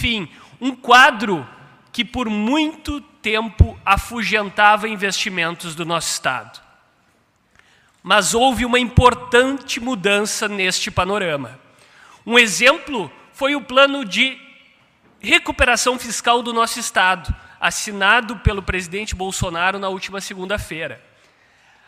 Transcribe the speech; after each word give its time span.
Enfim, 0.00 0.30
um 0.58 0.74
quadro 0.74 1.46
que 1.92 2.06
por 2.06 2.30
muito 2.30 3.02
tempo 3.20 3.78
afugentava 3.84 4.88
investimentos 4.88 5.74
do 5.74 5.84
nosso 5.84 6.10
Estado. 6.10 6.58
Mas 8.02 8.32
houve 8.32 8.64
uma 8.64 8.78
importante 8.78 9.78
mudança 9.78 10.48
neste 10.48 10.90
panorama. 10.90 11.60
Um 12.24 12.38
exemplo 12.38 13.12
foi 13.34 13.54
o 13.54 13.60
plano 13.60 14.02
de 14.02 14.40
recuperação 15.20 15.98
fiscal 15.98 16.42
do 16.42 16.54
nosso 16.54 16.80
Estado, 16.80 17.34
assinado 17.60 18.38
pelo 18.38 18.62
presidente 18.62 19.14
Bolsonaro 19.14 19.78
na 19.78 19.90
última 19.90 20.18
segunda-feira. 20.18 21.04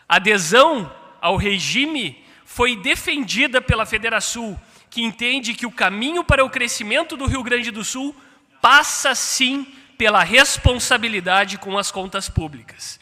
A 0.07 0.17
adesão 0.17 0.93
ao 1.19 1.35
regime 1.35 2.23
foi 2.45 2.75
defendida 2.75 3.59
pela 3.59 3.87
Federação, 3.87 4.59
que 4.93 5.01
entende 5.01 5.55
que 5.55 5.65
o 5.65 5.71
caminho 5.71 6.23
para 6.23 6.45
o 6.45 6.49
crescimento 6.51 7.17
do 7.17 7.25
Rio 7.25 7.41
Grande 7.41 7.71
do 7.71 7.83
Sul 7.83 8.15
passa 8.61 9.15
sim 9.15 9.65
pela 9.97 10.23
responsabilidade 10.23 11.57
com 11.57 11.79
as 11.79 11.89
contas 11.89 12.29
públicas. 12.29 12.99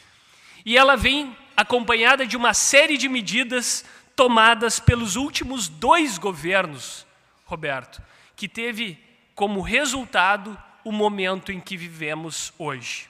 E 0.64 0.74
ela 0.74 0.96
vem 0.96 1.36
acompanhada 1.54 2.26
de 2.26 2.34
uma 2.34 2.54
série 2.54 2.96
de 2.96 3.10
medidas 3.10 3.84
tomadas 4.16 4.80
pelos 4.80 5.16
últimos 5.16 5.68
dois 5.68 6.16
governos, 6.16 7.06
Roberto, 7.44 8.00
que 8.34 8.48
teve 8.48 8.98
como 9.34 9.60
resultado 9.60 10.58
o 10.82 10.92
momento 10.92 11.52
em 11.52 11.60
que 11.60 11.76
vivemos 11.76 12.54
hoje. 12.58 13.06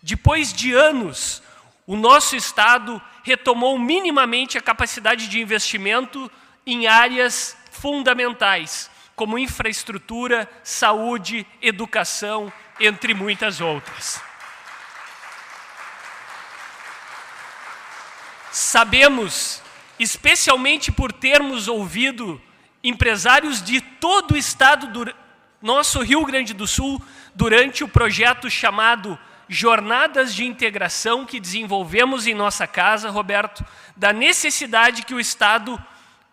Depois 0.00 0.52
de 0.52 0.72
anos, 0.72 1.42
o 1.84 1.96
nosso 1.96 2.36
Estado 2.36 3.02
retomou 3.24 3.76
minimamente 3.76 4.56
a 4.56 4.62
capacidade 4.62 5.26
de 5.26 5.40
investimento 5.40 6.30
em 6.64 6.86
áreas 6.86 7.55
fundamentais, 7.80 8.90
como 9.14 9.38
infraestrutura, 9.38 10.48
saúde, 10.62 11.46
educação, 11.62 12.52
entre 12.78 13.14
muitas 13.14 13.60
outras. 13.60 14.20
Sabemos, 18.50 19.62
especialmente 19.98 20.90
por 20.90 21.12
termos 21.12 21.68
ouvido 21.68 22.40
empresários 22.82 23.62
de 23.62 23.80
todo 23.80 24.32
o 24.32 24.36
estado 24.36 24.86
do 24.88 25.14
nosso 25.60 26.00
Rio 26.02 26.24
Grande 26.24 26.54
do 26.54 26.66
Sul 26.66 27.02
durante 27.34 27.82
o 27.82 27.88
projeto 27.88 28.48
chamado 28.48 29.18
Jornadas 29.48 30.34
de 30.34 30.44
Integração 30.44 31.24
que 31.24 31.40
desenvolvemos 31.40 32.26
em 32.26 32.34
nossa 32.34 32.66
casa, 32.66 33.10
Roberto, 33.10 33.64
da 33.96 34.12
necessidade 34.12 35.04
que 35.04 35.14
o 35.14 35.20
Estado 35.20 35.82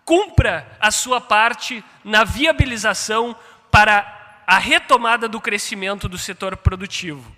cumpra 0.06 0.68
a 0.80 0.92
sua 0.92 1.22
parte 1.22 1.84
na 2.04 2.24
viabilização 2.24 3.36
para 3.72 4.42
a 4.46 4.58
retomada 4.58 5.28
do 5.28 5.40
crescimento 5.40 6.10
do 6.10 6.18
setor 6.18 6.58
produtivo. 6.58 7.34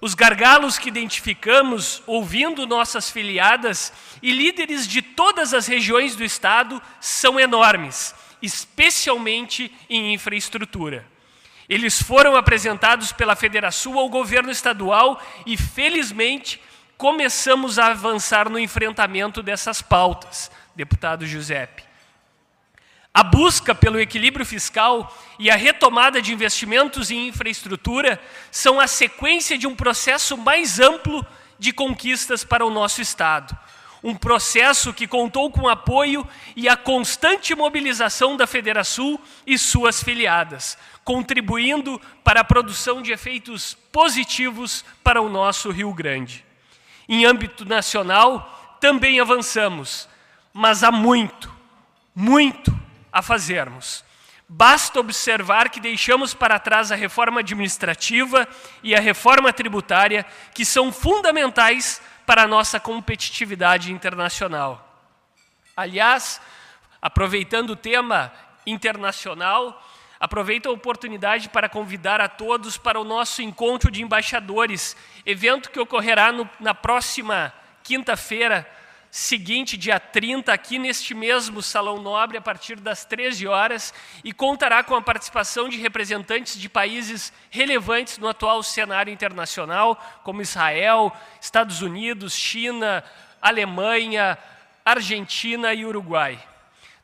Os 0.00 0.14
gargalos 0.14 0.78
que 0.78 0.88
identificamos 0.88 2.02
ouvindo 2.06 2.66
nossas 2.66 3.10
filiadas 3.10 3.92
e 4.22 4.32
líderes 4.32 4.88
de 4.88 5.02
todas 5.02 5.52
as 5.52 5.66
regiões 5.66 6.16
do 6.16 6.24
Estado 6.24 6.80
são 7.00 7.38
enormes, 7.38 8.14
especialmente 8.40 9.70
em 9.90 10.14
infraestrutura. 10.14 11.06
Eles 11.68 12.02
foram 12.02 12.34
apresentados 12.34 13.12
pela 13.12 13.36
Federação 13.36 13.98
ao 13.98 14.08
governo 14.08 14.50
estadual 14.50 15.22
e, 15.44 15.56
felizmente, 15.56 16.60
começamos 16.96 17.78
a 17.78 17.88
avançar 17.88 18.48
no 18.48 18.58
enfrentamento 18.58 19.42
dessas 19.42 19.80
pautas, 19.80 20.50
deputado 20.74 21.26
Giuseppe. 21.26 21.90
A 23.12 23.24
busca 23.24 23.74
pelo 23.74 24.00
equilíbrio 24.00 24.46
fiscal 24.46 25.12
e 25.38 25.50
a 25.50 25.56
retomada 25.56 26.22
de 26.22 26.32
investimentos 26.32 27.10
em 27.10 27.26
infraestrutura 27.26 28.20
são 28.52 28.78
a 28.78 28.86
sequência 28.86 29.58
de 29.58 29.66
um 29.66 29.74
processo 29.74 30.36
mais 30.36 30.78
amplo 30.78 31.26
de 31.58 31.72
conquistas 31.72 32.44
para 32.44 32.64
o 32.64 32.70
nosso 32.70 33.02
Estado. 33.02 33.56
Um 34.02 34.14
processo 34.14 34.94
que 34.94 35.06
contou 35.06 35.50
com 35.50 35.68
apoio 35.68 36.26
e 36.54 36.68
a 36.68 36.76
constante 36.76 37.54
mobilização 37.54 38.36
da 38.36 38.46
Federação 38.46 39.18
e 39.46 39.58
suas 39.58 40.02
filiadas, 40.02 40.78
contribuindo 41.04 42.00
para 42.24 42.40
a 42.40 42.44
produção 42.44 43.02
de 43.02 43.12
efeitos 43.12 43.76
positivos 43.92 44.84
para 45.02 45.20
o 45.20 45.28
nosso 45.28 45.70
Rio 45.70 45.92
Grande. 45.92 46.44
Em 47.08 47.26
âmbito 47.26 47.64
nacional, 47.64 48.78
também 48.80 49.20
avançamos, 49.20 50.08
mas 50.52 50.82
há 50.82 50.90
muito, 50.90 51.52
muito 52.14 52.78
a 53.12 53.22
fazermos. 53.22 54.04
Basta 54.48 54.98
observar 54.98 55.70
que 55.70 55.78
deixamos 55.78 56.34
para 56.34 56.58
trás 56.58 56.90
a 56.90 56.96
reforma 56.96 57.38
administrativa 57.38 58.48
e 58.82 58.94
a 58.96 59.00
reforma 59.00 59.52
tributária, 59.52 60.26
que 60.52 60.64
são 60.64 60.90
fundamentais 60.92 62.02
para 62.26 62.42
a 62.42 62.48
nossa 62.48 62.80
competitividade 62.80 63.92
internacional. 63.92 65.04
Aliás, 65.76 66.40
aproveitando 67.00 67.70
o 67.70 67.76
tema 67.76 68.32
internacional, 68.66 69.80
aproveito 70.18 70.68
a 70.68 70.72
oportunidade 70.72 71.48
para 71.48 71.68
convidar 71.68 72.20
a 72.20 72.28
todos 72.28 72.76
para 72.76 73.00
o 73.00 73.04
nosso 73.04 73.40
encontro 73.40 73.90
de 73.90 74.02
embaixadores, 74.02 74.96
evento 75.24 75.70
que 75.70 75.80
ocorrerá 75.80 76.32
no, 76.32 76.48
na 76.58 76.74
próxima 76.74 77.54
quinta-feira, 77.82 78.68
seguinte, 79.10 79.76
dia 79.76 79.98
30, 79.98 80.52
aqui 80.52 80.78
neste 80.78 81.14
mesmo 81.14 81.60
Salão 81.60 82.00
Nobre, 82.00 82.38
a 82.38 82.40
partir 82.40 82.76
das 82.76 83.04
13 83.04 83.46
horas, 83.46 83.92
e 84.22 84.32
contará 84.32 84.84
com 84.84 84.94
a 84.94 85.02
participação 85.02 85.68
de 85.68 85.78
representantes 85.78 86.58
de 86.58 86.68
países 86.68 87.32
relevantes 87.50 88.18
no 88.18 88.28
atual 88.28 88.62
cenário 88.62 89.12
internacional, 89.12 90.00
como 90.22 90.42
Israel, 90.42 91.12
Estados 91.40 91.82
Unidos, 91.82 92.34
China, 92.34 93.02
Alemanha, 93.42 94.38
Argentina 94.84 95.74
e 95.74 95.84
Uruguai. 95.84 96.38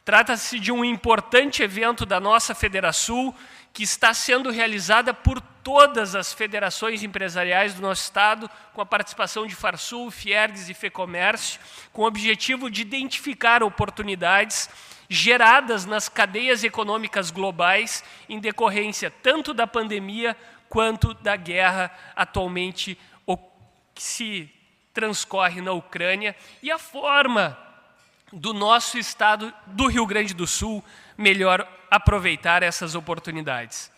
Trata-se 0.04 0.60
de 0.60 0.70
um 0.70 0.84
importante 0.84 1.64
evento 1.64 2.06
da 2.06 2.20
nossa 2.20 2.54
Federação, 2.54 3.34
que 3.76 3.82
está 3.82 4.14
sendo 4.14 4.50
realizada 4.50 5.12
por 5.12 5.38
todas 5.38 6.14
as 6.14 6.32
federações 6.32 7.02
empresariais 7.02 7.74
do 7.74 7.82
nosso 7.82 8.04
Estado, 8.04 8.50
com 8.72 8.80
a 8.80 8.86
participação 8.86 9.46
de 9.46 9.54
Farsul, 9.54 10.10
Fiergs 10.10 10.70
e 10.70 10.74
Fecomércio, 10.74 11.60
com 11.92 12.00
o 12.00 12.06
objetivo 12.06 12.70
de 12.70 12.80
identificar 12.80 13.62
oportunidades 13.62 14.70
geradas 15.10 15.84
nas 15.84 16.08
cadeias 16.08 16.64
econômicas 16.64 17.30
globais 17.30 18.02
em 18.30 18.40
decorrência 18.40 19.10
tanto 19.10 19.52
da 19.52 19.66
pandemia 19.66 20.34
quanto 20.70 21.12
da 21.12 21.36
guerra 21.36 21.94
atualmente 22.16 22.98
que 23.94 24.02
se 24.02 24.50
transcorre 24.94 25.60
na 25.60 25.72
Ucrânia 25.72 26.34
e 26.62 26.70
a 26.70 26.78
forma 26.78 27.58
do 28.32 28.54
nosso 28.54 28.98
estado 28.98 29.52
do 29.66 29.86
Rio 29.86 30.06
Grande 30.06 30.32
do 30.32 30.46
Sul 30.46 30.82
melhor 31.16 31.66
aproveitar 31.90 32.62
essas 32.62 32.94
oportunidades. 32.94 33.90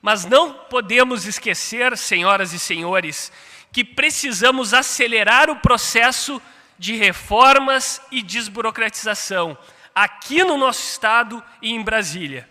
Mas 0.00 0.24
não 0.24 0.52
podemos 0.52 1.26
esquecer, 1.26 1.96
senhoras 1.96 2.52
e 2.52 2.58
senhores, 2.58 3.32
que 3.72 3.84
precisamos 3.84 4.72
acelerar 4.72 5.50
o 5.50 5.56
processo 5.56 6.40
de 6.78 6.96
reformas 6.96 8.00
e 8.10 8.22
desburocratização 8.22 9.56
aqui 9.94 10.42
no 10.42 10.56
nosso 10.56 10.80
estado 10.80 11.42
e 11.60 11.72
em 11.72 11.82
Brasília. 11.82 12.48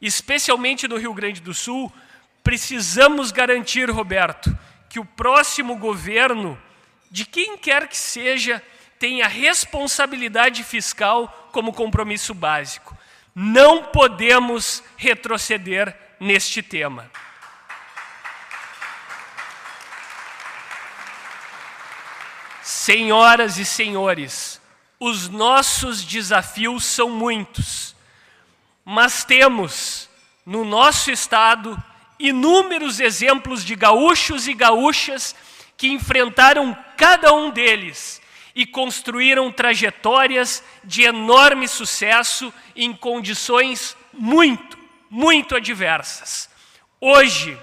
Especialmente 0.00 0.86
no 0.86 0.96
Rio 0.96 1.14
Grande 1.14 1.40
do 1.40 1.54
Sul, 1.54 1.92
precisamos 2.42 3.30
garantir, 3.30 3.88
Roberto, 3.88 4.56
que 4.88 5.00
o 5.00 5.04
próximo 5.04 5.76
governo, 5.76 6.60
de 7.10 7.24
quem 7.24 7.56
quer 7.56 7.88
que 7.88 7.96
seja, 7.96 8.62
tenha 8.98 9.26
responsabilidade 9.26 10.62
fiscal 10.62 11.48
como 11.50 11.72
compromisso 11.72 12.34
básico. 12.34 12.96
Não 13.34 13.84
podemos 13.84 14.82
retroceder 14.96 15.96
neste 16.20 16.62
tema. 16.62 17.10
Senhoras 22.62 23.58
e 23.58 23.64
senhores, 23.64 24.60
os 25.00 25.28
nossos 25.28 26.04
desafios 26.04 26.84
são 26.84 27.10
muitos, 27.10 27.96
mas 28.84 29.24
temos 29.24 30.08
no 30.46 30.64
nosso 30.64 31.10
estado 31.10 31.82
inúmeros 32.18 33.00
exemplos 33.00 33.64
de 33.64 33.74
gaúchos 33.74 34.46
e 34.46 34.54
gaúchas 34.54 35.34
que 35.76 35.88
enfrentaram 35.88 36.76
cada 36.96 37.32
um 37.32 37.50
deles 37.50 38.21
e 38.54 38.66
construíram 38.66 39.50
trajetórias 39.50 40.62
de 40.84 41.02
enorme 41.02 41.66
sucesso 41.66 42.52
em 42.76 42.92
condições 42.92 43.96
muito, 44.12 44.78
muito 45.08 45.56
adversas. 45.56 46.48
Hoje, 47.00 47.58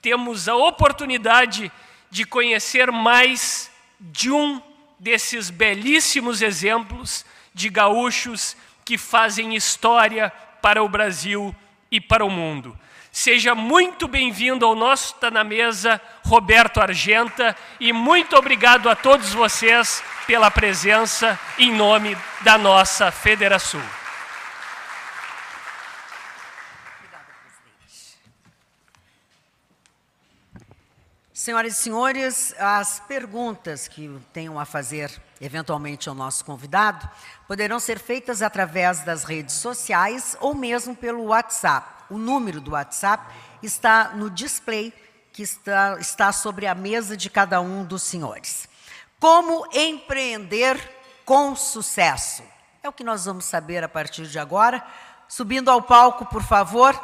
temos 0.00 0.48
a 0.48 0.56
oportunidade 0.56 1.70
de 2.10 2.24
conhecer 2.24 2.90
mais 2.90 3.70
de 4.00 4.30
um 4.30 4.60
desses 4.98 5.50
belíssimos 5.50 6.42
exemplos 6.42 7.24
de 7.52 7.68
gaúchos 7.68 8.56
que 8.84 8.96
fazem 8.96 9.54
história 9.54 10.30
para 10.62 10.82
o 10.82 10.88
Brasil 10.88 11.54
e 11.90 12.00
para 12.00 12.24
o 12.24 12.30
mundo. 12.30 12.78
Seja 13.18 13.54
muito 13.54 14.06
bem-vindo 14.06 14.66
ao 14.66 14.74
nosso 14.74 15.14
Tá 15.14 15.30
na 15.30 15.42
Mesa, 15.42 15.98
Roberto 16.22 16.82
Argenta, 16.82 17.56
e 17.80 17.90
muito 17.90 18.36
obrigado 18.36 18.90
a 18.90 18.94
todos 18.94 19.32
vocês 19.32 20.04
pela 20.26 20.50
presença 20.50 21.40
em 21.58 21.72
nome 21.72 22.14
da 22.42 22.58
nossa 22.58 23.10
Federação. 23.10 23.80
Senhoras 31.46 31.78
e 31.78 31.80
senhores, 31.80 32.54
as 32.58 32.98
perguntas 32.98 33.86
que 33.86 34.10
tenham 34.32 34.58
a 34.58 34.64
fazer 34.64 35.12
eventualmente 35.40 36.08
ao 36.08 36.14
nosso 36.16 36.44
convidado 36.44 37.08
poderão 37.46 37.78
ser 37.78 38.00
feitas 38.00 38.42
através 38.42 39.04
das 39.04 39.22
redes 39.22 39.54
sociais 39.54 40.36
ou 40.40 40.56
mesmo 40.56 40.96
pelo 40.96 41.26
WhatsApp. 41.26 41.86
O 42.10 42.18
número 42.18 42.60
do 42.60 42.72
WhatsApp 42.72 43.32
está 43.62 44.08
no 44.08 44.28
display 44.28 44.92
que 45.32 45.44
está, 45.44 45.96
está 46.00 46.32
sobre 46.32 46.66
a 46.66 46.74
mesa 46.74 47.16
de 47.16 47.30
cada 47.30 47.60
um 47.60 47.84
dos 47.84 48.02
senhores. 48.02 48.68
Como 49.20 49.68
empreender 49.72 50.76
com 51.24 51.54
sucesso? 51.54 52.42
É 52.82 52.88
o 52.88 52.92
que 52.92 53.04
nós 53.04 53.24
vamos 53.24 53.44
saber 53.44 53.84
a 53.84 53.88
partir 53.88 54.26
de 54.26 54.40
agora. 54.40 54.84
Subindo 55.28 55.70
ao 55.70 55.80
palco, 55.80 56.26
por 56.26 56.42
favor, 56.42 57.00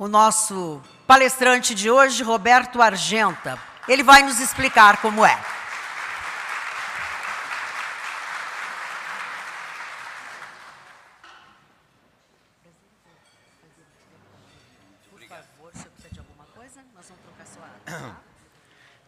o 0.00 0.08
nosso 0.08 0.82
palestrante 1.06 1.76
de 1.76 1.88
hoje, 1.88 2.24
Roberto 2.24 2.82
Argenta. 2.82 3.72
Ele 3.86 4.02
vai 4.02 4.22
nos 4.22 4.40
explicar 4.40 4.96
como 5.02 5.26
é. 5.26 5.38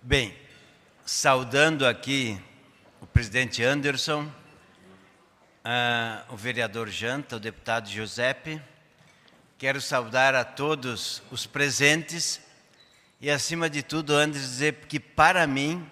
Bem, 0.03 0.39
saudando 1.05 1.85
aqui 1.87 2.41
o 3.01 3.07
presidente 3.07 3.65
Anderson, 3.65 4.31
uh, 5.65 6.33
o 6.33 6.37
vereador 6.37 6.89
Janta, 6.89 7.37
o 7.37 7.41
deputado 7.41 7.89
Giuseppe, 7.89 8.63
quero 9.59 9.81
saudar 9.81 10.35
a 10.35 10.45
todos 10.45 11.23
os 11.31 11.45
presentes 11.47 12.46
e, 13.21 13.31
acima 13.31 13.71
de 13.71 13.83
tudo, 13.83 14.15
antes 14.15 14.41
dizer 14.41 14.75
que 14.89 15.01
para 15.01 15.47
mim 15.47 15.89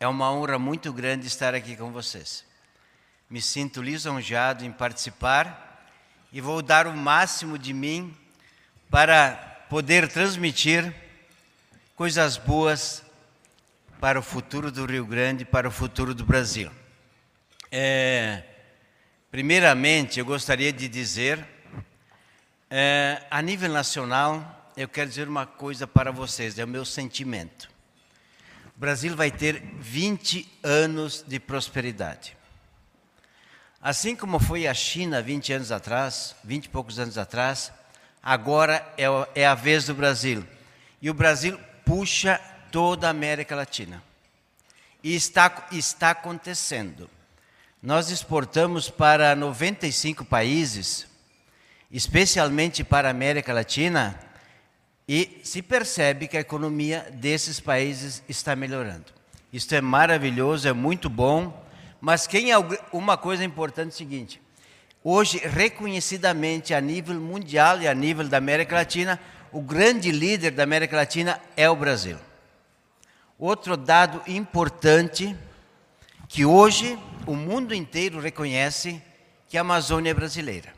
é 0.00 0.08
uma 0.08 0.32
honra 0.32 0.58
muito 0.58 0.92
grande 0.92 1.26
estar 1.26 1.54
aqui 1.54 1.76
com 1.76 1.92
vocês. 1.92 2.44
Me 3.30 3.40
sinto 3.40 3.80
lisonjeado 3.80 4.64
em 4.64 4.72
participar 4.72 5.88
e 6.32 6.40
vou 6.40 6.60
dar 6.60 6.86
o 6.86 6.96
máximo 6.96 7.56
de 7.56 7.72
mim 7.72 8.16
para 8.90 9.32
poder 9.70 10.08
transmitir 10.08 10.92
coisas 11.94 12.36
boas 12.36 13.04
para 14.00 14.18
o 14.18 14.22
futuro 14.22 14.72
do 14.72 14.84
Rio 14.84 15.06
Grande, 15.06 15.44
para 15.44 15.68
o 15.68 15.70
futuro 15.70 16.12
do 16.12 16.24
Brasil. 16.24 16.70
É, 17.70 18.42
primeiramente, 19.30 20.18
eu 20.18 20.26
gostaria 20.26 20.72
de 20.72 20.88
dizer, 20.88 21.46
é, 22.68 23.22
a 23.30 23.40
nível 23.40 23.70
nacional, 23.70 24.61
eu 24.76 24.88
quero 24.88 25.08
dizer 25.08 25.28
uma 25.28 25.46
coisa 25.46 25.86
para 25.86 26.10
vocês, 26.10 26.58
é 26.58 26.64
o 26.64 26.68
meu 26.68 26.84
sentimento. 26.84 27.70
O 28.76 28.80
Brasil 28.80 29.14
vai 29.14 29.30
ter 29.30 29.62
20 29.78 30.48
anos 30.62 31.24
de 31.26 31.38
prosperidade. 31.38 32.36
Assim 33.80 34.16
como 34.16 34.38
foi 34.38 34.66
a 34.66 34.74
China 34.74 35.20
20 35.20 35.52
anos 35.52 35.72
atrás, 35.72 36.34
20 36.44 36.64
e 36.64 36.68
poucos 36.68 36.98
anos 36.98 37.18
atrás, 37.18 37.72
agora 38.22 38.86
é, 38.96 39.06
é 39.42 39.46
a 39.46 39.54
vez 39.54 39.86
do 39.86 39.94
Brasil. 39.94 40.46
E 41.00 41.10
o 41.10 41.14
Brasil 41.14 41.58
puxa 41.84 42.40
toda 42.70 43.08
a 43.08 43.10
América 43.10 43.54
Latina. 43.54 44.02
E 45.02 45.14
está, 45.14 45.66
está 45.72 46.10
acontecendo. 46.10 47.10
Nós 47.82 48.10
exportamos 48.10 48.88
para 48.88 49.34
95 49.34 50.24
países, 50.24 51.06
especialmente 51.90 52.84
para 52.84 53.08
a 53.08 53.10
América 53.10 53.52
Latina, 53.52 54.18
e 55.14 55.40
se 55.42 55.60
percebe 55.60 56.26
que 56.26 56.38
a 56.38 56.40
economia 56.40 57.06
desses 57.12 57.60
países 57.60 58.22
está 58.26 58.56
melhorando. 58.56 59.12
Isso 59.52 59.74
é 59.74 59.80
maravilhoso, 59.82 60.66
é 60.66 60.72
muito 60.72 61.10
bom, 61.10 61.62
mas 62.00 62.26
quem 62.26 62.50
é 62.50 62.56
uma 62.90 63.18
coisa 63.18 63.44
importante 63.44 63.90
é 63.90 63.94
o 63.94 63.98
seguinte: 63.98 64.40
hoje, 65.04 65.36
reconhecidamente 65.36 66.72
a 66.72 66.80
nível 66.80 67.20
mundial 67.20 67.82
e 67.82 67.86
a 67.86 67.92
nível 67.92 68.26
da 68.26 68.38
América 68.38 68.76
Latina, 68.76 69.20
o 69.52 69.60
grande 69.60 70.10
líder 70.10 70.52
da 70.52 70.62
América 70.62 70.96
Latina 70.96 71.38
é 71.58 71.68
o 71.68 71.76
Brasil. 71.76 72.16
Outro 73.38 73.76
dado 73.76 74.22
importante 74.26 75.36
que 76.26 76.46
hoje 76.46 76.98
o 77.26 77.36
mundo 77.36 77.74
inteiro 77.74 78.18
reconhece 78.18 79.02
que 79.46 79.58
a 79.58 79.60
Amazônia 79.60 80.12
é 80.12 80.14
brasileira. 80.14 80.72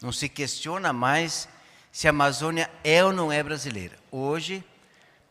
Não 0.00 0.12
se 0.12 0.28
questiona 0.28 0.92
mais 0.92 1.48
se 1.92 2.08
a 2.08 2.10
Amazônia 2.10 2.70
é 2.82 3.04
ou 3.04 3.12
não 3.12 3.30
é 3.30 3.42
brasileira. 3.42 3.96
Hoje, 4.10 4.64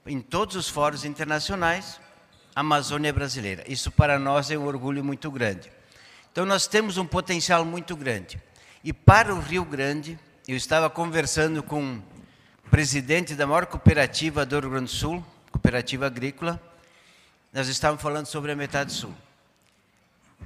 em 0.06 0.22
todos 0.22 0.56
os 0.56 0.70
fóruns 0.70 1.04
internacionais, 1.04 2.00
a 2.56 2.62
Amazônia 2.62 3.10
é 3.10 3.12
brasileira. 3.12 3.64
Isso 3.68 3.92
para 3.92 4.20
nós 4.20 4.52
é 4.52 4.58
um 4.58 4.66
orgulho 4.66 5.04
muito 5.04 5.32
grande. 5.32 5.72
Então 6.32 6.46
nós 6.46 6.68
temos 6.68 6.98
um 6.98 7.06
potencial 7.06 7.66
muito 7.66 7.96
grande. 7.96 8.40
E 8.84 8.94
para 8.94 9.34
o 9.34 9.40
Rio 9.40 9.66
Grande, 9.66 10.18
eu 10.48 10.56
estava 10.56 10.90
conversando 10.90 11.64
com 11.64 12.02
o 12.66 12.70
presidente 12.70 13.36
da 13.36 13.48
maior 13.48 13.66
cooperativa 13.66 14.46
do 14.46 14.60
Rio 14.60 14.70
Grande 14.70 14.86
do 14.86 14.92
Sul, 14.92 15.26
cooperativa 15.52 16.06
agrícola, 16.06 16.62
nós 17.52 17.68
estávamos 17.68 18.02
falando 18.02 18.28
sobre 18.28 18.52
a 18.52 18.56
metade 18.56 18.94
sul. 18.94 19.14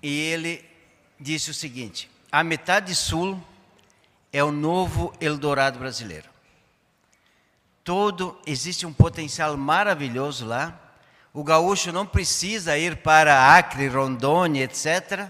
E 0.02 0.20
ele 0.20 0.66
disse 1.20 1.52
o 1.52 1.54
seguinte: 1.54 2.10
a 2.32 2.44
metade 2.44 2.96
sul 2.96 3.40
é 4.36 4.44
o 4.44 4.52
novo 4.52 5.14
Eldorado 5.22 5.80
brasileiro. 5.80 6.30
Todo 7.86 8.38
existe 8.46 8.86
um 8.86 8.92
potencial 8.92 9.56
maravilhoso 9.56 10.46
lá. 10.46 10.78
O 11.34 11.42
gaúcho 11.42 11.90
não 11.94 12.06
precisa 12.06 12.78
ir 12.78 12.98
para 12.98 13.56
Acre, 13.56 13.88
Rondônia, 13.88 14.66
etc. 14.66 15.30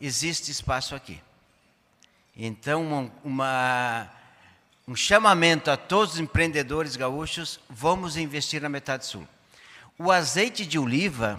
Existe 0.00 0.50
espaço 0.50 0.94
aqui. 0.94 1.20
Então, 2.34 3.12
uma, 3.22 4.10
um 4.88 4.96
chamamento 4.96 5.70
a 5.70 5.76
todos 5.76 6.14
os 6.14 6.20
empreendedores 6.20 6.96
gaúchos: 6.96 7.60
vamos 7.68 8.16
investir 8.16 8.62
na 8.62 8.70
metade 8.70 9.04
sul. 9.04 9.28
O 9.98 10.10
azeite 10.10 10.64
de 10.64 10.78
oliva, 10.78 11.38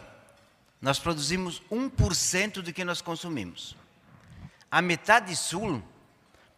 nós 0.80 1.00
produzimos 1.00 1.60
1% 1.72 2.62
do 2.62 2.72
que 2.72 2.86
nós 2.86 3.02
consumimos. 3.02 3.76
A 4.70 4.80
metade 4.80 5.36
sul 5.36 5.82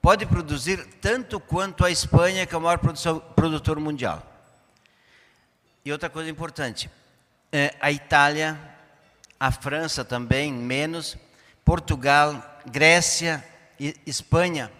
pode 0.01 0.25
produzir 0.25 0.85
tanto 1.01 1.39
quanto 1.39 1.85
a 1.85 1.91
Espanha, 1.91 2.45
que 2.45 2.55
é 2.55 2.57
o 2.57 2.61
maior 2.61 2.77
produtor 2.77 3.79
mundial. 3.79 4.25
E 5.83 5.91
outra 5.91 6.09
coisa 6.09 6.29
importante, 6.29 6.89
é 7.51 7.75
a 7.79 7.91
Itália, 7.91 8.59
a 9.39 9.51
França 9.51 10.05
também, 10.05 10.51
menos, 10.53 11.17
Portugal, 11.63 12.61
Grécia 12.65 13.43
e 13.79 13.95
Espanha. 14.05 14.71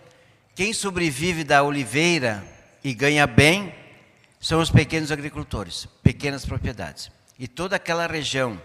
Quem 0.56 0.74
sobrevive 0.74 1.44
da 1.44 1.64
oliveira 1.64 2.44
e 2.84 2.94
ganha 2.94 3.26
bem 3.26 3.74
são 4.40 4.60
os 4.60 4.70
pequenos 4.70 5.12
agricultores, 5.12 5.88
pequenas 6.04 6.46
propriedades. 6.46 7.12
E 7.38 7.48
toda 7.48 7.76
aquela 7.76 8.08
região 8.08 8.62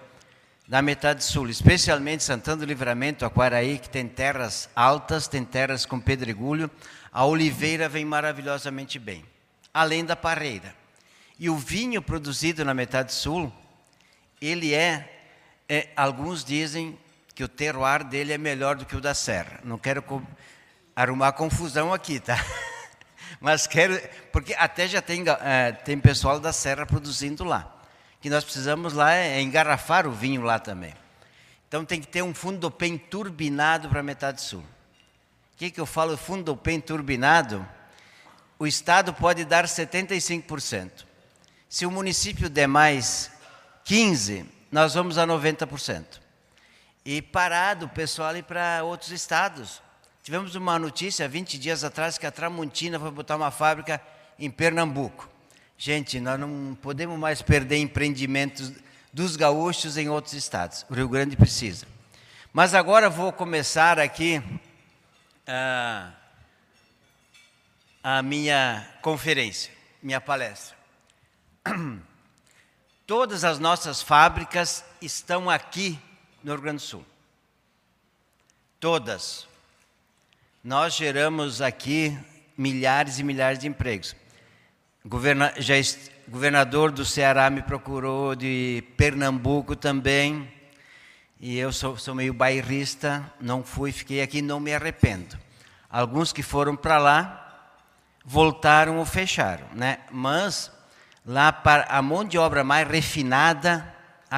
da 0.67 0.81
metade 0.81 1.23
sul, 1.23 1.49
especialmente 1.49 2.25
Santana 2.25 2.59
do 2.59 2.65
Livramento, 2.65 3.27
Aquaraí, 3.27 3.79
que 3.79 3.89
tem 3.89 4.09
terras 4.09 4.69
altas, 4.75 5.29
tem 5.29 5.45
terras 5.45 5.85
com 5.85 6.01
pedregulho, 6.01 6.71
a 7.13 7.25
oliveira 7.25 7.89
vem 7.89 8.05
maravilhosamente 8.05 8.99
bem, 8.99 9.25
além 9.73 10.05
da 10.05 10.17
parreira. 10.17 10.75
E 11.39 11.51
o 11.51 11.57
vinho 11.57 12.01
produzido 12.01 12.65
na 12.65 12.73
metade 12.73 13.13
sul, 13.13 13.53
ele 14.41 14.75
é, 14.75 15.27
é 15.69 15.89
alguns 15.97 16.45
dizem 16.45 16.99
que 17.35 17.45
o 17.45 17.49
terroir 17.49 18.05
dele 18.05 18.33
é 18.33 18.39
melhor 18.39 18.77
do 18.77 18.87
que 18.87 18.97
o 18.97 19.01
da 19.01 19.13
serra. 19.13 19.61
Não 19.65 19.77
quero 19.77 20.03
arrumar 20.97 21.33
confusão 21.33 21.93
aqui, 21.93 22.21
tá? 22.21 22.37
Mas 23.41 23.67
quero, 23.67 24.01
porque 24.33 24.55
até 24.55 24.89
já 24.89 25.03
tem, 25.03 25.25
é, 25.43 25.73
tem 25.73 25.99
pessoal 25.99 26.41
da 26.41 26.53
Serra 26.53 26.87
produzindo 26.87 27.45
lá. 27.45 27.71
Que 28.25 28.31
nós 28.31 28.43
precisamos 28.43 28.95
lá 28.95 29.13
é 29.13 29.39
engarrafar 29.43 30.07
o 30.07 30.11
vinho 30.11 30.41
lá 30.41 30.59
também. 30.59 30.95
Então 31.69 31.85
tem 31.85 32.01
que 32.01 32.07
ter 32.07 32.23
um 32.23 32.33
fundo 32.33 32.71
pen 32.71 32.97
turbinado 32.97 33.87
para 33.91 34.01
a 34.01 34.03
metade 34.03 34.41
sul. 34.41 34.61
O 34.61 35.59
que, 35.59 35.71
que 35.71 35.79
eu 35.79 35.85
falo 35.85 36.17
fundo 36.17 36.57
pen 36.57 36.81
turbinado? 36.81 37.69
O 38.59 38.67
Estado 38.67 39.13
pode 39.13 39.45
dar 39.45 39.67
75%. 39.67 41.05
Se 41.69 41.85
o 41.85 41.91
município 41.91 42.49
der 42.49 42.67
mais 42.67 43.31
15%, 43.85 44.47
nós 44.73 44.95
vamos 44.95 45.19
a 45.19 45.27
90%. 45.27 46.19
E 47.05 47.21
parado 47.21 47.85
o 47.85 47.91
pessoal 47.91 48.35
ir 48.35 48.45
para 48.45 48.83
outros 48.85 49.11
estados. 49.11 49.83
Tivemos 50.23 50.55
uma 50.55 50.79
notícia 50.79 51.29
20 51.29 51.59
dias 51.59 51.85
atrás 51.85 52.17
que 52.17 52.25
a 52.25 52.31
Tramontina 52.31 52.99
foi 52.99 53.11
botar 53.11 53.37
uma 53.37 53.51
fábrica 53.51 54.01
em 54.39 54.51
Pernambuco. 54.51 55.34
Gente, 55.85 56.19
nós 56.19 56.41
não 56.41 56.75
podemos 56.81 57.19
mais 57.19 57.43
perder 57.43 57.77
empreendimentos 57.77 58.73
dos 59.13 59.37
gaúchos 59.37 59.99
em 59.99 60.09
outros 60.09 60.33
estados. 60.33 60.87
O 60.89 60.95
Rio 60.95 61.07
Grande 61.07 61.37
precisa. 61.37 61.87
Mas 62.55 62.73
agora 62.73 63.11
vou 63.11 63.31
começar 63.31 63.99
aqui 63.99 64.43
uh, 65.47 66.11
a 68.03 68.23
minha 68.23 68.89
conferência, 69.03 69.71
minha 70.03 70.23
palestra. 70.23 70.75
Todas 73.07 73.45
as 73.45 73.59
nossas 73.59 74.01
fábricas 74.01 74.83
estão 75.03 75.51
aqui 75.51 76.01
no 76.43 76.53
Rio 76.53 76.63
Grande 76.63 76.79
do 76.79 76.87
Sul. 76.87 77.05
Todas. 78.81 79.47
Nós 80.65 80.95
geramos 80.95 81.61
aqui 81.61 82.19
milhares 82.57 83.19
e 83.19 83.23
milhares 83.23 83.59
de 83.59 83.69
empregos. 83.69 84.17
Governa, 85.07 85.53
já, 85.59 85.75
governador 86.27 86.91
do 86.91 87.05
Ceará 87.05 87.51
me 87.51 87.61
procurou, 87.61 88.35
de 88.35 88.83
Pernambuco 88.97 89.77
também. 89.77 90.51
E 91.39 91.59
eu 91.59 91.71
sou, 91.75 91.99
sou 91.99 92.15
meio 92.15 92.33
bairrista, 92.33 93.23
não 93.39 93.63
fui, 93.63 93.93
fiquei 93.93 94.23
aqui, 94.23 94.41
não 94.41 94.59
me 94.59 94.75
arrependo. 94.75 95.39
Alguns 95.91 96.33
que 96.33 96.43
foram 96.43 96.75
para 96.75 96.97
lá 96.97 97.71
voltaram 98.25 98.97
ou 98.97 99.05
fecharam, 99.05 99.67
né? 99.75 99.99
Mas 100.11 100.73
lá 101.27 101.53
para 101.53 101.85
a 101.91 102.01
mão 102.01 102.25
de 102.25 102.39
obra 102.39 102.65
mais 102.65 102.89
refinada, 102.89 103.95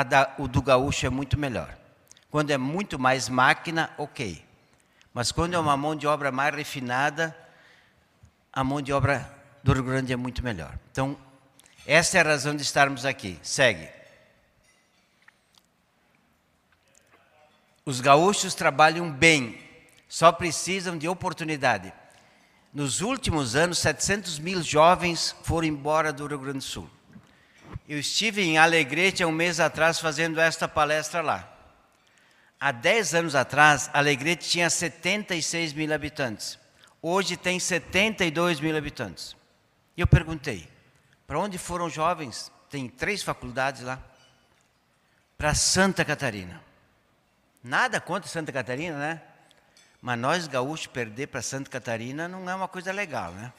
da, 0.08 0.34
o 0.36 0.48
do 0.48 0.60
gaúcho 0.60 1.06
é 1.06 1.10
muito 1.10 1.38
melhor. 1.38 1.72
Quando 2.28 2.50
é 2.50 2.58
muito 2.58 2.98
mais 2.98 3.28
máquina, 3.28 3.88
ok. 3.96 4.44
Mas 5.14 5.30
quando 5.30 5.54
é 5.54 5.58
uma 5.60 5.76
mão 5.76 5.94
de 5.94 6.08
obra 6.08 6.32
mais 6.32 6.52
refinada, 6.52 7.36
a 8.52 8.64
mão 8.64 8.82
de 8.82 8.92
obra 8.92 9.35
do 9.66 9.72
Rio 9.72 9.82
Grande 9.82 10.12
é 10.12 10.16
muito 10.16 10.44
melhor. 10.44 10.78
Então, 10.92 11.18
essa 11.84 12.16
é 12.16 12.20
a 12.20 12.24
razão 12.24 12.54
de 12.54 12.62
estarmos 12.62 13.04
aqui. 13.04 13.36
Segue. 13.42 13.88
Os 17.84 18.00
gaúchos 18.00 18.54
trabalham 18.54 19.10
bem, 19.10 19.58
só 20.08 20.30
precisam 20.30 20.96
de 20.96 21.08
oportunidade. 21.08 21.92
Nos 22.72 23.00
últimos 23.00 23.56
anos, 23.56 23.78
700 23.78 24.38
mil 24.38 24.62
jovens 24.62 25.34
foram 25.42 25.66
embora 25.66 26.12
do 26.12 26.28
Rio 26.28 26.38
Grande 26.38 26.58
do 26.58 26.64
Sul. 26.64 26.88
Eu 27.88 27.98
estive 27.98 28.42
em 28.42 28.58
Alegrete 28.58 29.24
há 29.24 29.26
um 29.26 29.32
mês 29.32 29.58
atrás 29.58 29.98
fazendo 29.98 30.40
esta 30.40 30.68
palestra 30.68 31.22
lá. 31.22 31.52
Há 32.60 32.70
10 32.70 33.14
anos 33.16 33.34
atrás, 33.34 33.90
Alegrete 33.92 34.48
tinha 34.48 34.70
76 34.70 35.72
mil 35.72 35.92
habitantes. 35.92 36.56
Hoje 37.02 37.36
tem 37.36 37.58
72 37.58 38.60
mil 38.60 38.76
habitantes. 38.76 39.34
E 39.96 40.00
eu 40.00 40.06
perguntei: 40.06 40.68
para 41.26 41.38
onde 41.38 41.58
foram 41.58 41.88
jovens? 41.88 42.52
Tem 42.70 42.88
três 42.88 43.22
faculdades 43.22 43.82
lá. 43.82 44.00
Para 45.38 45.54
Santa 45.54 46.04
Catarina. 46.04 46.62
Nada 47.62 48.00
contra 48.00 48.28
Santa 48.28 48.52
Catarina, 48.52 48.98
né? 48.98 49.22
Mas 50.00 50.18
nós, 50.18 50.46
gaúchos, 50.46 50.86
perder 50.86 51.28
para 51.28 51.42
Santa 51.42 51.70
Catarina 51.70 52.28
não 52.28 52.48
é 52.48 52.54
uma 52.54 52.68
coisa 52.68 52.92
legal, 52.92 53.32
né? 53.32 53.52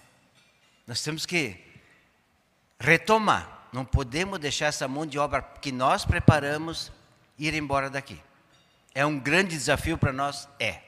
Nós 0.85 1.01
temos 1.01 1.25
que 1.25 1.61
retomar. 2.79 3.67
Não 3.73 3.83
podemos 3.83 4.39
deixar 4.39 4.67
essa 4.67 4.87
mão 4.87 5.05
de 5.05 5.19
obra 5.19 5.41
que 5.41 5.71
nós 5.71 6.05
preparamos 6.05 6.91
ir 7.37 7.53
embora 7.53 7.89
daqui. 7.89 8.21
É 8.95 9.05
um 9.05 9.19
grande 9.19 9.49
desafio 9.49 9.97
para 9.97 10.13
nós? 10.13 10.47
É. 10.59 10.81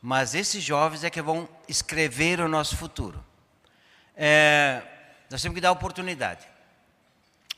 Mas 0.00 0.34
esses 0.34 0.62
jovens 0.62 1.02
é 1.02 1.10
que 1.10 1.22
vão 1.22 1.48
escrever 1.66 2.40
o 2.40 2.48
nosso 2.48 2.76
futuro. 2.76 3.24
É, 4.20 4.82
nós 5.30 5.40
temos 5.40 5.54
que 5.54 5.60
dar 5.60 5.70
oportunidade. 5.70 6.44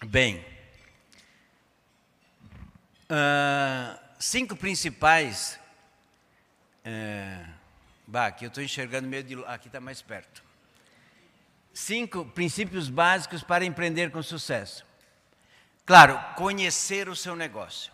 Bem, 0.04 0.44
uh, 3.08 3.98
cinco 4.18 4.54
principais. 4.54 5.58
É, 6.84 7.42
bah, 8.06 8.26
aqui 8.26 8.44
eu 8.44 8.48
estou 8.48 8.62
enxergando 8.62 9.08
meio 9.08 9.22
de. 9.22 9.42
Aqui 9.46 9.68
está 9.68 9.80
mais 9.80 10.02
perto. 10.02 10.44
Cinco 11.72 12.26
princípios 12.26 12.90
básicos 12.90 13.42
para 13.42 13.64
empreender 13.64 14.10
com 14.10 14.22
sucesso. 14.22 14.84
Claro, 15.86 16.20
conhecer 16.36 17.08
o 17.08 17.16
seu 17.16 17.34
negócio. 17.34 17.90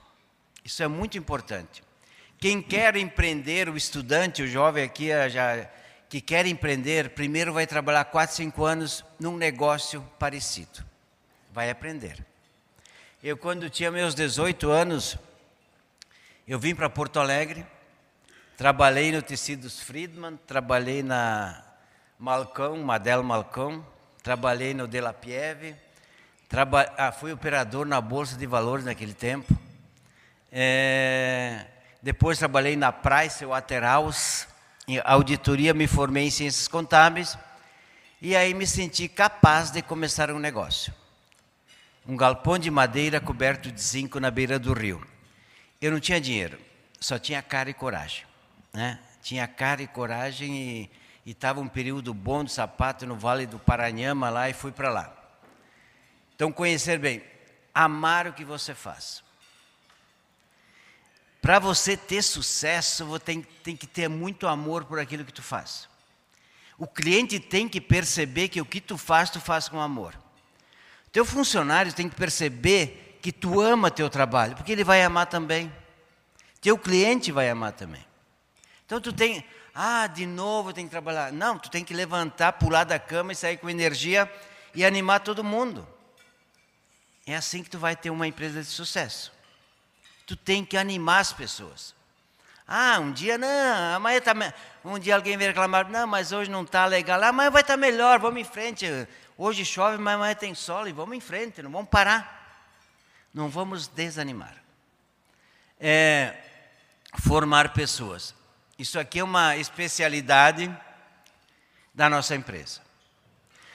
Isso 0.64 0.82
é 0.82 0.88
muito 0.88 1.16
importante. 1.16 1.84
Quem 2.36 2.60
quer 2.60 2.96
empreender, 2.96 3.68
o 3.68 3.76
estudante, 3.76 4.42
o 4.42 4.48
jovem 4.48 4.82
aqui 4.82 5.08
já 5.30 5.70
que 6.08 6.20
quer 6.20 6.46
empreender, 6.46 7.10
primeiro 7.10 7.52
vai 7.52 7.66
trabalhar 7.66 8.04
4, 8.04 8.36
5 8.36 8.64
anos 8.64 9.04
num 9.18 9.36
negócio 9.36 10.02
parecido. 10.18 10.84
Vai 11.52 11.70
aprender. 11.70 12.24
Eu, 13.22 13.36
quando 13.36 13.68
tinha 13.68 13.90
meus 13.90 14.14
18 14.14 14.70
anos, 14.70 15.18
eu 16.46 16.58
vim 16.58 16.74
para 16.74 16.88
Porto 16.88 17.18
Alegre, 17.18 17.66
trabalhei 18.56 19.10
no 19.10 19.20
Tecidos 19.20 19.80
Friedman, 19.80 20.38
trabalhei 20.46 21.02
na 21.02 21.62
Malcão, 22.18 22.76
Madel 22.78 23.22
Malcão, 23.22 23.84
trabalhei 24.22 24.74
no 24.74 24.86
De 24.86 25.00
La 25.00 25.12
Pieve, 25.12 25.74
traba... 26.48 26.92
ah, 26.96 27.10
fui 27.10 27.32
operador 27.32 27.84
na 27.84 28.00
Bolsa 28.00 28.36
de 28.36 28.46
Valores 28.46 28.84
naquele 28.84 29.14
tempo. 29.14 29.52
É... 30.52 31.66
Depois 32.00 32.38
trabalhei 32.38 32.76
na 32.76 32.92
Price 32.92 33.44
Waterhouse, 33.44 34.46
auditoria, 35.04 35.74
me 35.74 35.86
formei 35.86 36.26
em 36.26 36.30
ciências 36.30 36.68
contábeis 36.68 37.36
e 38.22 38.36
aí 38.36 38.54
me 38.54 38.66
senti 38.66 39.08
capaz 39.08 39.70
de 39.70 39.82
começar 39.82 40.30
um 40.30 40.38
negócio. 40.38 40.94
Um 42.06 42.16
galpão 42.16 42.58
de 42.58 42.70
madeira 42.70 43.20
coberto 43.20 43.70
de 43.72 43.80
zinco 43.80 44.20
na 44.20 44.30
beira 44.30 44.58
do 44.58 44.72
rio. 44.72 45.04
Eu 45.80 45.90
não 45.90 45.98
tinha 45.98 46.20
dinheiro, 46.20 46.58
só 47.00 47.18
tinha 47.18 47.42
cara 47.42 47.68
e 47.68 47.74
coragem. 47.74 48.24
Né? 48.72 49.00
Tinha 49.22 49.48
cara 49.48 49.82
e 49.82 49.88
coragem 49.88 50.88
e 51.24 51.30
estava 51.30 51.60
um 51.60 51.66
período 51.66 52.14
bom 52.14 52.44
de 52.44 52.52
sapato 52.52 53.04
no 53.06 53.16
Vale 53.16 53.46
do 53.46 53.58
Paranhama 53.58 54.30
lá 54.30 54.48
e 54.48 54.52
fui 54.52 54.70
para 54.70 54.88
lá. 54.88 55.12
Então, 56.36 56.52
conhecer 56.52 56.98
bem, 56.98 57.24
amar 57.74 58.28
o 58.28 58.32
que 58.32 58.44
você 58.44 58.74
faz. 58.74 59.24
Para 61.46 61.60
você 61.60 61.96
ter 61.96 62.22
sucesso, 62.22 63.06
você 63.06 63.24
tem, 63.24 63.42
tem 63.62 63.76
que 63.76 63.86
ter 63.86 64.08
muito 64.08 64.48
amor 64.48 64.84
por 64.84 64.98
aquilo 64.98 65.24
que 65.24 65.32
tu 65.32 65.44
faz. 65.44 65.88
O 66.76 66.88
cliente 66.88 67.38
tem 67.38 67.68
que 67.68 67.80
perceber 67.80 68.48
que 68.48 68.60
o 68.60 68.66
que 68.66 68.80
tu 68.80 68.98
faz, 68.98 69.30
tu 69.30 69.40
faz 69.40 69.68
com 69.68 69.80
amor. 69.80 70.18
Teu 71.12 71.24
funcionário 71.24 71.92
tem 71.92 72.08
que 72.08 72.16
perceber 72.16 73.20
que 73.22 73.30
tu 73.30 73.60
ama 73.60 73.92
teu 73.92 74.10
trabalho, 74.10 74.56
porque 74.56 74.72
ele 74.72 74.82
vai 74.82 75.04
amar 75.04 75.26
também. 75.26 75.72
Teu 76.60 76.76
cliente 76.76 77.30
vai 77.30 77.48
amar 77.48 77.74
também. 77.74 78.04
Então 78.84 79.00
tu 79.00 79.12
tem, 79.12 79.44
ah, 79.72 80.08
de 80.08 80.26
novo 80.26 80.72
tem 80.72 80.86
que 80.86 80.90
trabalhar. 80.90 81.32
Não, 81.32 81.60
tu 81.60 81.70
tem 81.70 81.84
que 81.84 81.94
levantar, 81.94 82.54
pular 82.54 82.82
da 82.82 82.98
cama 82.98 83.30
e 83.30 83.36
sair 83.36 83.58
com 83.58 83.70
energia 83.70 84.28
e 84.74 84.84
animar 84.84 85.20
todo 85.20 85.44
mundo. 85.44 85.86
É 87.24 87.36
assim 87.36 87.62
que 87.62 87.70
tu 87.70 87.78
vai 87.78 87.94
ter 87.94 88.10
uma 88.10 88.26
empresa 88.26 88.60
de 88.60 88.66
sucesso 88.66 89.35
tu 90.26 90.36
tem 90.36 90.64
que 90.64 90.76
animar 90.76 91.20
as 91.20 91.32
pessoas. 91.32 91.94
Ah, 92.68 92.98
um 93.00 93.12
dia 93.12 93.38
não, 93.38 93.94
amanhã 93.94 94.20
tá, 94.20 94.34
um 94.84 94.98
dia 94.98 95.14
alguém 95.14 95.36
vem 95.36 95.46
reclamar, 95.46 95.88
não, 95.88 96.06
mas 96.06 96.32
hoje 96.32 96.50
não 96.50 96.64
está 96.64 96.84
legal, 96.84 97.22
ah, 97.22 97.28
amanhã 97.28 97.48
vai 97.48 97.62
estar 97.62 97.74
tá 97.74 97.78
melhor, 97.78 98.18
vamos 98.18 98.40
em 98.40 98.44
frente. 98.44 98.86
Hoje 99.38 99.64
chove, 99.64 99.98
mas 99.98 100.14
amanhã 100.14 100.34
tem 100.34 100.54
sol 100.54 100.88
e 100.88 100.92
vamos 100.92 101.16
em 101.16 101.20
frente, 101.20 101.62
não 101.62 101.70
vamos 101.70 101.88
parar. 101.88 102.34
Não 103.32 103.48
vamos 103.48 103.86
desanimar. 103.86 104.56
É, 105.78 106.34
formar 107.18 107.72
pessoas. 107.72 108.34
Isso 108.78 108.98
aqui 108.98 109.20
é 109.20 109.24
uma 109.24 109.56
especialidade 109.56 110.74
da 111.94 112.10
nossa 112.10 112.34
empresa. 112.34 112.80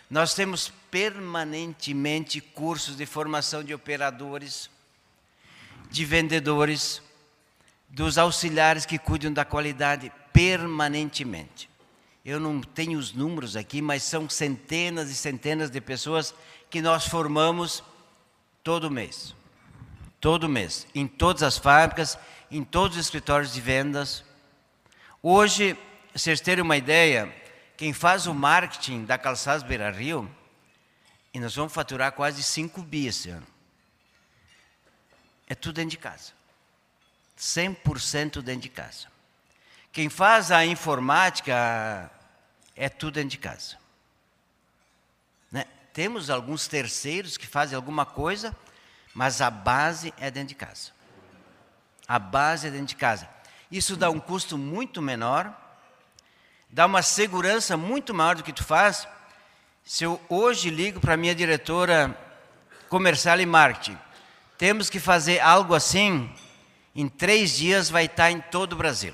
Nós 0.09 0.33
temos 0.33 0.73
permanentemente 0.89 2.41
cursos 2.41 2.97
de 2.97 3.05
formação 3.05 3.63
de 3.63 3.73
operadores, 3.73 4.69
de 5.91 6.05
vendedores, 6.05 7.01
dos 7.89 8.17
auxiliares 8.17 8.85
que 8.85 8.97
cuidam 8.97 9.31
da 9.31 9.43
qualidade 9.43 10.11
permanentemente. 10.31 11.69
Eu 12.23 12.39
não 12.39 12.61
tenho 12.61 12.97
os 12.97 13.11
números 13.11 13.57
aqui, 13.57 13.81
mas 13.81 14.03
são 14.03 14.29
centenas 14.29 15.09
e 15.09 15.15
centenas 15.15 15.69
de 15.69 15.81
pessoas 15.81 16.33
que 16.69 16.81
nós 16.81 17.05
formamos 17.05 17.83
todo 18.63 18.89
mês. 18.89 19.35
Todo 20.21 20.47
mês, 20.47 20.87
em 20.95 21.07
todas 21.07 21.43
as 21.43 21.57
fábricas, 21.57 22.17
em 22.49 22.63
todos 22.63 22.95
os 22.95 23.05
escritórios 23.05 23.51
de 23.51 23.59
vendas. 23.59 24.23
Hoje, 25.21 25.77
vocês 26.13 26.39
terem 26.39 26.63
uma 26.63 26.77
ideia, 26.77 27.33
quem 27.75 27.91
faz 27.91 28.27
o 28.27 28.33
marketing 28.33 29.03
da 29.03 29.17
Calçados 29.17 29.63
Beira 29.63 29.91
Rio, 29.91 30.29
e 31.33 31.39
nós 31.39 31.55
vamos 31.55 31.73
faturar 31.73 32.13
quase 32.13 32.43
5 32.43 32.81
bi 32.83 33.07
esse 33.07 33.29
ano. 33.29 33.50
É 35.51 35.55
tudo 35.55 35.75
dentro 35.75 35.89
de 35.89 35.97
casa. 35.97 36.31
100% 37.37 38.41
dentro 38.41 38.61
de 38.61 38.69
casa. 38.69 39.07
Quem 39.91 40.07
faz 40.07 40.49
a 40.49 40.65
informática 40.65 42.09
é 42.73 42.87
tudo 42.87 43.15
dentro 43.15 43.31
de 43.31 43.37
casa. 43.37 43.75
temos 45.91 46.29
alguns 46.29 46.69
terceiros 46.69 47.35
que 47.35 47.45
fazem 47.45 47.75
alguma 47.75 48.05
coisa, 48.05 48.55
mas 49.13 49.41
a 49.41 49.49
base 49.49 50.13
é 50.17 50.31
dentro 50.31 50.47
de 50.47 50.55
casa. 50.55 50.91
A 52.07 52.17
base 52.17 52.67
é 52.67 52.71
dentro 52.71 52.87
de 52.87 52.95
casa. 52.95 53.27
Isso 53.69 53.97
dá 53.97 54.09
um 54.09 54.21
custo 54.21 54.57
muito 54.57 55.01
menor, 55.01 55.53
dá 56.69 56.85
uma 56.85 57.01
segurança 57.01 57.75
muito 57.75 58.13
maior 58.13 58.37
do 58.37 58.43
que 58.43 58.53
tu 58.53 58.63
faz. 58.63 59.05
Se 59.83 60.05
eu 60.05 60.21
hoje 60.29 60.69
ligo 60.69 61.01
para 61.01 61.15
a 61.15 61.17
minha 61.17 61.35
diretora 61.35 62.17
comercial 62.87 63.41
e 63.41 63.45
marketing, 63.45 63.99
temos 64.61 64.91
que 64.91 64.99
fazer 64.99 65.39
algo 65.39 65.73
assim, 65.73 66.31
em 66.95 67.07
três 67.07 67.57
dias 67.57 67.89
vai 67.89 68.05
estar 68.05 68.29
em 68.29 68.39
todo 68.39 68.73
o 68.73 68.75
Brasil. 68.75 69.11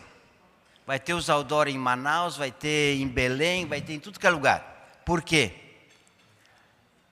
Vai 0.86 1.00
ter 1.00 1.14
os 1.14 1.30
outdoor 1.30 1.70
em 1.70 1.78
Manaus, 1.78 2.36
vai 2.36 2.52
ter 2.52 2.98
em 2.98 3.08
Belém, 3.08 3.66
vai 3.66 3.80
ter 3.80 3.94
em 3.94 4.00
tudo 4.02 4.20
que 4.20 4.28
é 4.28 4.30
lugar. 4.30 5.00
Por 5.06 5.22
quê? 5.22 5.54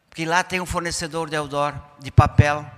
Porque 0.10 0.26
lá 0.26 0.44
tem 0.44 0.60
um 0.60 0.66
fornecedor 0.66 1.30
de 1.30 1.38
outdoor, 1.38 1.76
de 1.98 2.12
papel. 2.12 2.70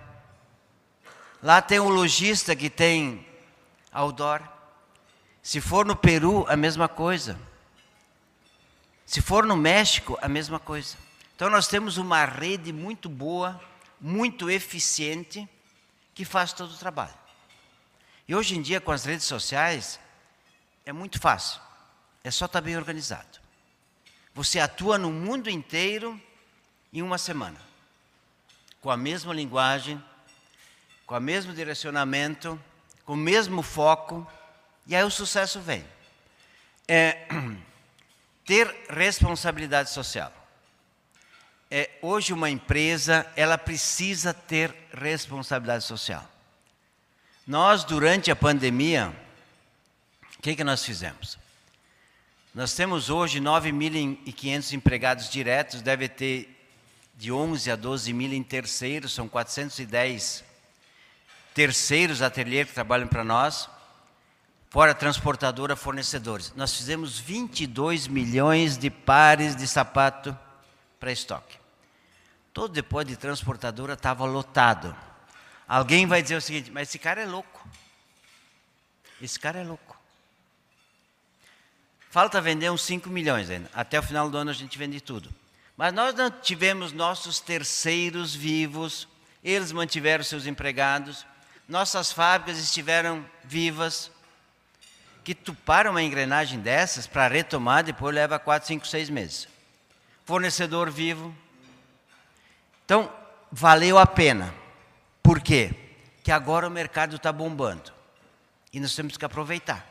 Lá 1.42 1.60
tem 1.60 1.80
um 1.80 1.90
lojista 1.90 2.56
que 2.56 2.70
tem 2.70 3.26
outdoor. 3.92 4.44
Se 5.42 5.60
for 5.60 5.88
no 5.88 5.96
Peru, 5.96 6.46
a 6.48 6.56
mesma 6.56 6.88
coisa. 6.88 7.36
Se 9.08 9.22
for 9.22 9.44
no 9.44 9.58
México, 9.58 10.20
a 10.22 10.28
mesma 10.28 10.60
coisa. 10.60 10.96
Então 11.36 11.50
nós 11.50 11.68
temos 11.68 11.98
uma 11.98 12.26
rede 12.26 12.72
muito 12.72 13.10
boa, 13.10 13.60
muito 14.00 14.50
eficiente, 14.50 15.48
que 16.14 16.26
faz 16.26 16.54
todo 16.54 16.72
o 16.72 16.78
trabalho. 16.78 17.14
E 18.28 18.36
hoje 18.36 18.58
em 18.58 18.62
dia, 18.62 18.82
com 18.82 18.92
as 18.92 19.06
redes 19.06 19.26
sociais, 19.26 20.00
é 20.86 20.92
muito 20.92 21.20
fácil. 21.20 21.62
É 22.24 22.32
só 22.32 22.46
estar 22.46 22.62
bem 22.62 22.76
organizado. 22.76 23.40
Você 24.34 24.60
atua 24.60 24.98
no 24.98 25.12
mundo 25.12 25.50
inteiro 25.50 26.20
em 26.92 27.02
uma 27.02 27.18
semana. 27.18 27.60
Com 28.82 28.92
a 28.92 28.98
mesma 28.98 29.34
linguagem, 29.34 30.04
com 31.06 31.16
o 31.16 31.20
mesmo 31.22 31.54
direcionamento, 31.54 32.62
com 33.06 33.14
o 33.14 33.18
mesmo 33.18 33.62
foco, 33.62 34.30
e 34.86 34.96
aí 34.96 35.04
o 35.04 35.10
sucesso 35.10 35.60
vem. 35.60 35.86
É, 36.88 37.28
ter 38.46 38.68
responsabilidade 38.90 39.90
social. 39.90 40.32
É, 41.70 41.90
hoje 42.02 42.32
uma 42.32 42.50
empresa, 42.50 43.30
ela 43.36 43.58
precisa 43.58 44.34
ter 44.34 44.74
responsabilidade 44.94 45.84
social. 45.84 46.26
Nós, 47.46 47.84
durante 47.84 48.32
a 48.32 48.36
pandemia, 48.36 49.14
o 50.38 50.42
que, 50.42 50.56
que 50.56 50.64
nós 50.64 50.84
fizemos? 50.84 51.38
Nós 52.56 52.74
temos 52.74 53.10
hoje 53.10 53.40
9.500 53.40 54.74
empregados 54.74 55.30
diretos, 55.30 55.82
deve 55.82 56.08
ter 56.08 56.58
de 57.16 57.32
11 57.32 57.70
a 57.72 57.76
12 57.76 58.14
mil 58.14 58.32
em 58.32 58.44
terceiros, 58.44 59.14
são 59.14 59.28
410 59.28 60.44
terceiros 61.54 62.22
ateliê 62.22 62.64
que 62.66 62.74
trabalham 62.74 63.08
para 63.08 63.24
nós 63.24 63.68
fora 64.70 64.94
transportadora, 64.94 65.76
fornecedores. 65.76 66.54
Nós 66.56 66.74
fizemos 66.74 67.18
22 67.18 68.08
milhões 68.08 68.78
de 68.78 68.90
pares 68.90 69.56
de 69.56 69.68
sapato 69.68 70.38
para 71.00 71.12
estoque. 71.12 71.58
Todo 72.54 72.74
depósito 72.74 73.12
de 73.12 73.18
transportadora 73.18 73.94
estava 73.94 74.26
lotado. 74.26 74.96
Alguém 75.68 76.06
vai 76.06 76.22
dizer 76.22 76.36
o 76.36 76.42
seguinte: 76.42 76.72
mas 76.72 76.90
esse 76.90 76.98
cara 76.98 77.22
é 77.22 77.26
louco. 77.26 77.68
Esse 79.22 79.40
cara 79.40 79.60
é 79.60 79.64
louco. 79.64 79.98
Falta 82.10 82.42
vender 82.42 82.70
uns 82.72 82.82
5 82.82 83.10
milhões 83.10 83.50
ainda. 83.50 83.70
Até 83.74 84.00
o 84.00 84.04
final 84.04 84.30
do 84.30 84.38
ano 84.38 84.50
a 84.50 84.54
gente 84.54 84.78
vende 84.78 85.02
tudo. 85.02 85.30
Mas 85.76 85.94
nós 85.94 86.16
não 86.16 86.32
tivemos 86.32 86.92
nossos 86.92 87.40
terceiros 87.40 88.34
vivos, 88.34 89.08
eles 89.44 89.72
mantiveram 89.72 90.24
seus 90.24 90.48
empregados, 90.48 91.24
nossas 91.68 92.12
fábricas 92.12 92.58
estiveram 92.58 93.24
vivas, 93.44 94.10
que 95.24 95.36
tu 95.36 95.54
para 95.54 95.92
uma 95.92 96.02
engrenagem 96.02 96.60
dessas 96.60 97.06
para 97.06 97.28
retomar, 97.28 97.84
depois 97.84 98.16
leva 98.16 98.40
4, 98.40 98.68
5, 98.68 98.88
6 98.88 99.10
meses. 99.10 99.48
Fornecedor 100.28 100.92
vivo. 100.92 101.34
Então, 102.84 103.10
valeu 103.50 103.98
a 103.98 104.06
pena. 104.06 104.54
Por 105.24 105.40
quê? 105.40 105.74
Que 106.22 106.34
agora 106.34 106.68
o 106.68 106.70
mercado 106.70 107.16
está 107.16 107.32
bombando. 107.32 107.94
E 108.74 108.80
nós 108.82 108.94
temos 108.94 109.16
que 109.16 109.24
aproveitar. 109.24 109.88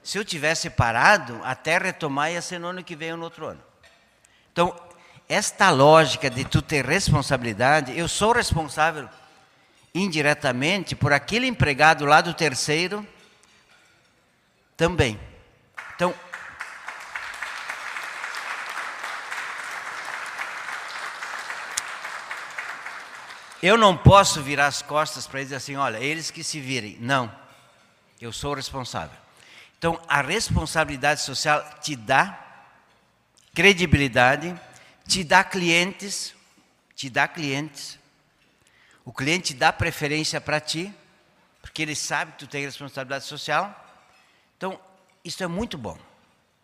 Se 0.00 0.16
eu 0.16 0.24
tivesse 0.24 0.70
parado, 0.70 1.40
até 1.42 1.76
retomar 1.76 2.30
ia 2.30 2.40
ser 2.40 2.60
no 2.60 2.68
ano 2.68 2.84
que 2.84 2.94
vem 2.94 3.10
ou 3.10 3.18
no 3.18 3.24
outro 3.24 3.46
ano. 3.46 3.60
Então, 4.52 4.80
esta 5.28 5.70
lógica 5.70 6.30
de 6.30 6.44
tu 6.44 6.62
ter 6.62 6.86
responsabilidade, 6.86 7.98
eu 7.98 8.06
sou 8.06 8.30
responsável 8.30 9.08
indiretamente 9.92 10.94
por 10.94 11.12
aquele 11.12 11.48
empregado 11.48 12.04
lá 12.04 12.20
do 12.20 12.32
terceiro 12.32 13.04
também. 14.76 15.18
Então, 15.96 16.14
eu 23.62 23.76
não 23.76 23.96
posso 23.96 24.42
virar 24.42 24.66
as 24.66 24.82
costas 24.82 25.26
para 25.26 25.40
eles 25.40 25.52
assim, 25.52 25.76
olha, 25.76 25.98
eles 25.98 26.30
que 26.30 26.42
se 26.42 26.60
virem. 26.60 26.96
Não, 27.00 27.30
eu 28.20 28.32
sou 28.32 28.52
o 28.52 28.54
responsável. 28.54 29.16
Então, 29.78 30.00
a 30.08 30.20
responsabilidade 30.20 31.20
social 31.22 31.62
te 31.80 31.96
dá 31.96 32.38
credibilidade, 33.54 34.58
te 35.06 35.24
dá 35.24 35.42
clientes, 35.42 36.34
te 36.94 37.10
dá 37.10 37.26
clientes. 37.26 37.98
O 39.04 39.12
cliente 39.12 39.54
dá 39.54 39.72
preferência 39.72 40.40
para 40.40 40.60
ti, 40.60 40.94
porque 41.60 41.82
ele 41.82 41.94
sabe 41.94 42.32
que 42.32 42.38
tu 42.38 42.46
tem 42.46 42.64
responsabilidade 42.64 43.24
social. 43.24 43.74
Então, 44.56 44.78
isso 45.24 45.42
é 45.42 45.46
muito 45.46 45.76
bom. 45.76 45.98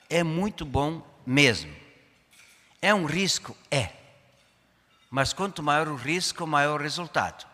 É 0.09 0.23
muito 0.23 0.65
bom 0.65 1.03
mesmo. 1.27 1.75
É 2.81 2.95
um 2.95 3.05
risco? 3.05 3.57
É. 3.71 3.91
Mas 5.17 5.33
quanto 5.33 5.63
maior 5.63 5.89
o 5.89 5.97
risco, 5.97 6.47
maior 6.47 6.79
o 6.79 6.83
resultado. 6.83 7.47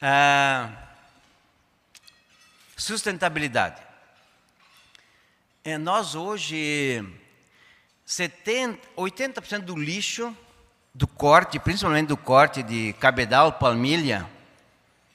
Ah, 0.00 0.70
sustentabilidade. 2.76 3.82
É, 5.64 5.76
nós 5.76 6.14
hoje, 6.14 7.04
70, 8.06 8.78
80% 8.96 9.62
do 9.62 9.76
lixo, 9.76 10.36
do 10.94 11.08
corte, 11.08 11.58
principalmente 11.58 12.06
do 12.06 12.16
corte 12.16 12.62
de 12.62 12.92
cabedal, 13.00 13.54
palmilha, 13.54 14.30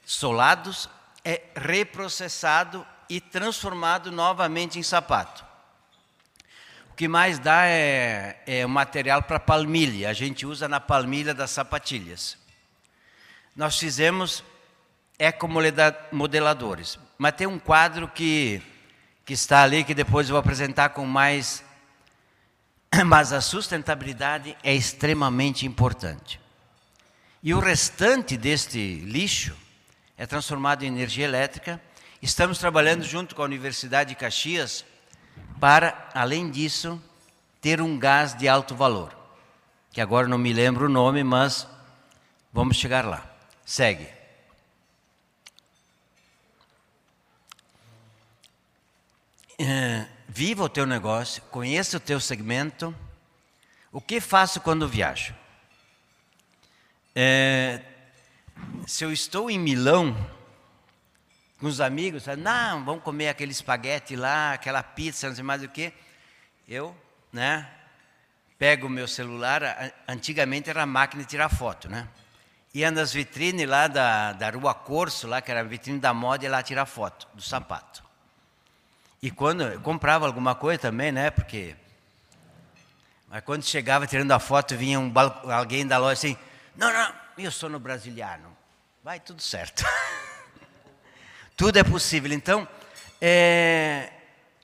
solados, 0.06 0.90
é 1.24 1.44
reprocessado 1.56 2.86
e 3.08 3.22
transformado 3.22 4.12
novamente 4.12 4.78
em 4.78 4.84
sapato. 4.84 5.45
O 6.96 6.98
que 6.98 7.10
mais 7.10 7.40
dá 7.40 7.68
é, 7.68 8.42
é 8.48 8.66
material 8.66 9.22
para 9.22 9.38
palmilha, 9.38 10.10
a 10.10 10.14
gente 10.14 10.46
usa 10.46 10.66
na 10.70 10.80
palmilha 10.80 11.34
das 11.34 11.52
sapatilhas. 11.52 12.38
Nós 13.54 13.78
fizemos 13.78 14.42
ecomodeladores, 15.20 16.98
mas 17.18 17.34
tem 17.34 17.48
um 17.48 17.60
quadro 17.60 18.08
que, 18.08 18.62
que 19.26 19.34
está 19.34 19.64
ali 19.64 19.84
que 19.84 19.94
depois 19.94 20.30
eu 20.30 20.36
vou 20.36 20.40
apresentar 20.40 20.88
com 20.88 21.06
mais. 21.06 21.66
Mas 23.06 23.34
a 23.34 23.42
sustentabilidade 23.42 24.56
é 24.64 24.74
extremamente 24.74 25.66
importante. 25.66 26.40
E 27.44 27.54
o 27.54 27.60
restante 27.60 28.38
deste 28.38 29.02
lixo 29.02 29.54
é 30.18 30.26
transformado 30.26 30.84
em 30.84 30.88
energia 30.88 31.26
elétrica 31.26 31.78
Estamos 32.26 32.58
trabalhando 32.58 33.04
junto 33.04 33.36
com 33.36 33.44
a 33.44 33.46
Universidade 33.46 34.10
de 34.10 34.16
Caxias 34.16 34.84
para, 35.60 36.10
além 36.14 36.50
disso, 36.50 37.02
ter 37.62 37.82
um 37.82 37.98
gás 37.98 38.36
de 38.36 38.48
alto 38.48 38.76
valor, 38.76 39.16
que 39.92 40.02
agora 40.02 40.28
não 40.28 40.38
me 40.38 40.54
lembro 40.54 40.86
o 40.86 40.90
nome, 40.90 41.24
mas 41.24 41.68
vamos 42.54 42.78
chegar 42.78 43.06
lá. 43.06 43.26
Segue. 43.66 44.08
É, 49.58 50.06
viva 50.28 50.64
o 50.64 50.70
teu 50.70 50.86
negócio, 50.86 51.42
conheça 51.44 51.98
o 51.98 52.00
teu 52.00 52.20
segmento. 52.20 52.94
O 53.92 54.02
que 54.02 54.20
faço 54.20 54.60
quando 54.60 54.88
viajo? 54.88 55.34
É, 57.16 57.82
se 58.86 59.06
eu 59.06 59.12
estou 59.12 59.50
em 59.50 59.58
Milão, 59.58 60.16
com 61.60 61.68
os 61.68 61.80
amigos, 61.80 62.26
não, 62.38 62.84
vamos 62.84 63.04
comer 63.04 63.30
aquele 63.30 63.52
espaguete 63.52 64.16
lá, 64.16 64.54
aquela 64.54 64.84
pizza, 64.84 65.28
não 65.28 65.36
sei 65.36 65.44
mais 65.44 65.64
o 65.64 65.70
que. 65.70 65.94
Eu, 66.68 66.96
né, 67.32 67.70
pego 68.58 68.88
o 68.88 68.90
meu 68.90 69.08
celular, 69.08 69.94
antigamente 70.08 70.70
era 70.70 70.86
máquina 70.86 71.24
de 71.24 71.30
tirar 71.30 71.50
foto, 71.50 71.90
né? 71.90 72.08
Ia 72.74 72.92
nas 72.92 73.14
vitrines 73.14 73.68
lá 73.68 73.88
da, 73.88 74.34
da 74.34 74.50
Rua 74.50 74.74
Corso, 74.74 75.28
lá 75.28 75.42
que 75.42 75.50
era 75.50 75.62
a 75.62 75.64
vitrine 75.64 75.98
da 76.00 76.14
moda, 76.14 76.46
e 76.46 76.50
lá 76.50 76.62
tirar 76.62 76.86
foto 76.86 77.26
do 77.34 77.42
sapato. 77.42 78.04
E 79.22 79.32
quando 79.32 79.64
eu 79.64 79.80
comprava 79.80 80.26
alguma 80.26 80.56
coisa 80.56 80.80
também, 80.80 81.12
né, 81.12 81.32
porque 81.32 81.76
Mas 83.30 83.44
quando 83.44 83.64
chegava 83.64 84.06
tirando 84.06 84.32
a 84.32 84.40
foto, 84.40 84.76
vinha 84.76 85.00
um, 85.00 85.12
alguém 85.52 85.88
da 85.88 85.98
loja 85.98 86.14
assim: 86.14 86.38
Não, 86.76 86.92
não, 86.92 87.14
eu 87.38 87.52
sou 87.52 87.70
no 87.70 87.80
brasiliano. 87.80 88.56
Vai 89.04 89.20
tudo 89.20 89.42
certo. 89.42 89.86
tudo 91.56 91.78
é 91.78 91.84
possível. 91.84 92.32
Então, 92.32 92.68
é, 93.22 94.12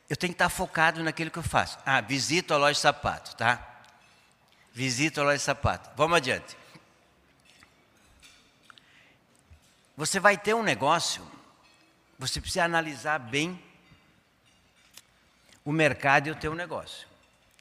eu 0.09 0.17
tenho 0.17 0.33
que 0.33 0.35
estar 0.35 0.49
focado 0.49 1.01
naquilo 1.03 1.31
que 1.31 1.39
eu 1.39 1.43
faço. 1.43 1.79
Ah, 1.85 2.01
visito 2.01 2.53
a 2.53 2.57
loja 2.57 2.73
de 2.73 2.79
sapato, 2.79 3.35
tá? 3.35 3.65
Visito 4.73 5.21
a 5.21 5.23
loja 5.23 5.37
de 5.37 5.43
sapato. 5.43 5.89
Vamos 5.95 6.17
adiante. 6.17 6.57
Você 9.95 10.19
vai 10.19 10.37
ter 10.37 10.53
um 10.53 10.63
negócio, 10.63 11.25
você 12.17 12.41
precisa 12.41 12.63
analisar 12.65 13.19
bem 13.19 13.61
o 15.63 15.71
mercado 15.71 16.27
e 16.27 16.31
o 16.31 16.35
teu 16.35 16.55
negócio. 16.55 17.07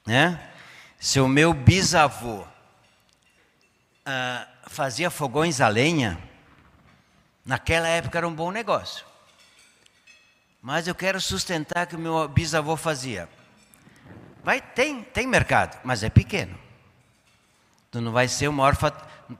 Né? 0.05 0.51
Se 0.99 1.19
o 1.19 1.27
meu 1.27 1.53
bisavô 1.53 2.45
ah, 4.05 4.47
fazia 4.67 5.09
fogões 5.09 5.61
a 5.61 5.67
lenha, 5.67 6.21
naquela 7.45 7.87
época 7.87 8.17
era 8.17 8.27
um 8.27 8.33
bom 8.33 8.51
negócio. 8.51 9.10
Mas 10.61 10.87
eu 10.87 10.93
quero 10.93 11.19
sustentar 11.19 11.87
que 11.87 11.95
o 11.95 11.99
meu 11.99 12.27
bisavô 12.27 12.77
fazia. 12.77 13.27
Vai, 14.43 14.61
tem, 14.61 15.03
tem 15.03 15.25
mercado, 15.25 15.79
mas 15.83 16.03
é 16.03 16.09
pequeno. 16.09 16.57
Tu 17.89 17.99
não 17.99 18.11
vai 18.11 18.27
ser 18.27 18.47
o 18.47 18.53
maior, 18.53 18.77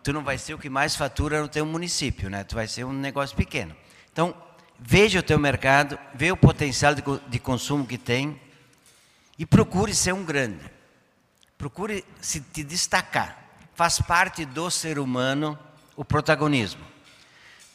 tu 0.03 0.11
não 0.11 0.23
vai 0.23 0.37
ser 0.37 0.53
o 0.53 0.57
que 0.57 0.69
mais 0.69 0.95
fatura 0.95 1.41
no 1.41 1.47
teu 1.47 1.65
município, 1.65 2.29
né? 2.29 2.43
Tu 2.43 2.55
vai 2.55 2.67
ser 2.67 2.83
um 2.83 2.91
negócio 2.91 3.35
pequeno. 3.35 3.75
Então, 4.11 4.35
veja 4.79 5.19
o 5.19 5.23
teu 5.23 5.39
mercado, 5.39 5.97
vê 6.13 6.31
o 6.31 6.37
potencial 6.37 6.95
de, 6.95 7.03
de 7.27 7.39
consumo 7.39 7.85
que 7.85 7.97
tem 7.97 8.39
e 9.37 9.45
procure 9.45 9.93
ser 9.93 10.13
um 10.13 10.25
grande. 10.25 10.69
Procure 11.57 12.03
se 12.19 12.41
te 12.41 12.63
destacar. 12.63 13.37
Faz 13.75 14.01
parte 14.01 14.43
do 14.43 14.69
ser 14.69 14.99
humano 14.99 15.57
o 15.95 16.03
protagonismo. 16.03 16.90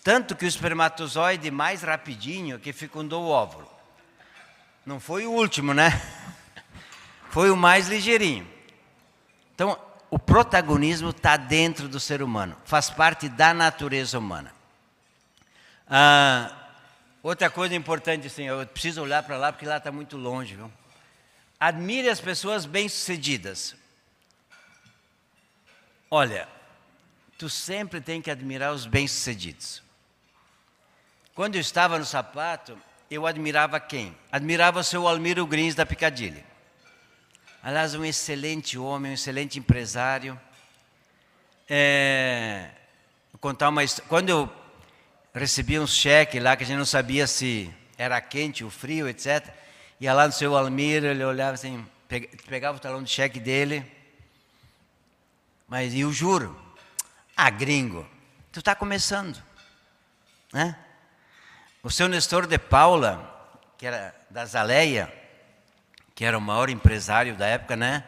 Tanto 0.06 0.36
que 0.36 0.44
o 0.44 0.46
espermatozoide 0.46 1.50
mais 1.50 1.82
rapidinho 1.82 2.60
que 2.60 2.72
fecundou 2.72 3.24
o 3.24 3.28
óvulo. 3.28 3.68
Não 4.86 5.00
foi 5.00 5.26
o 5.26 5.32
último, 5.32 5.74
né? 5.74 5.90
Foi 7.30 7.50
o 7.50 7.56
mais 7.56 7.88
ligeirinho. 7.88 8.46
Então, 9.52 9.76
o 10.08 10.16
protagonismo 10.16 11.10
está 11.10 11.36
dentro 11.36 11.88
do 11.88 11.98
ser 11.98 12.22
humano, 12.22 12.56
faz 12.64 12.88
parte 12.88 13.28
da 13.28 13.52
natureza 13.52 14.16
humana. 14.16 14.54
Ah, 15.90 16.52
outra 17.20 17.50
coisa 17.50 17.74
importante, 17.74 18.28
assim, 18.28 18.44
eu 18.44 18.64
preciso 18.64 19.02
olhar 19.02 19.24
para 19.24 19.36
lá 19.36 19.52
porque 19.52 19.66
lá 19.66 19.78
está 19.78 19.90
muito 19.90 20.16
longe, 20.16 20.54
viu? 20.54 20.70
Admire 21.58 22.08
as 22.08 22.20
pessoas 22.20 22.64
bem-sucedidas. 22.64 23.74
Olha, 26.08 26.46
tu 27.36 27.50
sempre 27.50 28.00
tem 28.00 28.22
que 28.22 28.30
admirar 28.30 28.72
os 28.72 28.86
bem-sucedidos. 28.86 29.84
Quando 31.37 31.57
eu 31.57 31.61
estava 31.61 31.99
no 31.99 32.05
sapato, 32.07 32.79
eu 33.11 33.27
admirava 33.27 33.79
quem? 33.79 34.16
Admirava 34.33 34.81
o 34.81 34.83
seu 34.83 35.07
Almiro 35.07 35.46
Grins 35.46 35.75
da 35.75 35.85
Picadilly. 35.85 36.42
Aliás, 37.62 37.94
um 37.94 38.07
excelente 38.07 38.79
homem, 38.79 39.11
um 39.11 39.14
excelente 39.14 39.59
empresário. 39.59 40.40
É, 41.68 42.70
contar 43.38 43.68
uma. 43.68 43.83
Quando 44.09 44.31
eu 44.31 44.51
recebi 45.35 45.79
um 45.79 45.87
cheque 45.87 46.40
lá, 46.40 46.57
que 46.57 46.64
a 46.64 46.66
gente 46.66 46.79
não 46.79 46.87
sabia 46.87 47.27
se 47.27 47.70
era 47.99 48.18
quente 48.18 48.64
ou 48.64 48.70
frio, 48.70 49.07
etc. 49.07 49.46
Ia 50.01 50.14
lá 50.14 50.27
no 50.27 50.33
seu 50.33 50.57
Almiro, 50.57 51.05
ele 51.05 51.22
olhava 51.22 51.53
assim, 51.53 51.87
pegava 52.49 52.79
o 52.79 52.81
talão 52.81 53.03
de 53.03 53.11
cheque 53.11 53.38
dele. 53.38 53.85
Mas 55.68 55.94
eu 55.94 56.11
juro, 56.11 56.59
ah, 57.37 57.51
gringo, 57.51 58.09
tu 58.51 58.61
está 58.61 58.75
começando, 58.75 59.42
né? 60.51 60.79
O 61.87 61.90
seu 61.90 62.09
Nestor 62.09 62.49
de 62.49 62.59
Paula, 62.59 63.49
que 63.79 63.87
era 63.87 64.12
da 64.29 64.44
Zaleia, 64.44 65.09
que 66.16 66.25
era 66.25 66.37
o 66.37 66.40
maior 66.40 66.68
empresário 66.68 67.37
da 67.37 67.46
época, 67.46 67.77
né? 67.77 68.03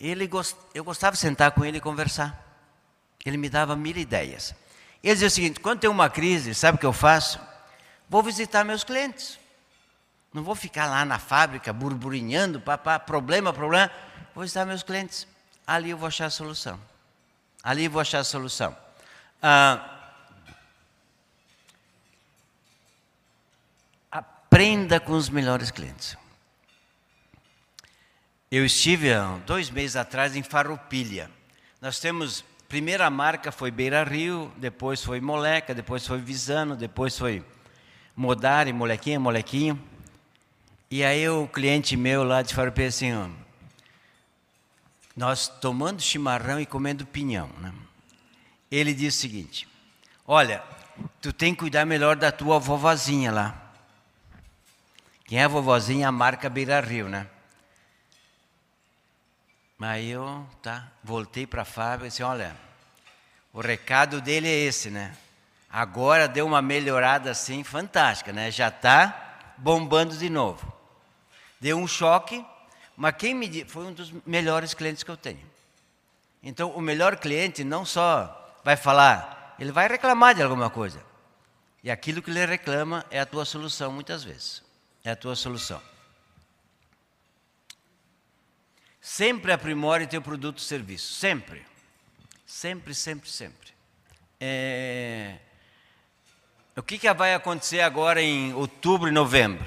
Ele 0.00 0.26
gost... 0.26 0.56
Eu 0.72 0.82
gostava 0.84 1.12
de 1.12 1.18
sentar 1.18 1.50
com 1.50 1.66
ele 1.66 1.76
e 1.76 1.80
conversar. 1.82 2.42
Ele 3.26 3.36
me 3.36 3.50
dava 3.50 3.76
mil 3.76 3.94
ideias. 3.94 4.54
Ele 5.04 5.12
dizia 5.12 5.28
o 5.28 5.30
seguinte: 5.30 5.60
quando 5.60 5.80
tem 5.80 5.90
uma 5.90 6.08
crise, 6.08 6.54
sabe 6.54 6.76
o 6.76 6.78
que 6.78 6.86
eu 6.86 6.92
faço? 6.94 7.38
Vou 8.08 8.22
visitar 8.22 8.64
meus 8.64 8.84
clientes. 8.84 9.38
Não 10.32 10.42
vou 10.42 10.54
ficar 10.54 10.86
lá 10.86 11.04
na 11.04 11.18
fábrica 11.18 11.74
burburinhando, 11.74 12.58
papá, 12.58 12.98
problema, 12.98 13.52
problema. 13.52 13.90
Vou 14.34 14.44
visitar 14.44 14.64
meus 14.64 14.82
clientes. 14.82 15.28
Ali 15.66 15.90
eu 15.90 15.98
vou 15.98 16.06
achar 16.06 16.24
a 16.24 16.30
solução. 16.30 16.80
Ali 17.62 17.84
eu 17.84 17.90
vou 17.90 18.00
achar 18.00 18.20
a 18.20 18.24
solução. 18.24 18.74
Ah, 19.42 19.97
Aprenda 24.58 24.98
com 24.98 25.12
os 25.12 25.30
melhores 25.30 25.70
clientes. 25.70 26.16
Eu 28.50 28.66
estive 28.66 29.12
há 29.14 29.38
dois 29.46 29.70
meses 29.70 29.94
atrás 29.94 30.34
em 30.34 30.42
Farroupilha. 30.42 31.30
Nós 31.80 32.00
temos, 32.00 32.44
primeira 32.68 33.08
marca 33.08 33.52
foi 33.52 33.70
Beira 33.70 34.02
Rio, 34.02 34.50
depois 34.56 35.00
foi 35.00 35.20
Moleca, 35.20 35.72
depois 35.72 36.04
foi 36.04 36.18
Visano, 36.18 36.74
depois 36.74 37.16
foi 37.16 37.44
Modari, 38.16 38.72
Molequinha, 38.72 39.20
Molequinho. 39.20 39.80
E 40.90 41.04
aí 41.04 41.28
o 41.28 41.46
cliente 41.46 41.96
meu 41.96 42.24
lá 42.24 42.42
de 42.42 42.52
Farroupilha 42.52 42.88
assim, 42.88 43.14
ó, 43.14 43.28
nós 45.16 45.46
tomando 45.46 46.02
chimarrão 46.02 46.60
e 46.60 46.66
comendo 46.66 47.06
pinhão. 47.06 47.48
Né? 47.60 47.72
Ele 48.72 48.92
disse 48.92 49.18
o 49.18 49.20
seguinte, 49.20 49.68
olha, 50.26 50.64
tu 51.22 51.32
tem 51.32 51.54
que 51.54 51.60
cuidar 51.60 51.86
melhor 51.86 52.16
da 52.16 52.32
tua 52.32 52.58
vovozinha 52.58 53.30
lá. 53.30 53.67
Quem 55.28 55.40
é 55.40 55.44
a 55.44 55.48
vovozinha, 55.48 56.08
a 56.08 56.12
marca 56.12 56.48
Beira 56.48 56.80
Rio, 56.80 57.06
né? 57.06 57.26
Aí 59.78 60.08
eu, 60.08 60.46
tá, 60.62 60.88
voltei 61.04 61.46
para 61.46 61.62
a 61.62 61.66
fábrica 61.66 62.06
e 62.06 62.08
disse, 62.08 62.22
olha, 62.22 62.56
o 63.52 63.60
recado 63.60 64.22
dele 64.22 64.48
é 64.48 64.56
esse, 64.56 64.88
né? 64.88 65.14
Agora 65.70 66.26
deu 66.26 66.46
uma 66.46 66.62
melhorada 66.62 67.30
assim 67.30 67.62
fantástica, 67.62 68.32
né? 68.32 68.50
Já 68.50 68.68
está 68.68 69.52
bombando 69.58 70.16
de 70.16 70.30
novo. 70.30 70.72
Deu 71.60 71.76
um 71.76 71.86
choque, 71.86 72.42
mas 72.96 73.14
quem 73.18 73.34
me 73.34 73.66
foi 73.66 73.84
um 73.84 73.92
dos 73.92 74.10
melhores 74.24 74.72
clientes 74.72 75.02
que 75.02 75.10
eu 75.10 75.16
tenho. 75.16 75.44
Então, 76.42 76.70
o 76.70 76.80
melhor 76.80 77.18
cliente 77.18 77.62
não 77.62 77.84
só 77.84 78.56
vai 78.64 78.76
falar, 78.76 79.54
ele 79.58 79.72
vai 79.72 79.88
reclamar 79.88 80.34
de 80.34 80.42
alguma 80.42 80.70
coisa. 80.70 81.02
E 81.84 81.90
aquilo 81.90 82.22
que 82.22 82.30
ele 82.30 82.46
reclama 82.46 83.04
é 83.10 83.20
a 83.20 83.26
tua 83.26 83.44
solução 83.44 83.92
muitas 83.92 84.24
vezes 84.24 84.66
é 85.08 85.12
a 85.12 85.16
tua 85.16 85.34
solução. 85.34 85.80
Sempre 89.00 89.52
aprimore 89.52 90.06
teu 90.06 90.20
produto 90.20 90.58
ou 90.58 90.62
serviço. 90.62 91.14
Sempre. 91.14 91.64
Sempre, 92.44 92.94
sempre, 92.94 93.30
sempre. 93.30 93.68
É... 94.38 95.36
O 96.76 96.82
que, 96.82 96.98
que 96.98 97.12
vai 97.14 97.34
acontecer 97.34 97.80
agora 97.80 98.20
em 98.20 98.52
outubro 98.52 99.08
e 99.08 99.10
novembro? 99.10 99.66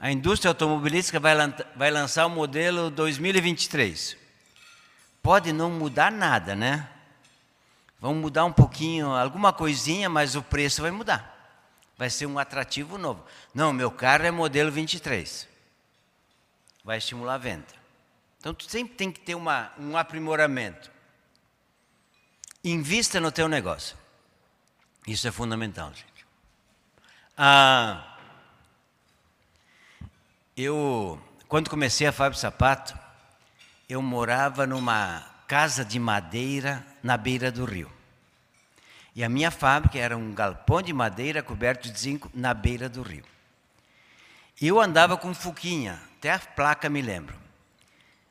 A 0.00 0.10
indústria 0.10 0.50
automobilística 0.50 1.20
vai, 1.20 1.34
vai 1.76 1.90
lançar 1.90 2.26
o 2.26 2.30
modelo 2.30 2.90
2023. 2.90 4.16
Pode 5.22 5.52
não 5.52 5.70
mudar 5.70 6.10
nada, 6.10 6.54
né? 6.54 6.88
Vão 8.00 8.14
mudar 8.14 8.46
um 8.46 8.52
pouquinho, 8.52 9.08
alguma 9.14 9.52
coisinha, 9.52 10.08
mas 10.08 10.34
o 10.34 10.42
preço 10.42 10.80
vai 10.80 10.90
mudar 10.90 11.35
vai 11.96 12.10
ser 12.10 12.26
um 12.26 12.38
atrativo 12.38 12.98
novo. 12.98 13.24
Não, 13.54 13.72
meu 13.72 13.90
carro 13.90 14.24
é 14.24 14.30
modelo 14.30 14.70
23. 14.70 15.48
Vai 16.84 16.98
estimular 16.98 17.34
a 17.34 17.38
venda. 17.38 17.66
Então, 18.38 18.54
tu 18.54 18.70
sempre 18.70 18.94
tem 18.94 19.10
que 19.10 19.20
ter 19.20 19.34
uma, 19.34 19.72
um 19.78 19.96
aprimoramento. 19.96 20.90
Invista 22.62 23.20
no 23.20 23.32
teu 23.32 23.48
negócio. 23.48 23.96
Isso 25.06 25.26
é 25.26 25.32
fundamental, 25.32 25.92
gente. 25.94 26.26
Ah, 27.36 28.16
eu, 30.56 31.20
quando 31.48 31.70
comecei 31.70 32.06
a 32.06 32.12
de 32.12 32.38
sapato, 32.38 32.98
eu 33.88 34.02
morava 34.02 34.66
numa 34.66 35.24
casa 35.46 35.84
de 35.84 35.98
madeira 35.98 36.84
na 37.02 37.16
beira 37.16 37.52
do 37.52 37.64
rio. 37.64 37.95
E 39.16 39.24
a 39.24 39.30
minha 39.30 39.50
fábrica 39.50 39.98
era 39.98 40.14
um 40.14 40.34
galpão 40.34 40.82
de 40.82 40.92
madeira 40.92 41.42
coberto 41.42 41.90
de 41.90 41.98
zinco 41.98 42.30
na 42.34 42.52
beira 42.52 42.86
do 42.86 43.00
rio. 43.00 43.24
Eu 44.60 44.78
andava 44.78 45.16
com 45.16 45.32
Fuquinha, 45.32 45.98
até 46.18 46.32
a 46.32 46.38
placa 46.38 46.90
me 46.90 47.00
lembro, 47.00 47.34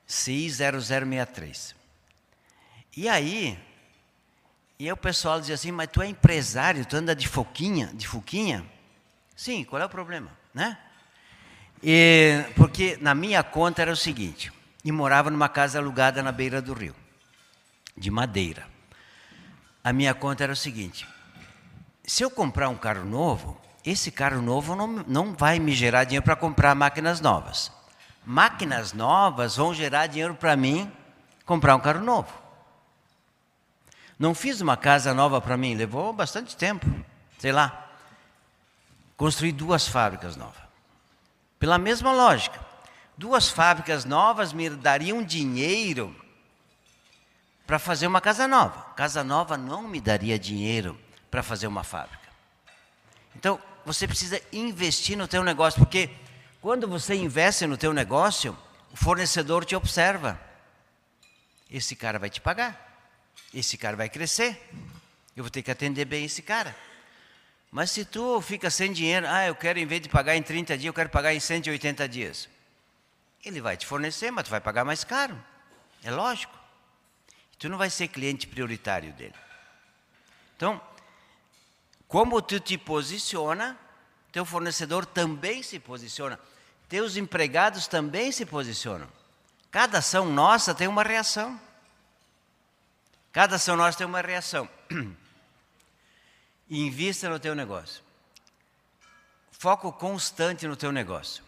CI0063. 0.08 1.74
E 2.96 3.10
aí, 3.10 3.58
e 4.78 4.86
aí 4.86 4.92
o 4.92 4.98
pessoal 4.98 5.40
dizia 5.40 5.56
assim, 5.56 5.72
mas 5.72 5.90
tu 5.92 6.04
é 6.04 6.08
empresário, 6.08 6.86
tu 6.86 6.96
anda 6.96 7.16
de 7.16 7.28
Fuquinha, 7.28 7.90
de 7.92 8.08
Fuquinha? 8.08 8.64
Sim, 9.36 9.64
qual 9.64 9.82
é 9.82 9.86
o 9.86 9.90
problema, 9.90 10.30
né? 10.54 10.78
E, 11.82 12.46
porque 12.56 12.96
na 13.02 13.16
minha 13.16 13.42
conta 13.42 13.82
era 13.82 13.92
o 13.92 13.98
seguinte, 13.98 14.54
e 14.84 14.92
morava 14.92 15.32
numa 15.32 15.50
casa 15.50 15.80
alugada 15.80 16.22
na 16.22 16.32
beira 16.32 16.62
do 16.62 16.74
rio, 16.74 16.96
de 17.98 18.12
madeira. 18.12 18.75
A 19.86 19.94
minha 19.94 20.16
conta 20.16 20.44
era 20.44 20.54
o 20.54 20.56
seguinte: 20.56 21.08
se 22.04 22.24
eu 22.24 22.32
comprar 22.32 22.70
um 22.70 22.76
carro 22.76 23.06
novo, 23.06 23.56
esse 23.86 24.10
carro 24.10 24.42
novo 24.42 24.76
não, 24.76 24.88
não 24.88 25.36
vai 25.36 25.60
me 25.60 25.76
gerar 25.76 26.06
dinheiro 26.06 26.26
para 26.26 26.36
comprar 26.36 26.74
máquinas 26.74 27.22
novas. 27.22 27.72
Máquinas 28.26 28.94
novas 28.94 29.58
vão 29.58 29.76
gerar 29.76 30.08
dinheiro 30.08 30.34
para 30.34 30.56
mim 30.56 30.92
comprar 31.46 31.76
um 31.76 31.80
carro 31.80 32.04
novo. 32.04 32.34
Não 34.18 34.34
fiz 34.34 34.60
uma 34.60 34.76
casa 34.76 35.14
nova 35.14 35.40
para 35.40 35.56
mim, 35.56 35.76
levou 35.76 36.12
bastante 36.12 36.58
tempo, 36.58 36.88
sei 37.38 37.52
lá. 37.52 37.88
Construí 39.16 39.52
duas 39.52 39.88
fábricas 39.88 40.36
novas. 40.36 40.64
Pela 41.60 41.78
mesma 41.78 42.12
lógica. 42.12 42.60
Duas 43.16 43.50
fábricas 43.50 44.04
novas 44.04 44.52
me 44.52 44.68
dariam 44.68 45.22
dinheiro 45.22 46.25
para 47.66 47.80
fazer 47.80 48.08
uma 48.08 48.22
casa 48.22 48.48
nova. 48.48 48.94
Casa 48.96 49.24
nova 49.24 49.58
não 49.58 49.84
me 49.84 50.00
daria 50.00 50.38
dinheiro 50.38 51.00
para 51.32 51.42
fazer 51.42 51.68
uma 51.68 51.84
fábrica. 51.84 52.26
Então, 53.36 53.60
você 53.86 54.08
precisa 54.08 54.42
investir 54.52 55.18
no 55.18 55.28
teu 55.28 55.44
negócio, 55.44 55.80
porque 55.80 56.10
quando 56.62 56.88
você 56.88 57.16
investe 57.16 57.68
no 57.68 57.78
teu 57.78 57.94
negócio, 57.94 58.58
o 58.92 58.96
fornecedor 58.96 59.66
te 59.66 59.76
observa. 59.76 60.40
Esse 61.70 61.96
cara 61.96 62.18
vai 62.18 62.30
te 62.30 62.40
pagar. 62.40 62.82
Esse 63.54 63.78
cara 63.78 63.96
vai 63.96 64.10
crescer. 64.10 64.70
Eu 65.36 65.44
vou 65.44 65.52
ter 65.52 65.62
que 65.62 65.72
atender 65.72 66.06
bem 66.06 66.26
esse 66.26 66.42
cara. 66.42 66.76
Mas 67.72 67.92
se 67.92 68.06
tu 68.06 68.42
fica 68.42 68.70
sem 68.70 68.94
dinheiro, 68.94 69.28
ah, 69.28 69.48
eu 69.48 69.56
quero, 69.56 69.78
em 69.78 69.86
vez 69.86 70.02
de 70.02 70.08
pagar 70.08 70.36
em 70.36 70.42
30 70.42 70.78
dias, 70.78 70.86
eu 70.86 70.94
quero 70.94 71.10
pagar 71.10 71.34
em 71.34 71.40
180 71.40 72.08
dias. 72.08 72.48
Ele 73.44 73.60
vai 73.60 73.76
te 73.76 73.86
fornecer, 73.86 74.32
mas 74.32 74.46
tu 74.46 74.50
vai 74.50 74.62
pagar 74.62 74.86
mais 74.86 75.04
caro. 75.04 75.38
É 76.04 76.10
lógico. 76.10 76.65
Tu 77.58 77.70
não 77.70 77.78
vai 77.78 77.90
ser 77.90 78.08
cliente 78.08 78.48
prioritário 78.48 79.14
dele. 79.14 79.36
Então, 80.56 80.82
como 82.08 82.42
tu 82.42 82.60
te 82.60 82.78
posiciona, 82.78 83.78
teu 84.32 84.46
fornecedor 84.46 85.06
também 85.06 85.64
se 85.64 85.80
posiciona. 85.80 86.40
Teus 86.88 87.18
empregados 87.18 87.88
também 87.88 88.32
se 88.32 88.46
posicionam. 88.46 89.08
Cada 89.72 89.98
ação 89.98 90.26
nossa 90.28 90.76
tem 90.76 90.88
uma 90.88 91.04
reação. 91.04 91.60
Cada 93.32 93.56
ação 93.56 93.76
nossa 93.76 93.98
tem 93.98 94.08
uma 94.08 94.22
reação. 94.22 94.70
Invista 96.70 97.30
no 97.30 97.40
teu 97.40 97.56
negócio. 97.56 98.04
Foco 99.52 99.92
constante 99.92 100.68
no 100.68 100.76
teu 100.76 100.92
negócio. 100.92 101.44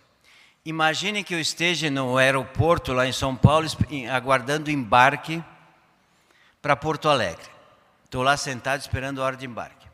Imagine 0.66 1.24
que 1.24 1.34
eu 1.34 1.40
esteja 1.40 1.90
no 1.90 2.18
aeroporto 2.18 2.92
lá 2.92 3.08
em 3.08 3.14
São 3.14 3.36
Paulo, 3.36 3.68
aguardando 4.12 4.70
embarque 4.70 5.42
para 6.68 6.76
Porto 6.76 7.08
Alegre. 7.08 7.50
Estou 8.04 8.22
lá 8.22 8.36
sentado 8.36 8.82
esperando 8.82 9.22
a 9.22 9.26
hora 9.26 9.38
de 9.38 9.46
embarque. 9.46 9.88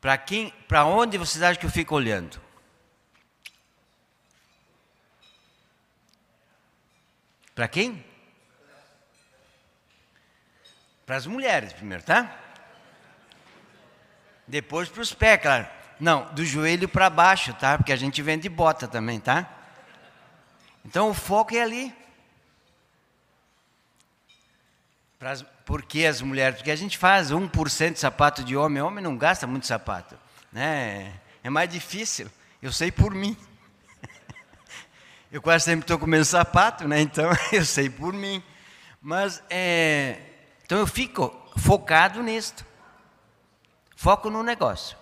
Para 0.00 0.18
quem, 0.18 0.50
para 0.66 0.84
onde 0.84 1.16
vocês 1.16 1.40
acham 1.40 1.60
que 1.60 1.66
eu 1.66 1.70
fico 1.70 1.94
olhando? 1.94 2.40
Para 7.54 7.68
quem? 7.68 8.04
Para 11.06 11.14
as 11.14 11.26
mulheres 11.28 11.72
primeiro, 11.74 12.02
tá? 12.02 12.36
Depois 14.48 14.88
para 14.88 15.02
os 15.02 15.14
pés, 15.14 15.40
claro. 15.40 15.68
Não, 16.00 16.24
do 16.34 16.44
joelho 16.44 16.88
para 16.88 17.08
baixo, 17.08 17.54
tá? 17.54 17.78
Porque 17.78 17.92
a 17.92 17.96
gente 17.96 18.20
vende 18.20 18.48
bota 18.48 18.88
também, 18.88 19.20
tá? 19.20 19.48
Então 20.84 21.08
o 21.08 21.14
foco 21.14 21.54
é 21.54 21.62
ali. 21.62 21.99
Pras, 25.20 25.44
por 25.66 25.82
que 25.82 26.06
as 26.06 26.22
mulheres? 26.22 26.56
Porque 26.56 26.70
a 26.70 26.76
gente 26.76 26.96
faz 26.96 27.30
1% 27.30 27.92
de 27.92 28.00
sapato 28.00 28.42
de 28.42 28.56
homem, 28.56 28.82
homem 28.82 29.04
não 29.04 29.18
gasta 29.18 29.46
muito 29.46 29.66
sapato. 29.66 30.18
Né? 30.50 31.12
É 31.44 31.50
mais 31.50 31.68
difícil. 31.68 32.30
Eu 32.62 32.72
sei 32.72 32.90
por 32.90 33.14
mim. 33.14 33.36
Eu 35.30 35.42
quase 35.42 35.66
sempre 35.66 35.82
estou 35.82 35.98
comendo 35.98 36.24
sapato, 36.24 36.88
né? 36.88 37.02
então 37.02 37.30
eu 37.52 37.64
sei 37.66 37.90
por 37.90 38.14
mim. 38.14 38.42
Mas, 39.00 39.42
é, 39.50 40.16
então 40.64 40.78
eu 40.78 40.86
fico 40.86 41.30
focado 41.56 42.22
nisto. 42.22 42.64
Foco 43.94 44.30
no 44.30 44.42
negócio. 44.42 44.96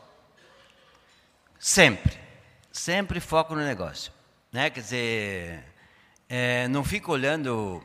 Sempre. 1.61 2.19
Sempre 2.73 3.21
foco 3.21 3.55
no 3.55 3.63
negócio. 3.63 4.13
Né? 4.53 4.69
Quer 4.69 4.81
dizer, 4.81 5.65
é, 6.29 6.67
não 6.69 6.83
fico 6.83 7.13
olhando 7.13 7.83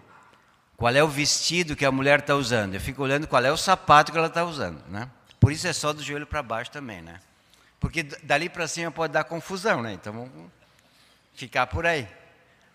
qual 0.83 0.93
é 0.93 1.01
o 1.01 1.07
vestido 1.07 1.77
que 1.77 1.85
a 1.85 1.91
mulher 1.93 2.19
está 2.19 2.35
usando, 2.35 2.73
eu 2.73 2.81
fico 2.81 3.01
olhando 3.01 3.25
qual 3.25 3.41
é 3.41 3.49
o 3.49 3.55
sapato 3.55 4.11
que 4.11 4.17
ela 4.17 4.27
está 4.27 4.43
usando. 4.43 4.83
Né? 4.89 5.09
Por 5.39 5.49
isso 5.49 5.65
é 5.65 5.71
só 5.71 5.93
do 5.93 6.03
joelho 6.03 6.27
para 6.27 6.43
baixo 6.43 6.71
também. 6.71 7.01
Né? 7.01 7.21
Porque 7.79 8.03
dali 8.03 8.49
para 8.49 8.67
cima 8.67 8.91
pode 8.91 9.13
dar 9.13 9.23
confusão, 9.23 9.81
né? 9.81 9.93
então 9.93 10.11
vamos 10.11 10.51
ficar 11.33 11.67
por 11.67 11.85
aí. 11.85 12.05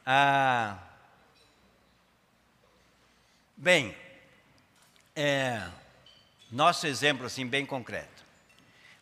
Ah, 0.06 0.78
bem, 3.54 3.94
é, 5.14 5.62
nosso 6.50 6.86
exemplo 6.86 7.26
assim 7.26 7.46
bem 7.46 7.66
concreto. 7.66 8.24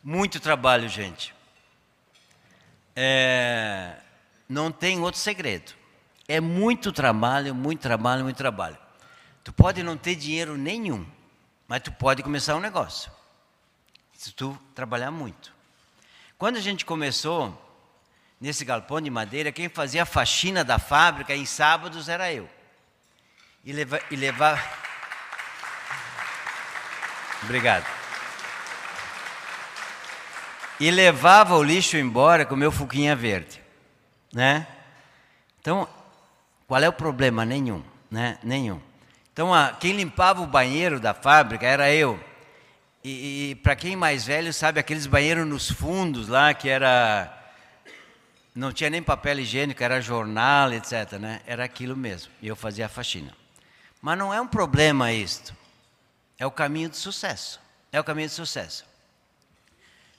Muito 0.03 0.37
trabalho, 0.37 0.89
gente. 0.89 1.33
É, 2.93 3.95
não 4.49 4.69
tem 4.69 4.99
outro 4.99 5.21
segredo. 5.21 5.71
É 6.27 6.41
muito 6.41 6.91
trabalho, 6.91 7.55
muito 7.55 7.79
trabalho, 7.79 8.25
muito 8.25 8.35
trabalho. 8.35 8.77
Tu 9.47 9.53
pode 9.53 9.81
não 9.81 9.95
ter 9.95 10.13
dinheiro 10.13 10.57
nenhum, 10.57 11.07
mas 11.69 11.81
tu 11.81 11.89
pode 11.89 12.21
começar 12.21 12.57
um 12.57 12.59
negócio. 12.59 13.09
Se 14.11 14.33
tu 14.33 14.59
trabalhar 14.75 15.09
muito. 15.09 15.53
Quando 16.37 16.57
a 16.57 16.59
gente 16.59 16.83
começou 16.83 17.57
nesse 18.41 18.65
galpão 18.65 18.99
de 18.99 19.09
madeira, 19.09 19.49
quem 19.49 19.69
fazia 19.69 20.03
a 20.03 20.05
faxina 20.05 20.65
da 20.65 20.77
fábrica 20.77 21.33
em 21.33 21.45
sábados 21.45 22.09
era 22.09 22.29
eu. 22.33 22.49
E, 23.63 23.71
leva, 23.71 24.01
e 24.11 24.17
levar. 24.17 24.83
Obrigado 27.43 27.85
e 30.77 30.91
levava 30.91 31.55
o 31.55 31.63
lixo 31.63 31.95
embora 31.95 32.45
com 32.45 32.55
meu 32.57 32.71
fuquinha 32.71 33.15
verde, 33.15 33.63
né? 34.33 34.67
Então, 35.61 35.87
qual 36.67 36.83
é 36.83 36.89
o 36.89 36.93
problema? 36.93 37.45
Nenhum, 37.45 37.81
né? 38.11 38.37
Nenhum. 38.43 38.86
Então, 39.37 39.53
a, 39.53 39.71
quem 39.71 39.91
limpava 39.91 40.41
o 40.41 40.47
banheiro 40.47 40.99
da 40.99 41.13
fábrica 41.13 41.63
era 41.63 41.93
eu. 41.93 42.19
E, 43.03 43.51
e 43.51 43.55
para 43.57 43.75
quem 43.75 43.95
mais 43.95 44.25
velho 44.25 44.51
sabe 44.51 44.79
aqueles 44.79 45.05
banheiros 45.05 45.45
nos 45.45 45.69
fundos 45.69 46.27
lá 46.27 46.55
que 46.55 46.67
era 46.67 47.31
não 48.55 48.73
tinha 48.73 48.89
nem 48.89 49.03
papel 49.03 49.39
higiênico, 49.39 49.83
era 49.83 50.01
jornal, 50.01 50.73
etc. 50.73 51.19
Né? 51.19 51.39
Era 51.45 51.63
aquilo 51.63 51.95
mesmo. 51.95 52.31
E 52.41 52.47
eu 52.47 52.55
fazia 52.55 52.87
a 52.87 52.89
faxina. 52.89 53.31
Mas 54.01 54.17
não 54.17 54.33
é 54.33 54.41
um 54.41 54.47
problema 54.47 55.13
isto. 55.13 55.55
É 56.39 56.43
o 56.47 56.49
caminho 56.49 56.89
de 56.89 56.97
sucesso. 56.97 57.61
É 57.91 57.99
o 57.99 58.03
caminho 58.03 58.29
de 58.29 58.33
sucesso. 58.33 58.85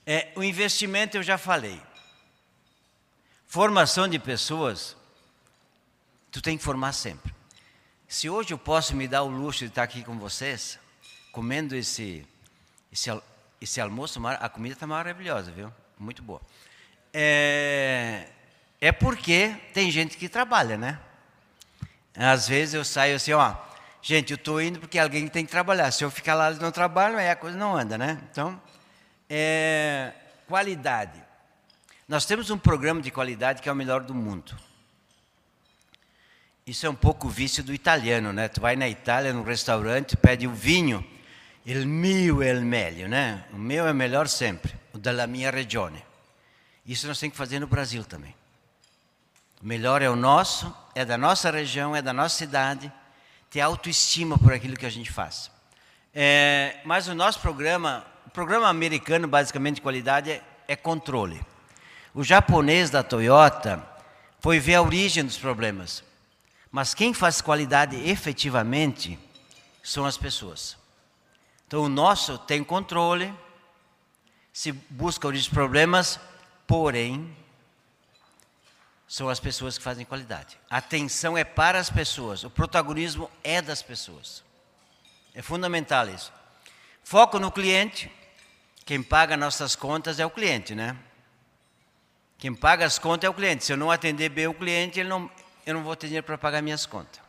É, 0.07 0.29
o 0.37 0.45
investimento 0.45 1.17
eu 1.17 1.25
já 1.25 1.37
falei. 1.37 1.83
Formação 3.49 4.07
de 4.07 4.21
pessoas, 4.21 4.97
tu 6.31 6.41
tem 6.41 6.57
que 6.57 6.63
formar 6.63 6.93
sempre. 6.93 7.37
Se 8.09 8.31
hoje 8.31 8.55
eu 8.55 8.59
posso 8.59 8.97
me 8.97 9.07
dar 9.07 9.23
o 9.23 9.29
luxo 9.29 9.59
de 9.59 9.67
estar 9.67 9.83
aqui 9.83 10.03
com 10.03 10.19
vocês, 10.19 10.79
comendo 11.31 11.77
esse, 11.77 12.27
esse, 12.91 13.11
esse 13.61 13.83
almoço, 13.83 14.19
a 14.27 14.49
comida 14.49 14.73
está 14.73 14.87
maravilhosa, 14.87 15.53
viu? 15.53 15.71
Muito 15.99 16.23
boa. 16.23 16.41
É, 17.13 18.29
é 18.81 18.91
porque 18.93 19.55
tem 19.75 19.91
gente 19.91 20.17
que 20.17 20.27
trabalha, 20.27 20.79
né? 20.79 20.99
Às 22.17 22.49
vezes 22.49 22.73
eu 22.73 22.83
saio 22.83 23.15
assim, 23.15 23.35
ó, 23.35 23.55
gente, 24.01 24.31
eu 24.31 24.37
estou 24.37 24.63
indo 24.63 24.81
porque 24.81 24.99
alguém 24.99 25.29
tem 25.29 25.45
que 25.45 25.51
trabalhar. 25.51 25.91
Se 25.91 26.03
eu 26.03 26.11
ficar 26.11 26.35
lá 26.35 26.51
e 26.51 26.55
não 26.55 26.73
trabalho, 26.73 27.19
aí 27.19 27.29
a 27.29 27.37
coisa 27.37 27.59
não 27.59 27.77
anda, 27.77 27.99
né? 27.99 28.19
Então, 28.33 28.59
é, 29.29 30.15
qualidade. 30.47 31.23
Nós 32.09 32.25
temos 32.25 32.49
um 32.49 32.57
programa 32.57 33.03
de 33.03 33.11
qualidade 33.11 33.61
que 33.61 33.69
é 33.69 33.73
o 33.73 33.77
melhor 33.77 34.01
do 34.01 34.15
mundo. 34.15 34.57
Isso 36.69 36.85
é 36.85 36.91
um 36.91 36.95
pouco 36.95 37.29
o 37.29 37.31
vício 37.31 37.65
do 37.65 37.73
italiano, 37.73 38.31
né? 38.31 38.47
Tu 38.47 38.61
vai 38.61 38.77
na 38.77 38.87
Itália, 38.87 39.33
num 39.33 39.43
restaurante, 39.43 40.19
pede 40.19 40.47
o 40.47 40.51
vinho, 40.51 41.03
il 41.65 41.87
mio 41.87 42.43
è 42.43 42.51
il 42.51 42.61
meglio, 42.61 43.09
né? 43.09 43.47
O 43.55 43.57
meu 43.57 43.87
é 43.87 43.93
melhor 43.95 44.29
sempre, 44.29 44.75
o 44.93 44.99
da 44.99 45.27
minha 45.27 45.51
regione. 45.51 46.05
Isso 46.85 47.07
nós 47.07 47.19
temos 47.19 47.33
que 47.33 47.39
fazer 47.39 47.59
no 47.59 47.67
Brasil 47.67 48.05
também. 48.05 48.35
O 49.63 49.67
melhor 49.67 50.03
é 50.03 50.11
o 50.11 50.15
nosso, 50.15 50.77
é 50.95 51.07
da 51.07 51.17
nossa 51.17 51.51
região, 51.51 51.97
é 51.97 52.03
da 52.03 52.13
nossa 52.13 52.37
cidade, 52.37 52.93
ter 53.49 53.63
autoestima 53.63 54.37
por 54.37 54.53
aquilo 54.53 54.77
que 54.77 54.85
a 54.85 54.91
gente 54.91 55.11
faz. 55.11 55.51
É, 56.15 56.81
mas 56.85 57.09
o 57.09 57.15
nosso 57.15 57.41
programa 57.41 58.05
o 58.27 58.31
programa 58.31 58.69
americano, 58.69 59.27
basicamente, 59.27 59.77
de 59.77 59.81
qualidade 59.81 60.31
é, 60.31 60.43
é 60.69 60.77
controle. 60.77 61.41
O 62.13 62.23
japonês 62.23 62.91
da 62.91 63.03
Toyota 63.03 63.83
foi 64.39 64.61
ver 64.61 64.75
a 64.75 64.83
origem 64.83 65.25
dos 65.25 65.39
problemas. 65.39 66.07
Mas 66.71 66.95
quem 66.95 67.15
faz 67.15 67.41
qualidade 67.41 67.97
efetivamente 68.09 69.19
são 69.83 70.05
as 70.05 70.17
pessoas. 70.17 70.77
Então 71.67 71.83
o 71.83 71.89
nosso 71.89 72.39
tem 72.39 72.63
controle, 72.63 73.33
se 74.53 74.73
busca 74.73 75.29
os 75.29 75.49
problemas, 75.49 76.19
porém 76.67 77.37
são 79.07 79.29
as 79.29 79.41
pessoas 79.41 79.79
que 79.79 79.85
fazem 79.85 80.05
qualidade. 80.05 80.59
A 80.69 80.77
atenção 80.79 81.37
é 81.37 81.45
para 81.45 81.79
as 81.79 81.89
pessoas, 81.89 82.45
o 82.45 82.51
protagonismo 82.51 83.31
é 83.43 83.63
das 83.63 83.83
pessoas. 83.83 84.45
É 85.35 85.41
fundamental 85.41 86.09
isso. 86.09 86.33
Foco 87.03 87.39
no 87.39 87.51
cliente. 87.51 88.13
Quem 88.85 89.03
paga 89.03 89.37
nossas 89.37 89.77
contas 89.77 90.19
é 90.19 90.27
o 90.27 90.31
cliente, 90.31 90.75
né? 90.75 90.97
Quem 92.39 92.55
paga 92.55 92.85
as 92.85 92.99
contas 92.99 93.27
é 93.27 93.31
o 93.31 93.35
cliente. 93.35 93.65
Se 93.65 93.73
eu 93.73 93.77
não 93.77 93.91
atender 93.91 94.29
bem 94.29 94.47
o 94.47 94.55
cliente, 94.55 95.01
ele 95.01 95.09
não, 95.09 95.31
eu 95.69 95.75
não 95.75 95.83
vou 95.83 95.95
ter 95.95 96.07
dinheiro 96.07 96.25
para 96.25 96.39
pagar 96.39 96.63
minhas 96.63 96.87
contas. 96.87 97.21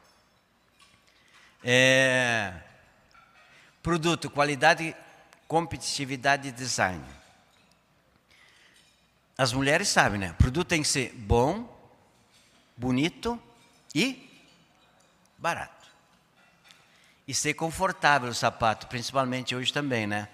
É, 1.62 2.54
produto, 3.84 4.30
qualidade, 4.30 4.96
competitividade 5.46 6.48
e 6.48 6.52
design. 6.54 7.04
As 9.38 9.52
mulheres 9.52 9.90
sabem, 9.90 10.18
né? 10.18 10.32
O 10.32 10.36
produto 10.36 10.70
tem 10.70 10.82
que 10.82 10.88
ser 10.88 11.12
bom, 11.16 11.68
bonito 12.78 13.38
e 13.94 14.26
barato. 15.38 15.88
E 17.28 17.34
ser 17.34 17.56
confortável 17.56 18.30
o 18.30 18.34
sapato, 18.34 18.88
principalmente 18.88 19.54
hoje 19.54 19.74
também, 19.74 20.08
né? 20.08 20.30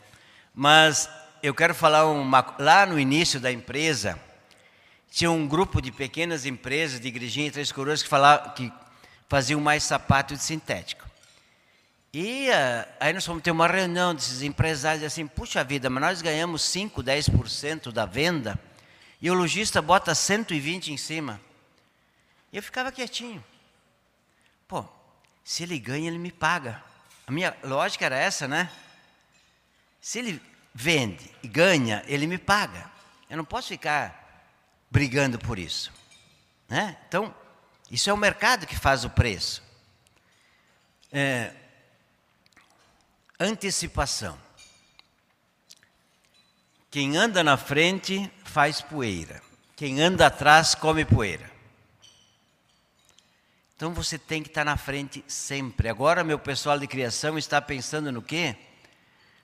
Mas 0.54 1.10
eu 1.42 1.56
quero 1.56 1.74
falar 1.74 2.06
uma, 2.06 2.56
lá 2.60 2.86
no 2.86 3.00
início 3.00 3.40
da 3.40 3.52
empresa, 3.52 4.22
tinha 5.16 5.32
um 5.32 5.48
grupo 5.48 5.82
de 5.82 5.94
pequenas 5.94 6.46
empresas 6.46 7.00
de 7.00 7.08
igrejinha 7.08 7.50
três 7.50 7.72
coroas 7.72 8.04
que 8.04 8.10
falavam 8.10 8.50
que 8.50 8.70
faziam 9.30 9.62
mais 9.62 9.82
sapato 9.82 10.36
de 10.36 10.44
sintético. 10.44 11.10
E 12.14 12.50
uh, 12.50 12.94
aí 13.00 13.14
nós 13.14 13.26
fomos 13.26 13.42
ter 13.42 13.52
uma 13.52 13.66
reunião 13.66 14.14
desses 14.14 14.42
empresários 14.42 15.06
assim, 15.06 15.26
puxa 15.26 15.64
vida, 15.64 15.90
mas 15.90 16.04
nós 16.04 16.22
ganhamos 16.22 16.64
5, 16.64 17.02
10% 17.02 17.94
da 17.94 18.06
venda 18.06 18.60
e 19.22 19.32
o 19.32 19.34
lojista 19.34 19.82
bota 19.82 20.14
120 20.14 20.92
em 20.92 20.98
cima. 20.98 21.40
E 22.52 22.58
eu 22.58 22.64
ficava 22.64 22.92
quietinho. 22.92 23.42
Pô, 24.68 24.84
se 25.46 25.64
ele 25.64 25.80
ganha, 25.80 26.10
ele 26.10 26.18
me 26.18 26.32
paga. 26.32 26.84
A 27.26 27.32
minha 27.32 27.56
lógica 27.64 28.06
era 28.06 28.18
essa, 28.18 28.50
né? 28.50 28.70
Se 30.02 30.20
ele 30.20 30.42
vende 30.74 31.32
e 31.42 31.48
ganha, 31.48 32.04
ele 32.06 32.28
me 32.28 32.38
paga. 32.38 32.92
Eu 33.30 33.38
não 33.38 33.46
posso 33.46 33.70
ficar 33.70 34.25
brigando 34.96 35.38
por 35.38 35.60
isso. 35.60 35.92
Né? 36.70 36.96
Então, 37.06 37.36
isso 37.92 38.10
é 38.10 38.14
o 38.14 38.18
mercado 38.18 38.66
que 38.66 38.78
faz 38.78 39.04
o 39.04 39.10
preço. 39.10 39.62
É, 41.12 41.52
antecipação. 43.38 44.40
Quem 46.90 47.18
anda 47.18 47.44
na 47.44 47.58
frente 47.58 48.32
faz 48.46 48.80
poeira. 48.80 49.42
Quem 49.76 50.02
anda 50.02 50.28
atrás 50.28 50.74
come 50.74 51.04
poeira. 51.04 51.52
Então 53.76 53.94
você 53.94 54.18
tem 54.18 54.42
que 54.42 54.48
estar 54.48 54.64
na 54.64 54.78
frente 54.78 55.26
sempre. 55.28 55.90
Agora 55.90 56.24
meu 56.24 56.40
pessoal 56.40 56.80
de 56.80 56.88
criação 56.88 57.38
está 57.38 57.62
pensando 57.62 58.14
no 58.14 58.22
quê? 58.22 58.56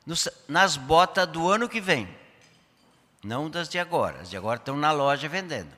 Nos, 0.06 0.30
nas 0.48 0.78
botas 0.78 1.28
do 1.28 1.50
ano 1.50 1.68
que 1.68 1.82
vem. 1.82 2.21
Não 3.24 3.50
das 3.50 3.70
de 3.70 3.80
agora. 3.80 4.22
As 4.22 4.30
de 4.30 4.38
agora 4.38 4.60
estão 4.60 4.76
na 4.76 4.92
loja 4.92 5.28
vendendo. 5.28 5.72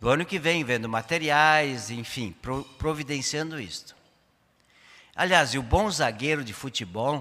Do 0.00 0.08
ano 0.08 0.24
que 0.24 0.38
vem, 0.38 0.62
vendo 0.62 0.88
materiais, 0.88 1.90
enfim, 1.90 2.32
pro, 2.42 2.64
providenciando 2.78 3.60
isto. 3.60 3.96
Aliás, 5.14 5.54
e 5.54 5.58
o 5.58 5.62
bom 5.62 5.90
zagueiro 5.90 6.44
de 6.44 6.52
futebol, 6.52 7.18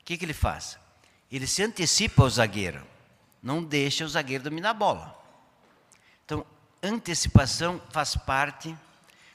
o 0.00 0.04
que, 0.04 0.16
que 0.16 0.24
ele 0.24 0.32
faz? 0.32 0.78
Ele 1.30 1.46
se 1.46 1.62
antecipa 1.62 2.22
ao 2.22 2.30
zagueiro 2.30 2.92
não 3.42 3.62
deixa 3.62 4.04
o 4.04 4.08
zagueiro 4.08 4.44
dominar 4.44 4.70
a 4.70 4.74
bola. 4.74 5.18
Então, 6.24 6.46
antecipação 6.82 7.82
faz 7.90 8.14
parte, 8.14 8.74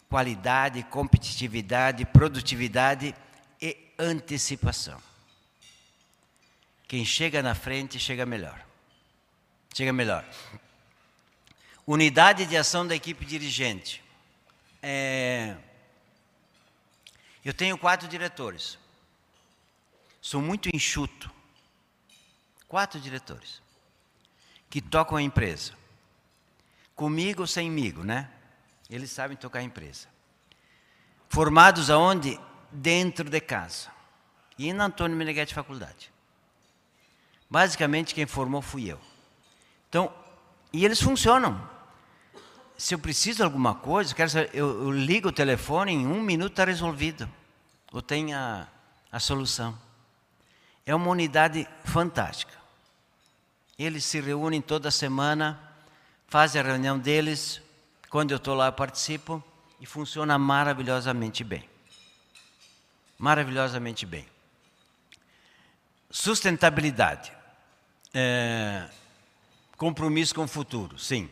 qualidade, 0.08 0.82
competitividade, 0.84 2.06
produtividade 2.06 3.14
e 3.62 3.78
antecipação. 4.00 5.02
Quem 6.88 7.04
chega 7.04 7.44
na 7.44 7.54
frente 7.54 8.00
chega 8.00 8.26
melhor. 8.26 8.66
Chega 9.78 9.94
melhor. 9.94 10.26
Unidade 11.86 12.48
de 12.48 12.58
ação 12.58 12.88
da 12.88 12.96
equipe 12.96 13.24
dirigente. 13.24 14.04
É... 14.82 15.56
Eu 17.46 17.54
tenho 17.54 17.78
quatro 17.78 18.08
diretores. 18.08 18.80
Sou 20.20 20.42
muito 20.42 20.68
enxuto. 20.74 21.30
Quatro 22.68 23.00
diretores 23.00 23.62
que 24.68 24.82
tocam 24.82 25.16
a 25.16 25.22
empresa. 25.22 25.74
Comigo 26.96 27.42
ou 27.42 27.48
semigo, 27.48 28.04
né? 28.04 28.32
Eles 28.90 29.12
sabem 29.12 29.38
tocar 29.38 29.60
a 29.60 29.64
empresa. 29.64 30.08
Formados 31.30 31.92
aonde? 31.92 32.40
Dentro 32.72 33.30
de 33.30 33.40
casa. 33.40 33.92
E 34.58 34.74
na 34.74 34.86
Antônio 34.86 35.16
Meneghetti 35.16 35.54
Faculdade. 35.54 36.12
Basicamente 37.48 38.16
quem 38.16 38.26
formou 38.26 38.64
fui 38.64 38.92
eu. 38.92 39.00
Então, 39.90 40.12
e 40.72 40.86
eles 40.86 41.02
funcionam. 41.02 41.70
Se 42.78 42.94
eu 42.94 43.00
preciso 43.00 43.38
de 43.38 43.44
alguma 43.44 43.74
coisa, 43.74 44.14
quero 44.14 44.30
saber, 44.30 44.52
eu, 44.54 44.84
eu 44.84 44.92
ligo 44.92 45.30
o 45.30 45.32
telefone, 45.32 45.92
em 45.92 46.06
um 46.06 46.22
minuto 46.22 46.52
está 46.52 46.66
resolvido. 46.66 47.28
Ou 47.92 48.02
tem 48.02 48.34
a, 48.34 48.68
a 49.12 49.20
solução. 49.20 49.78
É 50.86 50.94
uma 50.94 51.10
unidade 51.10 51.68
fantástica. 51.84 52.54
Eles 53.78 54.06
se 54.06 54.20
reúnem 54.20 54.62
toda 54.62 54.92
semana, 54.92 55.60
fazem 56.28 56.62
a 56.62 56.64
reunião 56.64 56.98
deles. 56.98 57.62
Quando 58.10 58.32
eu 58.32 58.38
estou 58.38 58.56
lá, 58.56 58.68
eu 58.68 58.74
participo 58.74 59.44
e 59.80 59.86
funciona 59.86 60.38
maravilhosamente 60.38 61.44
bem. 61.44 61.68
Maravilhosamente 63.18 64.06
bem. 64.06 64.28
Sustentabilidade. 66.10 67.32
É, 68.14 68.88
compromisso 69.78 70.36
com 70.36 70.44
o 70.44 70.48
futuro, 70.48 70.98
sim. 70.98 71.30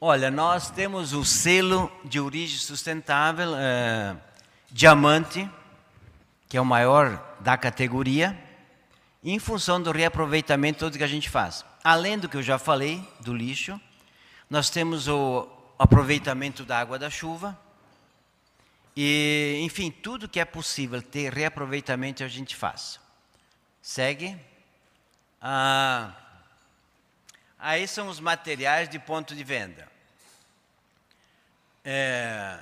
Olha, 0.00 0.30
nós 0.30 0.70
temos 0.70 1.12
o 1.12 1.24
selo 1.24 1.90
de 2.04 2.20
origem 2.20 2.58
sustentável, 2.58 3.54
é, 3.56 4.16
diamante, 4.70 5.48
que 6.48 6.56
é 6.56 6.60
o 6.60 6.64
maior 6.66 7.36
da 7.40 7.56
categoria 7.56 8.38
em 9.24 9.38
função 9.38 9.82
do 9.82 9.90
reaproveitamento 9.90 10.80
tudo 10.80 10.98
que 10.98 11.04
a 11.04 11.08
gente 11.08 11.30
faz. 11.30 11.64
Além 11.82 12.18
do 12.18 12.28
que 12.28 12.36
eu 12.36 12.42
já 12.42 12.58
falei, 12.58 13.02
do 13.20 13.34
lixo, 13.34 13.80
nós 14.48 14.70
temos 14.70 15.08
o 15.08 15.48
aproveitamento 15.78 16.64
da 16.64 16.78
água 16.78 16.98
da 16.98 17.10
chuva, 17.10 17.58
e, 18.96 19.60
enfim, 19.62 19.90
tudo 19.90 20.28
que 20.28 20.40
é 20.40 20.44
possível 20.44 21.02
ter 21.02 21.32
reaproveitamento 21.32 22.24
a 22.24 22.28
gente 22.28 22.56
faz. 22.56 22.98
Segue. 23.82 24.36
Ah, 25.40 26.14
aí 27.58 27.86
são 27.88 28.08
os 28.08 28.20
materiais 28.20 28.88
de 28.88 28.98
ponto 28.98 29.34
de 29.34 29.44
venda. 29.44 29.88
É, 31.84 32.58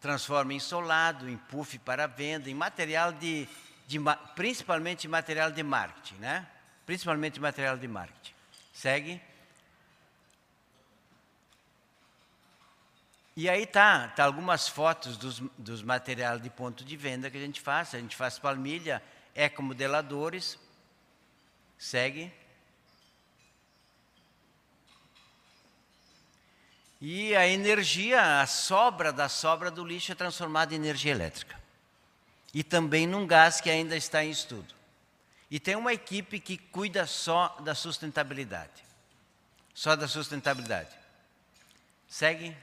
transforma 0.00 0.52
em 0.52 0.60
solado, 0.60 1.28
em 1.28 1.36
puff 1.36 1.78
para 1.78 2.06
venda, 2.06 2.50
em 2.50 2.54
material 2.54 3.12
de 3.12 3.48
de, 3.86 3.98
principalmente 4.34 5.06
material 5.06 5.50
de 5.50 5.62
marketing, 5.62 6.16
né? 6.16 6.46
Principalmente 6.86 7.40
material 7.40 7.76
de 7.76 7.88
marketing. 7.88 8.34
Segue. 8.72 9.20
E 13.36 13.48
aí 13.48 13.66
tá, 13.66 14.08
tá 14.08 14.24
algumas 14.24 14.68
fotos 14.68 15.16
dos, 15.16 15.40
dos 15.58 15.82
materiais 15.82 16.40
de 16.40 16.48
ponto 16.50 16.84
de 16.84 16.96
venda 16.96 17.30
que 17.30 17.36
a 17.36 17.40
gente 17.40 17.60
faz. 17.60 17.94
A 17.94 17.98
gente 17.98 18.16
faz 18.16 18.38
palmilha, 18.38 19.02
ecomodeladores. 19.34 20.58
Segue. 21.78 22.32
E 27.06 27.36
a 27.36 27.46
energia, 27.46 28.40
a 28.40 28.46
sobra 28.46 29.12
da 29.12 29.28
sobra 29.28 29.70
do 29.70 29.84
lixo 29.84 30.10
é 30.10 30.14
transformada 30.14 30.72
em 30.72 30.78
energia 30.78 31.12
elétrica 31.12 31.54
e 32.54 32.64
também 32.64 33.06
num 33.06 33.26
gás 33.26 33.60
que 33.60 33.68
ainda 33.68 33.94
está 33.94 34.24
em 34.24 34.30
estudo. 34.30 34.74
E 35.50 35.60
tem 35.60 35.76
uma 35.76 35.92
equipe 35.92 36.40
que 36.40 36.56
cuida 36.56 37.06
só 37.06 37.58
da 37.60 37.74
sustentabilidade. 37.74 38.82
Só 39.74 39.94
da 39.94 40.08
sustentabilidade. 40.08 40.88
Segue. 42.08 42.56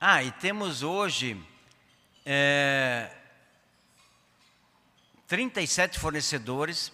Ah, 0.00 0.20
e 0.20 0.32
temos 0.32 0.82
hoje 0.82 1.40
é, 2.26 3.12
37 5.28 6.00
fornecedores 6.00 6.92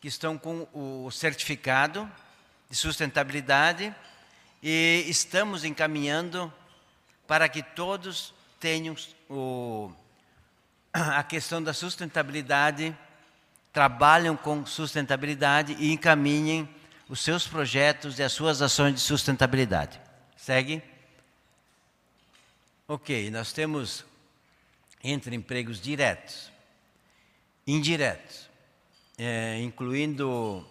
que 0.00 0.08
estão 0.08 0.36
com 0.36 0.66
o 0.72 1.12
certificado 1.12 2.10
de 2.68 2.74
sustentabilidade 2.74 3.94
e 4.62 5.04
estamos 5.08 5.64
encaminhando 5.64 6.52
para 7.26 7.48
que 7.48 7.62
todos 7.62 8.34
tenham 8.58 8.96
o, 9.28 9.92
a 10.92 11.22
questão 11.22 11.62
da 11.62 11.72
sustentabilidade, 11.72 12.96
trabalham 13.72 14.36
com 14.36 14.66
sustentabilidade 14.66 15.76
e 15.78 15.92
encaminhem 15.92 16.68
os 17.08 17.20
seus 17.20 17.46
projetos 17.46 18.18
e 18.18 18.22
as 18.22 18.32
suas 18.32 18.60
ações 18.60 18.94
de 18.94 19.00
sustentabilidade. 19.00 20.00
Segue? 20.36 20.82
Ok, 22.86 23.30
nós 23.30 23.52
temos 23.52 24.04
entre 25.04 25.36
empregos 25.36 25.80
diretos, 25.80 26.50
indiretos, 27.66 28.48
é, 29.16 29.60
incluindo 29.60 30.66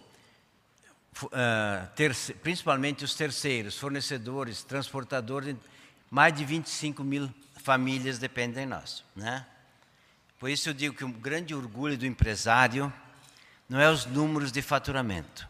uh, 1.25 1.87
terce, 1.95 2.33
principalmente 2.33 3.03
os 3.03 3.15
terceiros, 3.15 3.77
fornecedores, 3.77 4.63
transportadores, 4.63 5.55
mais 6.09 6.33
de 6.33 6.45
25 6.45 7.03
mil 7.03 7.29
famílias 7.63 8.17
dependem 8.17 8.63
de 8.63 8.69
nós. 8.69 9.03
Né? 9.15 9.45
Por 10.39 10.49
isso 10.49 10.69
eu 10.69 10.73
digo 10.73 10.95
que 10.95 11.03
o 11.03 11.09
grande 11.11 11.53
orgulho 11.53 11.97
do 11.97 12.05
empresário 12.05 12.91
não 13.67 13.79
é 13.79 13.89
os 13.89 14.05
números 14.05 14.51
de 14.51 14.61
faturamento, 14.61 15.47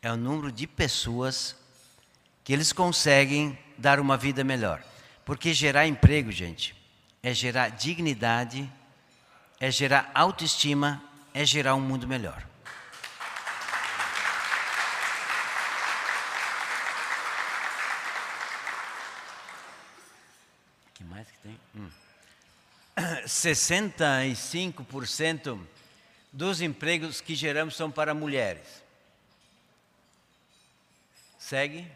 é 0.00 0.10
o 0.10 0.16
número 0.16 0.50
de 0.50 0.66
pessoas 0.66 1.54
que 2.42 2.52
eles 2.52 2.72
conseguem 2.72 3.56
dar 3.78 4.00
uma 4.00 4.16
vida 4.16 4.42
melhor. 4.42 4.82
Porque 5.24 5.54
gerar 5.54 5.86
emprego, 5.86 6.32
gente, 6.32 6.74
é 7.22 7.32
gerar 7.32 7.68
dignidade, 7.68 8.70
é 9.60 9.70
gerar 9.70 10.10
autoestima, 10.12 11.00
é 11.32 11.44
gerar 11.44 11.76
um 11.76 11.80
mundo 11.80 12.08
melhor. 12.08 12.44
que 21.02 21.04
mais 21.04 21.28
que 21.28 21.38
tem? 21.38 21.58
Hum. 21.74 21.90
65% 22.96 25.60
dos 26.32 26.60
empregos 26.60 27.20
que 27.20 27.34
geramos 27.34 27.74
são 27.76 27.90
para 27.90 28.14
mulheres. 28.14 28.82
Segue. 31.38 31.90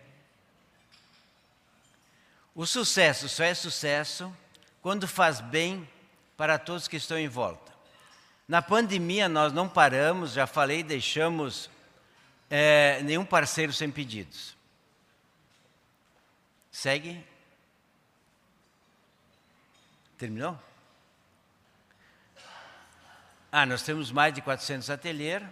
O 2.55 2.67
sucesso 2.67 3.29
só 3.29 3.45
é 3.45 3.55
sucesso 3.55 4.35
quando 4.83 5.07
faz 5.07 5.41
bem 5.41 5.89
para 6.37 6.59
todos 6.59 6.89
que 6.89 6.97
estão 6.97 7.19
em 7.19 7.29
volta. 7.29 7.73
Na 8.49 8.63
pandemia 8.63 9.29
nós 9.29 9.53
não 9.53 9.69
paramos, 9.69 10.33
já 10.33 10.47
falei, 10.47 10.83
deixamos 10.83 11.69
é, 12.49 13.03
nenhum 13.03 13.25
parceiro 13.25 13.73
sem 13.73 13.91
pedidos. 13.91 14.57
Segue. 16.71 17.25
Terminou? 20.19 20.66
Ah, 23.59 23.65
nós 23.65 23.81
temos 23.81 24.13
mais 24.13 24.35
de 24.35 24.43
400 24.43 24.91
ateliês, 24.91 25.43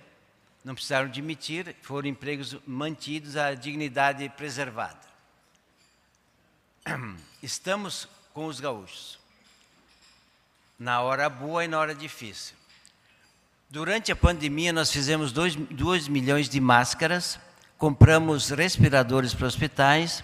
não 0.62 0.74
precisaram 0.74 1.08
demitir, 1.08 1.74
foram 1.80 2.06
empregos 2.06 2.54
mantidos, 2.66 3.34
a 3.34 3.54
dignidade 3.54 4.28
preservada. 4.36 5.00
Estamos 7.42 8.06
com 8.34 8.44
os 8.44 8.60
gaúchos, 8.60 9.18
na 10.78 11.00
hora 11.00 11.30
boa 11.30 11.64
e 11.64 11.66
na 11.66 11.78
hora 11.78 11.94
difícil. 11.94 12.54
Durante 13.70 14.12
a 14.12 14.16
pandemia, 14.16 14.70
nós 14.70 14.92
fizemos 14.92 15.32
2 15.32 16.06
milhões 16.06 16.46
de 16.46 16.60
máscaras, 16.60 17.40
compramos 17.78 18.50
respiradores 18.50 19.32
para 19.32 19.46
hospitais, 19.46 20.22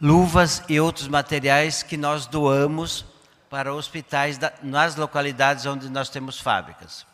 luvas 0.00 0.62
e 0.66 0.80
outros 0.80 1.08
materiais 1.08 1.82
que 1.82 1.98
nós 1.98 2.26
doamos 2.26 3.04
para 3.52 3.74
hospitais 3.74 4.38
da, 4.38 4.50
nas 4.62 4.96
localidades 4.96 5.66
onde 5.66 5.90
nós 5.90 6.08
temos 6.08 6.40
fábricas. 6.40 7.06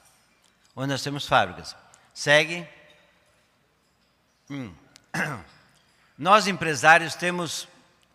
Onde 0.76 0.92
nós 0.92 1.02
temos 1.02 1.26
fábricas. 1.26 1.74
Segue. 2.14 2.64
Hum. 4.48 4.72
Nós, 6.16 6.46
empresários, 6.46 7.16
temos 7.16 7.66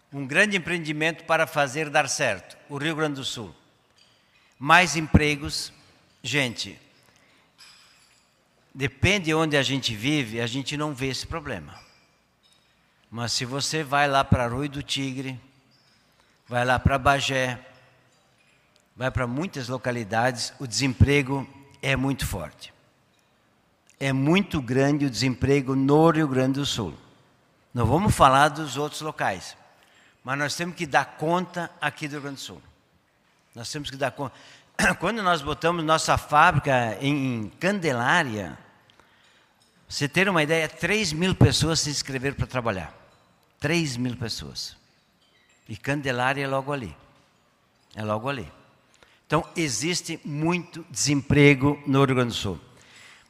um 0.09 0.25
grande 0.25 0.55
empreendimento 0.55 1.25
para 1.25 1.45
fazer 1.45 1.89
dar 1.89 2.07
certo 2.07 2.57
o 2.69 2.77
Rio 2.77 2.95
Grande 2.95 3.15
do 3.15 3.25
Sul. 3.25 3.53
Mais 4.57 4.95
empregos. 4.95 5.73
Gente, 6.23 6.79
depende 8.73 9.25
de 9.25 9.33
onde 9.33 9.57
a 9.57 9.63
gente 9.63 9.93
vive, 9.93 10.39
a 10.39 10.47
gente 10.47 10.77
não 10.77 10.93
vê 10.93 11.07
esse 11.07 11.27
problema. 11.27 11.77
Mas 13.11 13.33
se 13.33 13.43
você 13.43 13.83
vai 13.83 14.07
lá 14.07 14.23
para 14.23 14.47
Rui 14.47 14.69
do 14.69 14.81
Tigre, 14.81 15.37
vai 16.47 16.63
lá 16.63 16.79
para 16.79 16.97
Bagé, 16.97 17.59
vai 18.95 19.09
para 19.09 19.27
muitas 19.27 19.67
localidades, 19.67 20.53
o 20.59 20.67
desemprego 20.67 21.47
é 21.81 21.95
muito 21.95 22.25
forte. 22.25 22.73
É 23.99 24.11
muito 24.11 24.61
grande 24.61 25.05
o 25.05 25.09
desemprego 25.09 25.75
no 25.75 26.09
Rio 26.09 26.27
Grande 26.27 26.59
do 26.59 26.65
Sul. 26.65 26.93
Não 27.73 27.85
vamos 27.85 28.15
falar 28.15 28.49
dos 28.49 28.77
outros 28.77 29.01
locais, 29.01 29.57
mas 30.23 30.37
nós 30.37 30.55
temos 30.55 30.75
que 30.75 30.85
dar 30.85 31.05
conta 31.17 31.71
aqui 31.81 32.07
do 32.07 32.13
Rio 32.13 32.21
Grande 32.21 32.37
do 32.37 32.41
Sul. 32.41 32.61
Nós 33.55 33.71
temos 33.71 33.89
que 33.89 33.97
dar 33.97 34.11
conta. 34.11 34.35
Quando 34.99 35.21
nós 35.21 35.41
botamos 35.41 35.83
nossa 35.83 36.17
fábrica 36.17 36.97
em 37.01 37.51
Candelária, 37.59 38.57
você 39.87 40.07
ter 40.07 40.27
uma 40.27 40.41
ideia, 40.41 40.67
3 40.67 41.13
mil 41.13 41.35
pessoas 41.35 41.79
se 41.79 41.89
inscreveram 41.89 42.35
para 42.35 42.47
trabalhar. 42.47 42.93
3 43.59 43.97
mil 43.97 44.17
pessoas. 44.17 44.75
E 45.69 45.77
Candelária 45.77 46.43
é 46.43 46.47
logo 46.47 46.73
ali. 46.73 46.95
É 47.95 48.03
logo 48.03 48.27
ali. 48.27 48.51
Então, 49.25 49.45
existe 49.55 50.19
muito 50.23 50.85
desemprego 50.89 51.81
no 51.85 52.03
Rio 52.03 52.15
Grande 52.15 52.29
do 52.29 52.35
Sul. 52.35 52.59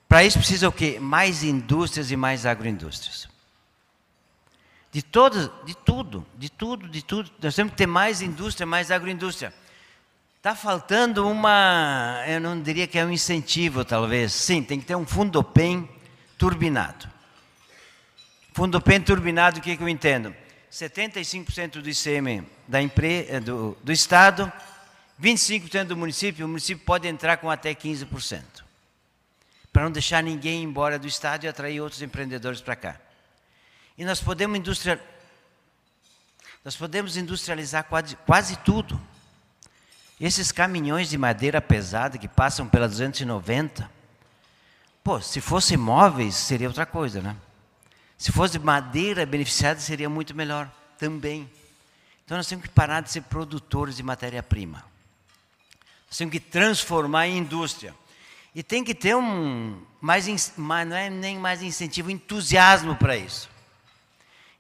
Para 0.08 0.24
isso 0.24 0.38
precisa 0.38 0.68
o 0.68 0.72
quê? 0.72 1.00
Mais 1.00 1.44
indústrias 1.44 2.12
e 2.12 2.16
mais 2.16 2.46
agroindústrias. 2.46 3.28
De 4.92 5.02
todas, 5.02 5.50
de 5.66 5.76
tudo, 5.76 6.26
de 6.38 6.52
tudo, 6.52 6.88
de 6.88 7.04
tudo. 7.04 7.32
Nós 7.42 7.56
temos 7.56 7.72
que 7.72 7.78
ter 7.78 7.88
mais 7.88 8.22
indústria, 8.22 8.66
mais 8.66 8.92
agroindústria. 8.92 9.54
Está 10.38 10.54
faltando 10.54 11.28
uma, 11.28 12.24
eu 12.28 12.40
não 12.40 12.62
diria 12.62 12.86
que 12.86 13.00
é 13.00 13.06
um 13.06 13.12
incentivo, 13.12 13.84
talvez. 13.84 14.34
Sim, 14.34 14.62
tem 14.62 14.80
que 14.80 14.86
ter 14.86 14.96
um 14.96 15.06
fundopem 15.06 15.90
turbinado. 16.38 17.10
Fundopem 18.54 19.02
turbinado, 19.02 19.60
o 19.60 19.62
que, 19.64 19.76
que 19.76 19.82
eu 19.82 19.90
entendo? 19.90 20.36
75% 20.72 21.82
do 21.82 21.90
ICM 21.90 22.46
da 22.68 22.82
empre, 22.82 23.40
do, 23.40 23.78
do 23.84 23.92
Estado 23.92 24.52
25% 25.24 25.86
do 25.86 25.96
município, 25.96 26.46
o 26.46 26.50
município 26.50 26.84
pode 26.84 27.08
entrar 27.08 27.38
com 27.38 27.50
até 27.50 27.74
15%. 27.74 28.44
Para 29.72 29.84
não 29.84 29.92
deixar 29.92 30.22
ninguém 30.22 30.62
embora 30.62 31.00
do 31.00 31.08
estado 31.08 31.46
e 31.46 31.48
atrair 31.48 31.80
outros 31.80 32.02
empreendedores 32.02 32.60
para 32.60 32.76
cá. 32.76 33.00
E 33.98 34.04
nós 34.04 34.20
podemos 34.22 34.60
industrial, 34.60 35.00
nós 36.66 36.76
podemos 36.76 37.16
industrializar 37.16 37.86
quase, 37.86 38.18
quase 38.18 38.58
tudo. 38.58 39.00
Esses 40.20 40.52
caminhões 40.52 41.10
de 41.10 41.18
madeira 41.18 41.62
pesada 41.62 42.18
que 42.18 42.28
passam 42.28 42.68
pela 42.68 42.88
290, 42.88 43.90
pô, 45.04 45.22
se 45.22 45.40
fossem 45.40 45.78
móveis 45.78 46.36
seria 46.36 46.68
outra 46.68 46.86
coisa, 46.86 47.22
né? 47.22 47.36
Se 48.18 48.32
fosse 48.32 48.60
madeira 48.60 49.26
beneficiada 49.26 49.80
seria 49.80 50.10
muito 50.10 50.36
melhor 50.36 50.70
também. 50.98 51.50
Então 52.26 52.38
nós 52.38 52.48
temos 52.48 52.66
que 52.66 52.72
parar 52.72 53.02
de 53.02 53.10
ser 53.10 53.22
produtores 53.22 53.96
de 53.96 54.04
matéria-prima. 54.04 54.93
Temos 56.18 56.32
que 56.32 56.40
transformar 56.40 57.28
em 57.28 57.38
indústria. 57.38 57.94
E 58.54 58.62
tem 58.62 58.84
que 58.84 58.94
ter 58.94 59.16
um, 59.16 59.82
mais, 60.00 60.54
não 60.58 60.96
é 60.96 61.10
nem 61.10 61.40
mais 61.40 61.64
incentivo, 61.64 62.12
entusiasmo 62.12 62.96
para 62.96 63.18
isso. 63.18 63.50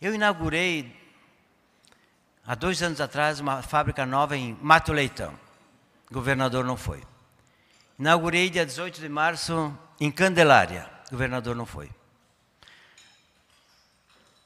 Eu 0.02 0.16
inaugurei, 0.16 0.96
há 2.46 2.56
dois 2.56 2.82
anos 2.82 3.00
atrás, 3.00 3.40
uma 3.40 3.62
fábrica 3.62 4.06
nova 4.06 4.36
em 4.36 4.58
Mato 4.62 4.92
Leitão. 4.92 5.34
O 6.10 6.14
governador 6.14 6.66
não 6.66 6.76
foi. 6.76 7.04
Inaugurei 7.98 8.50
dia 8.50 8.66
18 8.66 9.00
de 9.00 9.08
março 9.08 9.78
em 10.00 10.12
Candelária. 10.12 10.90
O 11.08 11.12
governador 11.12 11.56
não 11.56 11.66
foi. 11.66 11.90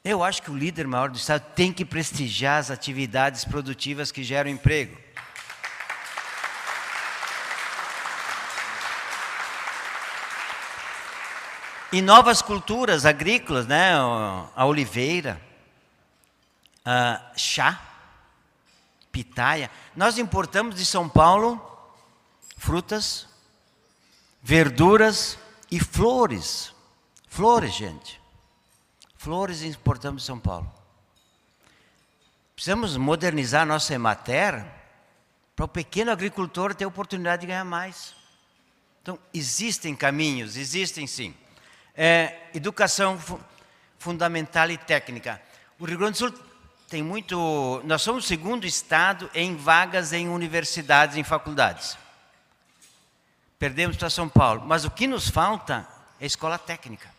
Eu 0.04 0.22
acho 0.22 0.42
que 0.42 0.50
o 0.50 0.56
líder 0.56 0.86
maior 0.86 1.10
do 1.10 1.16
Estado 1.16 1.44
tem 1.54 1.72
que 1.72 1.84
prestigiar 1.84 2.58
as 2.58 2.70
atividades 2.70 3.44
produtivas 3.44 4.12
que 4.12 4.22
geram 4.22 4.50
emprego. 4.50 4.96
E 11.90 12.02
novas 12.02 12.42
culturas 12.42 13.06
agrícolas, 13.06 13.66
né? 13.66 13.92
A 14.54 14.64
oliveira, 14.66 15.40
a 16.84 17.32
chá, 17.34 17.80
pitaia. 19.10 19.70
Nós 19.96 20.18
importamos 20.18 20.74
de 20.74 20.84
São 20.84 21.08
Paulo 21.08 21.64
frutas, 22.58 23.26
verduras 24.42 25.38
e 25.70 25.80
flores. 25.80 26.74
Flores, 27.26 27.74
gente. 27.74 28.20
Flores 29.16 29.62
importamos 29.62 30.22
de 30.22 30.26
São 30.26 30.38
Paulo. 30.38 30.70
Precisamos 32.54 32.96
modernizar 32.96 33.62
a 33.62 33.66
nossa 33.66 33.94
Emater 33.94 34.64
para 35.56 35.64
o 35.64 35.68
pequeno 35.68 36.10
agricultor 36.10 36.74
ter 36.74 36.84
oportunidade 36.84 37.42
de 37.42 37.46
ganhar 37.46 37.64
mais. 37.64 38.14
Então, 39.00 39.18
existem 39.32 39.94
caminhos, 39.94 40.56
existem 40.56 41.06
sim. 41.06 41.34
É, 42.00 42.36
educação 42.54 43.18
fu 43.18 43.40
fundamental 43.98 44.70
e 44.70 44.78
técnica. 44.78 45.42
O 45.80 45.84
Rio 45.84 45.98
Grande 45.98 46.12
do 46.12 46.18
Sul 46.18 46.34
tem 46.88 47.02
muito. 47.02 47.82
Nós 47.84 48.02
somos 48.02 48.24
o 48.24 48.28
segundo 48.28 48.64
estado 48.64 49.28
em 49.34 49.56
vagas 49.56 50.12
em 50.12 50.28
universidades, 50.28 51.16
em 51.16 51.24
faculdades. 51.24 51.98
Perdemos 53.58 53.96
para 53.96 54.08
São 54.08 54.28
Paulo. 54.28 54.62
Mas 54.64 54.84
o 54.84 54.90
que 54.92 55.08
nos 55.08 55.28
falta 55.28 55.88
é 56.20 56.26
escola 56.26 56.56
técnica. 56.56 57.12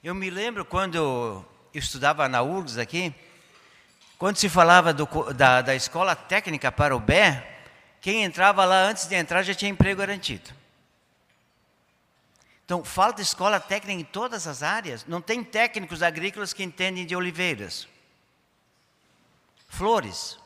Eu 0.00 0.14
me 0.14 0.30
lembro 0.30 0.64
quando 0.64 0.94
eu 0.94 1.44
estudava 1.74 2.28
na 2.28 2.42
URGS 2.42 2.78
aqui, 2.78 3.12
quando 4.16 4.36
se 4.36 4.48
falava 4.48 4.94
do, 4.94 5.08
da, 5.34 5.60
da 5.60 5.74
escola 5.74 6.14
técnica 6.14 6.70
para 6.70 6.94
o 6.94 7.00
BE, 7.00 7.42
quem 8.00 8.22
entrava 8.22 8.64
lá 8.64 8.84
antes 8.84 9.08
de 9.08 9.16
entrar 9.16 9.42
já 9.42 9.56
tinha 9.56 9.72
emprego 9.72 9.98
garantido. 9.98 10.54
Então, 12.66 12.82
falta 12.82 13.22
escola 13.22 13.60
técnica 13.60 14.00
em 14.00 14.04
todas 14.04 14.48
as 14.48 14.60
áreas. 14.60 15.06
Não 15.06 15.20
tem 15.20 15.44
técnicos 15.44 16.02
agrícolas 16.02 16.52
que 16.52 16.64
entendem 16.64 17.06
de 17.06 17.14
oliveiras, 17.14 17.86
flores. 19.68 20.36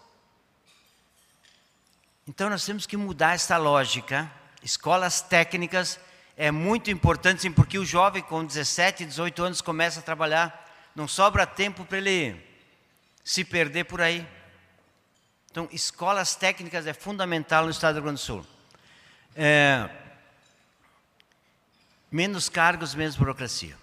Então, 2.29 2.51
nós 2.51 2.62
temos 2.62 2.85
que 2.85 2.95
mudar 2.95 3.35
essa 3.35 3.57
lógica. 3.57 4.31
Escolas 4.62 5.23
técnicas 5.23 5.99
é 6.37 6.51
muito 6.51 6.91
importante, 6.91 7.49
porque 7.49 7.79
o 7.79 7.87
jovem 7.87 8.23
com 8.23 8.45
17, 8.45 9.07
18 9.07 9.43
anos 9.43 9.62
começa 9.62 10.01
a 10.01 10.03
trabalhar, 10.03 10.71
não 10.95 11.09
sobra 11.09 11.47
tempo 11.47 11.87
para 11.87 11.97
ele 11.97 12.39
se 13.25 13.45
perder 13.45 13.85
por 13.85 14.03
aí. 14.03 14.29
Então, 15.51 15.66
escolas 15.73 16.35
técnicas 16.35 16.87
é 16.87 16.93
fundamental 16.93 17.64
no 17.64 17.71
estado 17.71 17.95
do 17.95 17.97
Rio 17.97 18.05
Grande 18.05 18.21
do 18.21 18.25
Sul. 18.25 18.47
É, 19.35 19.89
menos 22.11 22.49
cargos, 22.49 22.95
menos 22.95 23.17
burocracia. 23.17 23.79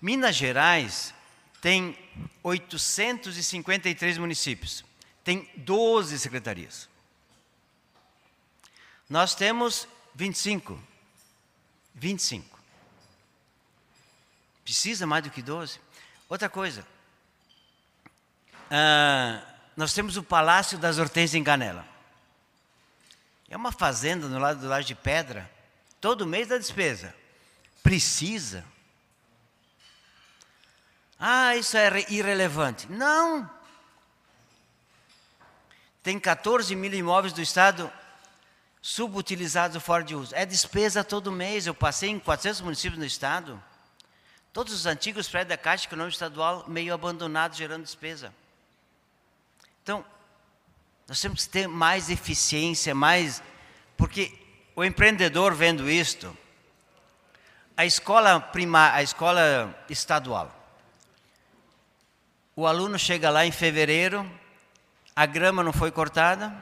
Minas 0.00 0.34
Gerais 0.34 1.14
tem 1.60 1.96
853 2.42 4.18
municípios, 4.18 4.84
tem 5.22 5.48
12 5.56 6.18
secretarias. 6.18 6.88
Nós 9.08 9.34
temos 9.34 9.86
25. 10.14 10.82
25. 11.94 12.58
Precisa 14.64 15.06
mais 15.06 15.22
do 15.22 15.30
que 15.30 15.42
12. 15.42 15.78
Outra 16.28 16.48
coisa. 16.48 16.86
Ah, 18.70 19.42
nós 19.76 19.92
temos 19.92 20.16
o 20.16 20.22
Palácio 20.22 20.78
das 20.78 20.98
Hortênsias 20.98 21.34
em 21.34 21.44
Canela. 21.44 21.86
É 23.48 23.56
uma 23.56 23.70
fazenda 23.70 24.26
no 24.28 24.38
lado 24.38 24.60
do 24.60 24.66
Lago 24.68 24.82
de 24.82 24.94
Pedra. 24.94 25.50
Todo 26.02 26.26
mês 26.26 26.48
da 26.48 26.58
despesa. 26.58 27.14
Precisa. 27.80 28.64
Ah, 31.16 31.54
isso 31.54 31.76
é 31.76 32.04
irrelevante. 32.08 32.90
Não. 32.90 33.48
Tem 36.02 36.18
14 36.18 36.74
mil 36.74 36.92
imóveis 36.92 37.32
do 37.32 37.40
Estado 37.40 37.90
subutilizados 38.82 39.80
fora 39.80 40.02
de 40.02 40.16
uso. 40.16 40.34
É 40.34 40.44
despesa 40.44 41.04
todo 41.04 41.30
mês. 41.30 41.68
Eu 41.68 41.74
passei 41.74 42.10
em 42.10 42.18
400 42.18 42.62
municípios 42.62 42.98
no 42.98 43.06
estado. 43.06 43.62
Todos 44.52 44.74
os 44.74 44.86
antigos 44.86 45.28
prédios 45.28 45.50
da 45.50 45.56
Caixa 45.56 45.86
Econômica 45.86 46.16
Estadual 46.16 46.64
meio 46.66 46.92
abandonados, 46.92 47.56
gerando 47.56 47.84
despesa. 47.84 48.34
Então, 49.84 50.04
nós 51.06 51.20
temos 51.20 51.46
que 51.46 51.52
ter 51.52 51.68
mais 51.68 52.10
eficiência, 52.10 52.92
mais. 52.92 53.40
Porque 53.96 54.41
o 54.74 54.84
empreendedor 54.84 55.54
vendo 55.54 55.90
isto, 55.90 56.36
a 57.76 57.84
escola 57.84 58.40
primária, 58.40 58.98
a 58.98 59.02
escola 59.02 59.74
estadual, 59.88 60.50
o 62.54 62.66
aluno 62.66 62.98
chega 62.98 63.30
lá 63.30 63.46
em 63.46 63.52
fevereiro, 63.52 64.30
a 65.16 65.24
grama 65.26 65.62
não 65.62 65.72
foi 65.72 65.90
cortada, 65.90 66.52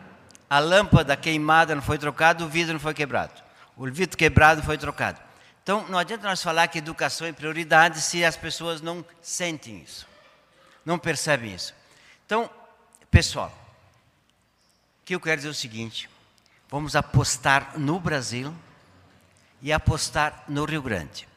a 0.48 0.58
lâmpada 0.58 1.16
queimada 1.16 1.74
não 1.74 1.82
foi 1.82 1.98
trocada, 1.98 2.44
o 2.44 2.48
vidro 2.48 2.72
não 2.72 2.80
foi 2.80 2.94
quebrado. 2.94 3.42
O 3.76 3.86
vidro 3.90 4.16
quebrado 4.16 4.62
foi 4.62 4.76
trocado. 4.76 5.20
Então, 5.62 5.86
não 5.88 5.98
adianta 5.98 6.28
nós 6.28 6.42
falar 6.42 6.68
que 6.68 6.78
educação 6.78 7.26
é 7.26 7.32
prioridade 7.32 8.00
se 8.00 8.24
as 8.24 8.36
pessoas 8.36 8.80
não 8.80 9.04
sentem 9.22 9.82
isso, 9.82 10.06
não 10.84 10.98
percebem 10.98 11.54
isso. 11.54 11.74
Então, 12.26 12.50
pessoal, 13.10 13.52
o 15.02 15.04
que 15.04 15.14
eu 15.14 15.20
quero 15.20 15.36
dizer 15.36 15.48
é 15.48 15.50
o 15.50 15.54
seguinte: 15.54 16.08
vamos 16.70 16.94
apostar 16.94 17.78
no 17.78 17.98
Brasil 17.98 18.54
e 19.60 19.72
apostar 19.72 20.44
no 20.48 20.64
Rio 20.64 20.80
Grande. 20.80 21.28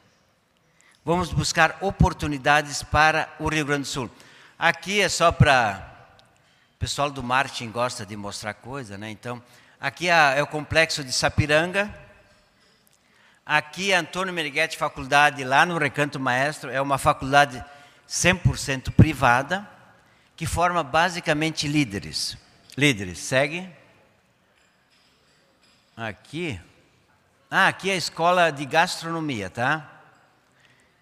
Vamos 1.03 1.33
buscar 1.33 1.77
oportunidades 1.81 2.83
para 2.83 3.27
o 3.39 3.49
Rio 3.49 3.65
Grande 3.65 3.81
do 3.81 3.87
Sul. 3.87 4.09
Aqui 4.57 5.01
é 5.01 5.09
só 5.09 5.31
para 5.31 5.89
pessoal 6.79 7.09
do 7.09 7.23
marketing 7.23 7.71
gosta 7.71 8.05
de 8.05 8.13
mostrar 8.15 8.53
coisa, 8.53 8.97
né? 8.97 9.09
Então, 9.09 9.41
aqui 9.79 10.09
é, 10.09 10.39
é 10.39 10.43
o 10.43 10.47
complexo 10.47 11.01
de 11.01 11.13
Sapiranga. 11.13 11.93
Aqui 13.45 13.93
é 13.93 13.95
Antônio 13.95 14.33
Meneghetti 14.33 14.77
Faculdade, 14.77 15.45
lá 15.45 15.65
no 15.65 15.77
Recanto 15.77 16.19
Maestro, 16.19 16.69
é 16.69 16.81
uma 16.81 16.97
faculdade 16.97 17.63
100% 18.07 18.91
privada, 18.91 19.65
que 20.35 20.45
forma 20.45 20.83
basicamente 20.83 21.67
líderes. 21.67 22.37
Líderes, 22.77 23.19
segue. 23.19 23.69
Aqui. 25.95 26.59
Ah, 27.51 27.67
aqui 27.67 27.91
é 27.91 27.93
a 27.93 27.97
escola 27.97 28.49
de 28.49 28.65
gastronomia, 28.65 29.47
tá? 29.47 30.01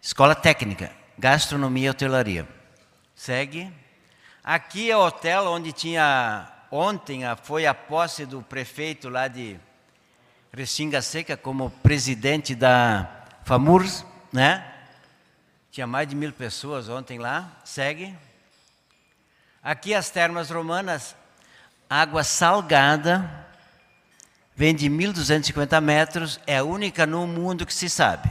Escola 0.02 0.36
técnica, 0.36 0.92
gastronomia 1.18 1.88
e 1.88 1.90
hotelaria. 1.90 2.46
Segue. 3.16 3.72
Aqui 4.44 4.92
é 4.92 4.98
o 4.98 5.06
hotel 5.06 5.46
onde 5.46 5.72
tinha 5.72 6.46
ontem 6.70 7.22
foi 7.44 7.66
a 7.66 7.74
posse 7.74 8.26
do 8.26 8.42
prefeito 8.42 9.08
lá 9.08 9.30
de 9.30 9.58
Restinga 10.52 11.02
Seca 11.02 11.38
como 11.38 11.70
presidente 11.70 12.54
da 12.54 13.10
FAMURS, 13.46 14.06
né? 14.34 14.74
Tinha 15.72 15.88
mais 15.88 16.06
de 16.10 16.18
mil 16.18 16.34
pessoas 16.34 16.90
ontem 16.90 17.18
lá. 17.18 17.50
Segue. 17.64 18.14
Aqui 19.64 19.94
as 19.94 20.10
termas 20.10 20.50
romanas, 20.50 21.16
água 21.90 22.26
salgada, 22.26 23.48
vem 24.62 24.76
de 24.76 24.88
1.250 24.88 25.82
metros, 25.82 26.40
é 26.46 26.60
a 26.60 26.64
única 26.64 27.08
no 27.08 27.26
mundo 27.26 27.66
que 27.66 27.74
se 27.74 27.90
sabe. 27.90 28.30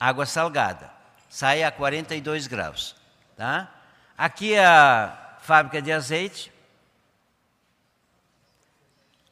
Água 0.00 0.26
salgada, 0.26 0.90
sai 1.30 1.62
a 1.62 1.70
42 1.70 2.48
graus, 2.48 2.96
tá? 3.36 3.72
Aqui 4.16 4.54
é 4.54 4.66
a 4.66 5.36
fábrica 5.40 5.80
de 5.80 5.92
azeite. 5.92 6.52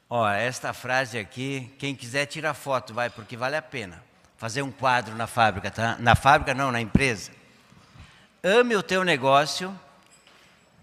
Ó, 0.08 0.28
esta 0.28 0.72
frase 0.72 1.18
aqui, 1.18 1.74
quem 1.76 1.92
quiser 1.92 2.26
tira 2.26 2.54
foto, 2.54 2.94
vai, 2.94 3.10
porque 3.10 3.36
vale 3.36 3.56
a 3.56 3.62
pena. 3.62 4.00
Fazer 4.36 4.62
um 4.62 4.70
quadro 4.70 5.16
na 5.16 5.26
fábrica, 5.26 5.72
tá? 5.72 5.96
Na 5.98 6.14
fábrica 6.14 6.54
não, 6.54 6.70
na 6.70 6.80
empresa. 6.80 7.32
Ame 8.44 8.76
o 8.76 8.82
teu 8.84 9.02
negócio, 9.02 9.76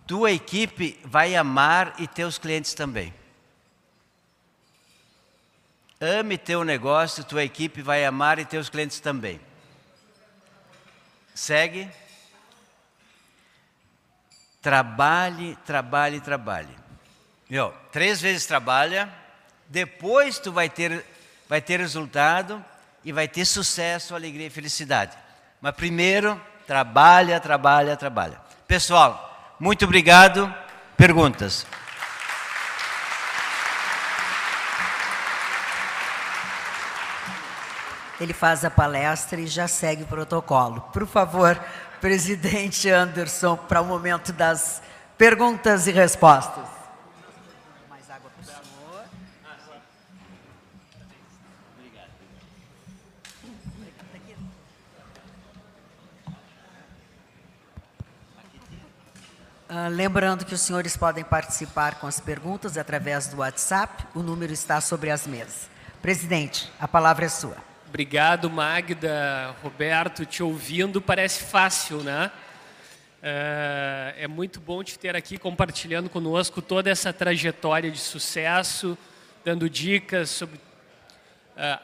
tua 0.05 0.34
equipe 0.34 0.99
vai 1.05 1.34
amar 1.34 1.93
e 1.97 2.09
teus 2.09 2.38
clientes 2.38 2.74
também. 2.74 3.22
Ame 6.04 6.38
teu 6.38 6.66
negócio, 6.66 7.24
tua 7.24 7.45
equipe 7.45 7.82
vai 7.82 8.04
amar 8.04 8.38
e 8.38 8.43
teus 8.43 8.68
clientes 8.68 8.99
também. 8.99 9.39
Segue. 11.34 11.89
Trabalhe, 14.62 15.58
trabalhe, 15.66 16.20
trabalhe. 16.20 16.76
Meu, 17.49 17.74
três 17.89 18.20
vezes 18.20 18.45
trabalha, 18.45 19.08
depois 19.70 20.39
tu 20.39 20.51
vai 20.51 20.70
ter, 20.70 21.06
vai 21.47 21.62
ter 21.62 21.80
resultado 21.80 22.62
e 23.06 23.14
vai 23.14 23.30
ter 23.30 23.45
sucesso, 23.45 24.14
alegria 24.14 24.47
e 24.47 24.49
felicidade. 24.49 25.18
Mas 25.62 25.74
primeiro, 25.74 26.39
trabalha, 26.68 27.39
trabalha, 27.39 27.95
trabalha. 27.95 28.41
Pessoal, 28.68 29.56
muito 29.58 29.86
obrigado. 29.86 30.54
Perguntas? 30.97 31.66
Ele 38.24 38.34
faz 38.34 38.63
a 38.63 38.71
palestra 38.71 39.41
e 39.41 39.47
já 39.47 39.67
segue 39.67 40.03
o 40.03 40.07
protocolo. 40.07 40.80
Por 40.93 41.05
favor, 41.05 41.61
presidente 41.99 42.89
Anderson 42.89 43.57
para 43.57 43.82
o 43.82 43.86
momento 43.86 44.32
das 44.32 44.82
perguntas 45.17 45.88
e 45.88 45.91
respostas. 45.91 46.63
Mais 47.89 48.09
água. 48.09 48.32
Uh, 59.69 59.89
lembrando 59.89 60.45
que 60.45 60.53
os 60.53 60.61
senhores 60.61 60.95
podem 60.95 61.26
participar 61.26 61.95
com 61.95 62.07
as 62.07 62.21
perguntas 62.21 62.78
através 62.78 63.28
do 63.28 63.39
WhatsApp, 63.39 64.07
o 64.15 64.24
número 64.24 64.53
está 64.53 64.80
sobre 64.80 65.11
as 65.11 65.28
mesas. 65.28 65.69
Presidente, 66.01 66.71
a 66.80 66.88
palavra 66.88 67.26
é 67.26 67.30
sua. 67.30 67.72
Obrigado, 67.94 68.50
Magda. 68.50 69.56
Roberto, 69.62 70.26
te 70.26 70.41
ouvindo 70.41 71.00
parece 71.00 71.44
fácil, 71.44 72.02
né? 72.02 72.32
Uh, 73.22 74.18
é 74.18 74.28
muito 74.28 74.60
bom 74.60 74.84
te 74.84 74.98
ter 74.98 75.16
aqui 75.16 75.38
compartilhando 75.38 76.10
conosco 76.10 76.60
toda 76.60 76.89
essa 76.89 77.14
trajetória 77.14 77.91
de 77.91 78.00
sucesso, 78.00 78.98
dando 79.46 79.70
dicas 79.70 80.32
sobre 80.32 80.56
uh, 80.56 80.62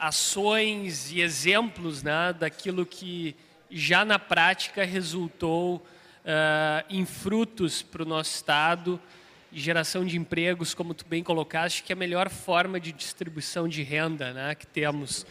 ações 0.00 1.12
e 1.12 1.20
exemplos 1.20 2.02
né, 2.02 2.34
daquilo 2.36 2.84
que 2.84 3.36
já 3.70 4.04
na 4.04 4.18
prática 4.18 4.84
resultou 4.84 5.76
uh, 5.76 6.84
em 6.90 7.06
frutos 7.06 7.82
para 7.82 8.02
o 8.02 8.04
nosso 8.04 8.34
Estado, 8.34 9.00
geração 9.52 10.04
de 10.04 10.18
empregos, 10.18 10.74
como 10.74 10.92
tu 10.92 11.04
bem 11.08 11.22
colocaste, 11.22 11.84
que 11.84 11.92
é 11.92 11.94
a 11.94 11.96
melhor 11.96 12.28
forma 12.28 12.80
de 12.80 12.90
distribuição 12.90 13.68
de 13.68 13.84
renda 13.84 14.32
né, 14.32 14.56
que 14.56 14.66
temos. 14.66 15.24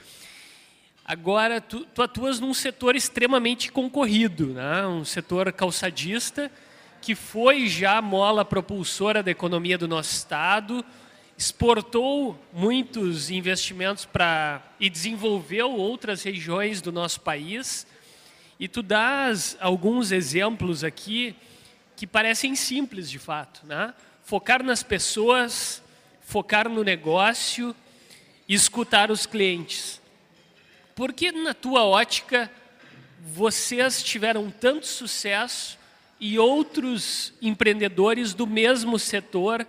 Agora, 1.12 1.60
tu, 1.60 1.88
tu 1.88 2.04
atuas 2.04 2.40
num 2.40 2.54
setor 2.54 2.96
extremamente 2.96 3.72
concorrido, 3.72 4.54
né? 4.54 4.86
um 4.86 5.04
setor 5.04 5.52
calçadista, 5.52 6.52
que 7.02 7.16
foi 7.16 7.68
já 7.68 8.00
mola 8.00 8.46
propulsora 8.46 9.24
da 9.24 9.32
economia 9.32 9.76
do 9.76 9.88
nosso 9.88 10.14
Estado, 10.14 10.86
exportou 11.36 12.40
muitos 12.54 13.32
investimentos 13.32 14.06
para 14.06 14.62
e 14.80 14.88
desenvolveu 14.88 15.72
outras 15.72 16.22
regiões 16.22 16.80
do 16.80 16.92
nosso 16.92 17.22
país. 17.22 17.88
E 18.60 18.68
tu 18.68 18.84
dás 18.84 19.58
alguns 19.60 20.12
exemplos 20.12 20.84
aqui 20.84 21.36
que 21.96 22.06
parecem 22.06 22.56
simples 22.56 23.10
de 23.10 23.18
fato, 23.18 23.66
né? 23.66 23.96
Focar 24.22 24.62
nas 24.62 24.84
pessoas, 24.84 25.82
focar 26.22 26.70
no 26.70 26.84
negócio, 26.84 27.76
escutar 28.48 29.10
os 29.10 29.26
clientes. 29.26 30.00
Por 31.00 31.14
que, 31.14 31.32
na 31.32 31.54
tua 31.54 31.86
ótica, 31.86 32.52
vocês 33.34 34.04
tiveram 34.04 34.52
tanto 34.52 34.86
sucesso 34.86 35.80
e 36.20 36.38
outros 36.38 37.34
empreendedores 37.42 38.34
do 38.34 38.46
mesmo 38.46 39.00
setor 39.00 39.66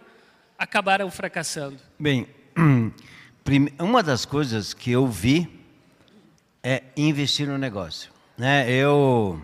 acabaram 0.58 1.08
fracassando? 1.08 1.78
Bem, 1.96 2.26
uma 3.78 4.02
das 4.02 4.24
coisas 4.24 4.74
que 4.74 4.90
eu 4.90 5.06
vi 5.06 5.48
é 6.64 6.82
investir 6.96 7.46
no 7.46 7.56
negócio. 7.56 8.10
Né? 8.36 8.68
Eu 8.68 9.40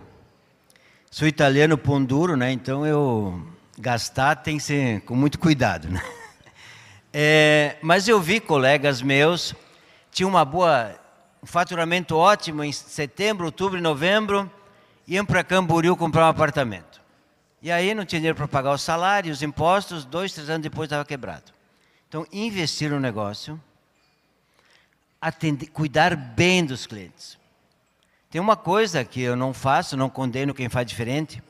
sou 1.09 1.28
italiano 1.28 1.78
pão 1.78 2.05
duro, 2.05 2.37
né? 2.37 2.51
então 2.51 2.84
eu 2.84 3.47
gastar 3.78 4.34
tem 4.34 4.57
que 4.57 4.64
ser 4.64 5.03
com 5.03 5.14
muito 5.14 5.39
cuidado. 5.39 5.87
Né? 5.95 6.03
É, 7.18 7.76
mas 7.80 8.09
eu 8.09 8.20
vi 8.20 8.41
colegas 8.41 9.01
meus, 9.01 9.55
tinham 10.11 10.28
uma 10.28 10.45
boa 10.45 11.05
um 11.47 11.49
faturamento 11.49 12.16
ótimo 12.16 12.64
em 12.64 12.72
setembro, 12.72 13.47
outubro 13.47 13.78
e 13.78 13.80
novembro, 13.80 14.51
iam 15.07 15.24
para 15.24 15.44
Camboriú 15.44 15.97
comprar 15.97 16.26
um 16.26 16.28
apartamento. 16.28 17.01
E 17.62 17.70
aí 17.70 17.94
não 17.94 18.05
tinha 18.05 18.18
dinheiro 18.18 18.36
para 18.36 18.49
pagar 18.49 18.72
o 18.72 18.78
salário, 18.78 19.32
os 19.32 19.44
impostos, 19.44 20.05
dois, 20.05 20.32
três 20.32 20.51
anos 20.51 20.64
depois 20.64 20.86
estava 20.86 21.05
quebrado. 21.05 21.53
Então, 22.09 22.26
investir 22.32 22.90
no 22.90 22.99
negócio, 22.99 23.61
atender, 25.20 25.68
cuidar 25.68 26.16
bem 26.16 26.64
dos 26.64 26.84
clientes. 26.84 27.38
Tem 28.28 28.40
uma 28.40 28.57
coisa 28.57 29.05
que 29.05 29.20
eu 29.20 29.36
não 29.36 29.55
faço, 29.55 29.97
não 29.97 30.11
condeno 30.11 30.53
quem 30.53 30.68
faz 30.68 30.84
diferente, 30.84 31.40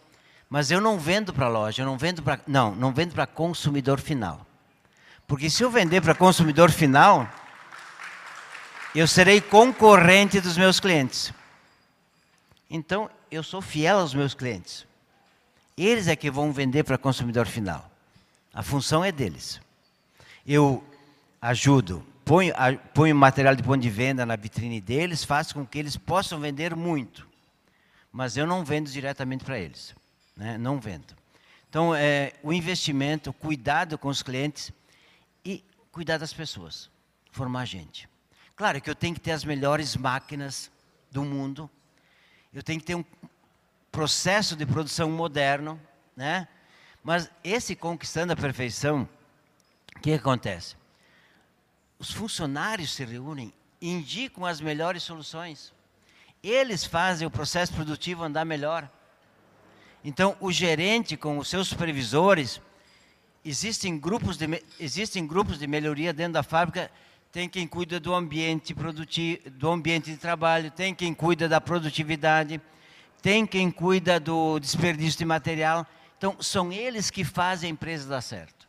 mas 0.50 0.70
eu 0.70 0.78
não 0.78 0.98
vendo 0.98 1.32
para 1.32 1.48
loja, 1.48 1.80
eu 1.80 1.86
não 1.86 1.96
vendo 1.96 2.22
para 2.22 2.38
não, 2.46 2.74
não 2.74 2.92
vendo 2.92 3.14
para 3.14 3.26
consumidor 3.26 3.98
final. 3.98 4.46
Porque 5.26 5.48
se 5.48 5.62
eu 5.62 5.70
vender 5.70 6.02
para 6.02 6.14
consumidor 6.14 6.70
final, 6.70 7.26
eu 8.98 9.06
serei 9.06 9.42
concorrente 9.42 10.40
dos 10.40 10.56
meus 10.56 10.80
clientes. 10.80 11.30
Então, 12.70 13.10
eu 13.30 13.42
sou 13.42 13.60
fiel 13.60 13.98
aos 13.98 14.14
meus 14.14 14.32
clientes. 14.32 14.86
Eles 15.76 16.08
é 16.08 16.16
que 16.16 16.30
vão 16.30 16.50
vender 16.50 16.82
para 16.82 16.96
consumidor 16.96 17.46
final. 17.46 17.90
A 18.54 18.62
função 18.62 19.04
é 19.04 19.12
deles. 19.12 19.60
Eu 20.46 20.82
ajudo, 21.42 22.02
ponho, 22.24 22.54
ponho 22.94 23.14
material 23.14 23.54
de 23.54 23.62
ponto 23.62 23.82
de 23.82 23.90
venda 23.90 24.24
na 24.24 24.34
vitrine 24.34 24.80
deles, 24.80 25.22
faço 25.22 25.52
com 25.52 25.66
que 25.66 25.78
eles 25.78 25.98
possam 25.98 26.40
vender 26.40 26.74
muito. 26.74 27.28
Mas 28.10 28.38
eu 28.38 28.46
não 28.46 28.64
vendo 28.64 28.90
diretamente 28.90 29.44
para 29.44 29.58
eles. 29.58 29.94
Né? 30.34 30.56
Não 30.56 30.80
vendo. 30.80 31.14
Então, 31.68 31.94
é, 31.94 32.32
o 32.42 32.50
investimento, 32.50 33.30
cuidado 33.30 33.98
com 33.98 34.08
os 34.08 34.22
clientes 34.22 34.72
e 35.44 35.62
cuidar 35.92 36.16
das 36.16 36.32
pessoas. 36.32 36.88
Formar 37.30 37.66
gente. 37.66 38.08
Claro 38.56 38.80
que 38.80 38.88
eu 38.88 38.94
tenho 38.94 39.14
que 39.14 39.20
ter 39.20 39.32
as 39.32 39.44
melhores 39.44 39.94
máquinas 39.96 40.70
do 41.10 41.22
mundo, 41.22 41.70
eu 42.54 42.62
tenho 42.62 42.80
que 42.80 42.86
ter 42.86 42.94
um 42.94 43.04
processo 43.92 44.56
de 44.56 44.64
produção 44.64 45.10
moderno, 45.10 45.78
né? 46.16 46.48
Mas 47.04 47.30
esse 47.44 47.76
conquistando 47.76 48.32
a 48.32 48.36
perfeição, 48.36 49.06
o 49.94 50.00
que 50.00 50.14
acontece? 50.14 50.74
Os 51.98 52.10
funcionários 52.10 52.94
se 52.94 53.04
reúnem, 53.04 53.52
indicam 53.80 54.46
as 54.46 54.58
melhores 54.58 55.02
soluções. 55.02 55.70
Eles 56.42 56.82
fazem 56.82 57.26
o 57.26 57.30
processo 57.30 57.74
produtivo 57.74 58.24
andar 58.24 58.46
melhor. 58.46 58.90
Então, 60.02 60.34
o 60.40 60.50
gerente 60.50 61.14
com 61.14 61.36
os 61.36 61.48
seus 61.48 61.68
supervisores, 61.68 62.60
existem 63.44 63.98
grupos 63.98 64.38
de, 64.38 64.46
existem 64.80 65.26
grupos 65.26 65.58
de 65.58 65.66
melhoria 65.66 66.12
dentro 66.12 66.34
da 66.34 66.42
fábrica 66.42 66.90
tem 67.32 67.48
quem 67.48 67.66
cuida 67.66 68.00
do 68.00 68.14
ambiente 68.14 68.74
produtivo, 68.74 69.50
do 69.50 69.70
ambiente 69.70 70.10
de 70.10 70.16
trabalho, 70.16 70.70
tem 70.70 70.94
quem 70.94 71.12
cuida 71.12 71.48
da 71.48 71.60
produtividade, 71.60 72.60
tem 73.20 73.46
quem 73.46 73.70
cuida 73.70 74.18
do 74.18 74.58
desperdício 74.58 75.18
de 75.18 75.24
material. 75.24 75.86
Então, 76.16 76.36
são 76.40 76.72
eles 76.72 77.10
que 77.10 77.24
fazem 77.24 77.68
a 77.68 77.72
empresa 77.72 78.08
dar 78.08 78.22
certo. 78.22 78.66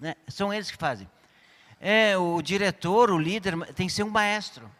Né? 0.00 0.14
São 0.26 0.52
eles 0.52 0.70
que 0.70 0.76
fazem. 0.76 1.08
É, 1.80 2.16
o 2.16 2.42
diretor, 2.42 3.10
o 3.10 3.18
líder, 3.18 3.56
tem 3.74 3.86
que 3.86 3.92
ser 3.92 4.02
um 4.02 4.10
maestro. 4.10 4.70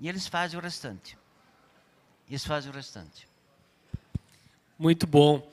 E 0.00 0.08
eles 0.08 0.26
fazem 0.26 0.58
o 0.58 0.62
restante. 0.62 1.18
Eles 2.28 2.44
fazem 2.44 2.70
o 2.70 2.74
restante. 2.74 3.28
Muito 4.78 5.06
bom. 5.06 5.48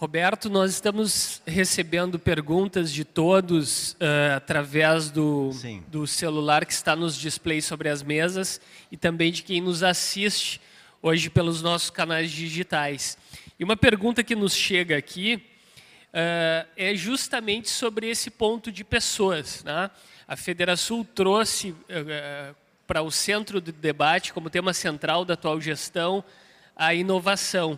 Roberto, 0.00 0.48
nós 0.48 0.74
estamos 0.74 1.42
recebendo 1.44 2.20
perguntas 2.20 2.92
de 2.92 3.04
todos 3.04 3.94
uh, 3.94 4.36
através 4.36 5.10
do, 5.10 5.50
do 5.88 6.06
celular 6.06 6.64
que 6.64 6.72
está 6.72 6.94
nos 6.94 7.16
displays 7.16 7.64
sobre 7.64 7.88
as 7.88 8.00
mesas 8.00 8.60
e 8.92 8.96
também 8.96 9.32
de 9.32 9.42
quem 9.42 9.60
nos 9.60 9.82
assiste 9.82 10.60
hoje 11.02 11.28
pelos 11.28 11.62
nossos 11.62 11.90
canais 11.90 12.30
digitais. 12.30 13.18
E 13.58 13.64
uma 13.64 13.76
pergunta 13.76 14.22
que 14.22 14.36
nos 14.36 14.54
chega 14.54 14.96
aqui 14.96 15.42
uh, 16.14 16.68
é 16.76 16.94
justamente 16.94 17.68
sobre 17.68 18.08
esse 18.08 18.30
ponto 18.30 18.70
de 18.70 18.84
pessoas. 18.84 19.64
Né? 19.64 19.90
A 20.28 20.36
Federação 20.36 21.02
trouxe 21.02 21.70
uh, 21.70 22.54
para 22.86 23.02
o 23.02 23.10
centro 23.10 23.60
do 23.60 23.72
debate, 23.72 24.32
como 24.32 24.48
tema 24.48 24.72
central 24.72 25.24
da 25.24 25.34
atual 25.34 25.60
gestão, 25.60 26.22
a 26.76 26.94
inovação. 26.94 27.76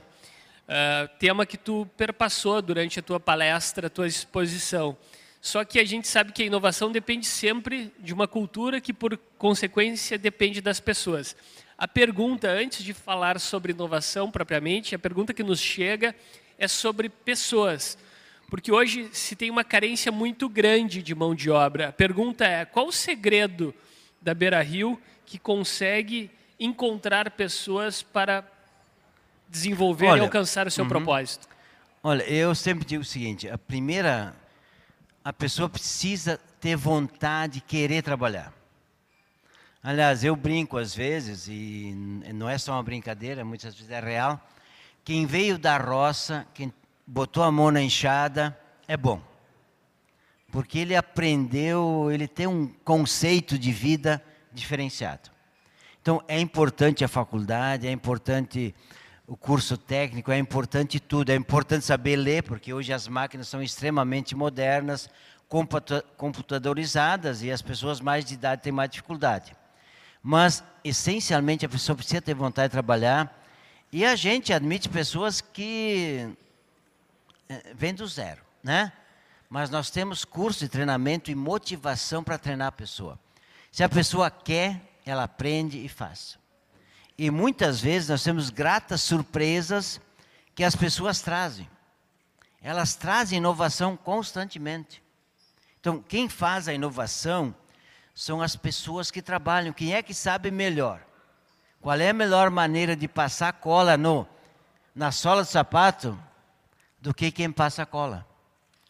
Uh, 0.70 1.08
tema 1.18 1.44
que 1.44 1.56
tu 1.56 1.84
perpassou 1.96 2.62
durante 2.62 3.00
a 3.00 3.02
tua 3.02 3.18
palestra, 3.18 3.88
a 3.88 3.90
tua 3.90 4.06
exposição. 4.06 4.96
Só 5.40 5.64
que 5.64 5.80
a 5.80 5.84
gente 5.84 6.06
sabe 6.06 6.30
que 6.30 6.44
a 6.44 6.46
inovação 6.46 6.92
depende 6.92 7.26
sempre 7.26 7.92
de 7.98 8.14
uma 8.14 8.28
cultura 8.28 8.80
que, 8.80 8.92
por 8.92 9.18
consequência, 9.36 10.16
depende 10.16 10.60
das 10.60 10.78
pessoas. 10.78 11.34
A 11.76 11.88
pergunta, 11.88 12.48
antes 12.48 12.84
de 12.84 12.94
falar 12.94 13.40
sobre 13.40 13.72
inovação 13.72 14.30
propriamente, 14.30 14.94
a 14.94 14.98
pergunta 14.98 15.34
que 15.34 15.42
nos 15.42 15.58
chega 15.58 16.14
é 16.56 16.68
sobre 16.68 17.08
pessoas. 17.08 17.98
Porque 18.48 18.70
hoje 18.70 19.10
se 19.12 19.34
tem 19.34 19.50
uma 19.50 19.64
carência 19.64 20.12
muito 20.12 20.48
grande 20.48 21.02
de 21.02 21.16
mão 21.16 21.34
de 21.34 21.50
obra. 21.50 21.88
A 21.88 21.92
pergunta 21.92 22.46
é: 22.46 22.64
qual 22.64 22.86
o 22.86 22.92
segredo 22.92 23.74
da 24.22 24.34
Beira 24.34 24.62
Rio 24.62 25.02
que 25.26 25.36
consegue 25.36 26.30
encontrar 26.60 27.32
pessoas 27.32 28.04
para 28.04 28.48
desenvolver 29.51 30.07
Olha, 30.07 30.20
e 30.20 30.22
alcançar 30.22 30.66
o 30.66 30.70
seu 30.70 30.84
uhum. 30.84 30.88
propósito? 30.88 31.48
Olha, 32.03 32.22
eu 32.22 32.55
sempre 32.55 32.84
digo 32.86 33.03
o 33.03 33.05
seguinte: 33.05 33.48
a 33.48 33.59
primeira, 33.59 34.34
a 35.24 35.32
pessoa 35.32 35.68
precisa 35.68 36.38
ter 36.61 36.76
vontade, 36.76 37.61
querer 37.61 38.03
trabalhar. 38.03 38.53
Aliás, 39.82 40.22
eu 40.22 40.36
brinco 40.36 40.76
às 40.76 40.94
vezes, 40.94 41.48
e 41.48 41.94
não 42.34 42.48
é 42.48 42.59
só 42.59 42.72
uma 42.72 42.82
brincadeira, 42.82 43.44
muitas 43.44 43.74
vezes 43.74 43.90
é 43.90 43.98
real. 43.98 44.40
Quem 45.03 45.24
veio 45.24 45.59
da 45.59 45.78
roça, 45.78 46.46
quem 46.53 46.72
botou 47.07 47.42
a 47.42 47.51
mão 47.51 47.70
na 47.70 47.80
enxada, 47.80 48.57
é 48.86 48.96
bom. 48.96 49.22
Porque 50.53 50.78
ele 50.80 50.94
aprendeu, 50.94 52.11
ele 52.12 52.28
tem 52.28 52.46
um 52.46 52.66
conceito 52.84 53.59
de 53.59 53.72
vida 53.72 54.22
diferenciado. 54.53 55.30
Então, 56.03 56.22
é 56.28 56.38
importante 56.38 57.03
a 57.05 57.09
faculdade, 57.09 57.86
é 57.86 57.90
importante 57.90 58.74
o 59.30 59.36
curso 59.36 59.78
técnico, 59.78 60.32
é 60.32 60.38
importante 60.38 60.98
tudo. 60.98 61.30
É 61.30 61.36
importante 61.36 61.84
saber 61.84 62.16
ler, 62.16 62.42
porque 62.42 62.74
hoje 62.74 62.92
as 62.92 63.06
máquinas 63.06 63.46
são 63.46 63.62
extremamente 63.62 64.34
modernas, 64.34 65.08
computadorizadas 66.16 67.40
e 67.40 67.48
as 67.48 67.62
pessoas 67.62 68.00
mais 68.00 68.24
de 68.24 68.34
idade 68.34 68.62
têm 68.62 68.72
mais 68.72 68.90
dificuldade. 68.90 69.54
Mas, 70.20 70.64
essencialmente, 70.82 71.64
a 71.64 71.68
pessoa 71.68 71.94
precisa 71.94 72.20
ter 72.20 72.34
vontade 72.34 72.70
de 72.70 72.72
trabalhar 72.72 73.32
e 73.92 74.04
a 74.04 74.16
gente 74.16 74.52
admite 74.52 74.88
pessoas 74.88 75.40
que 75.40 76.28
eh, 77.48 77.72
vêm 77.72 77.94
do 77.94 78.08
zero, 78.08 78.42
né? 78.64 78.92
Mas 79.48 79.70
nós 79.70 79.90
temos 79.90 80.24
curso 80.24 80.58
de 80.58 80.68
treinamento 80.68 81.30
e 81.30 81.36
motivação 81.36 82.24
para 82.24 82.36
treinar 82.36 82.66
a 82.66 82.72
pessoa. 82.72 83.16
Se 83.70 83.84
a 83.84 83.88
pessoa 83.88 84.28
quer, 84.28 84.80
ela 85.06 85.22
aprende 85.22 85.78
e 85.78 85.88
faz. 85.88 86.39
E 87.22 87.30
muitas 87.30 87.82
vezes 87.82 88.08
nós 88.08 88.24
temos 88.24 88.48
gratas 88.48 89.02
surpresas 89.02 90.00
que 90.54 90.64
as 90.64 90.74
pessoas 90.74 91.20
trazem. 91.20 91.68
Elas 92.62 92.94
trazem 92.94 93.36
inovação 93.36 93.94
constantemente. 93.94 95.02
Então, 95.78 96.00
quem 96.00 96.30
faz 96.30 96.66
a 96.66 96.72
inovação 96.72 97.54
são 98.14 98.40
as 98.40 98.56
pessoas 98.56 99.10
que 99.10 99.20
trabalham. 99.20 99.74
Quem 99.74 99.92
é 99.92 100.02
que 100.02 100.14
sabe 100.14 100.50
melhor? 100.50 101.02
Qual 101.82 101.94
é 102.00 102.08
a 102.08 102.14
melhor 102.14 102.48
maneira 102.48 102.96
de 102.96 103.06
passar 103.06 103.52
cola 103.52 103.98
no, 103.98 104.26
na 104.94 105.12
sola 105.12 105.42
do 105.42 105.48
sapato 105.50 106.18
do 107.02 107.12
que 107.12 107.30
quem 107.30 107.52
passa 107.52 107.84
cola? 107.84 108.26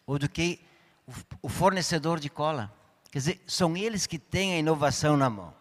Ou 0.07 0.17
do 0.17 0.29
que 0.29 0.57
o, 1.05 1.11
o 1.41 1.49
fornecedor 1.49 2.17
de 2.17 2.29
cola? 2.29 2.71
Quer 3.11 3.19
dizer, 3.19 3.43
são 3.45 3.75
eles 3.75 4.07
que 4.07 4.17
têm 4.17 4.53
a 4.53 4.59
inovação 4.59 5.17
na 5.17 5.29
mão. 5.29 5.60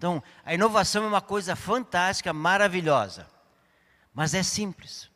Então, 0.00 0.22
a 0.46 0.54
inovação 0.54 1.04
é 1.04 1.06
uma 1.06 1.20
coisa 1.20 1.54
fantástica, 1.54 2.32
maravilhosa, 2.32 3.28
mas 4.14 4.32
é 4.32 4.42
simples, 4.42 5.10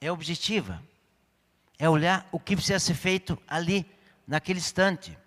é 0.00 0.12
objetiva, 0.12 0.80
é 1.80 1.90
olhar 1.90 2.24
o 2.30 2.38
que 2.38 2.54
precisa 2.54 2.78
ser 2.78 2.94
feito 2.94 3.36
ali, 3.44 3.84
naquele 4.24 4.60
instante, 4.60 5.18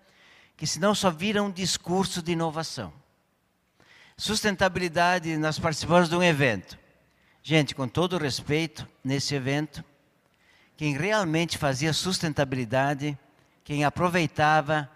que 0.56 0.66
senão 0.66 0.94
só 0.94 1.10
vira 1.10 1.42
um 1.42 1.50
discurso 1.50 2.22
de 2.22 2.32
inovação. 2.32 2.90
Sustentabilidade, 4.16 5.36
nós 5.36 5.58
participamos 5.58 6.08
de 6.08 6.16
um 6.16 6.22
evento. 6.22 6.78
Gente, 7.42 7.74
com 7.74 7.86
todo 7.86 8.16
respeito, 8.16 8.88
nesse 9.04 9.34
evento, 9.34 9.84
quem 10.78 10.96
realmente 10.96 11.58
fazia 11.58 11.92
sustentabilidade, 11.92 13.18
quem 13.64 13.84
aproveitava, 13.84 14.90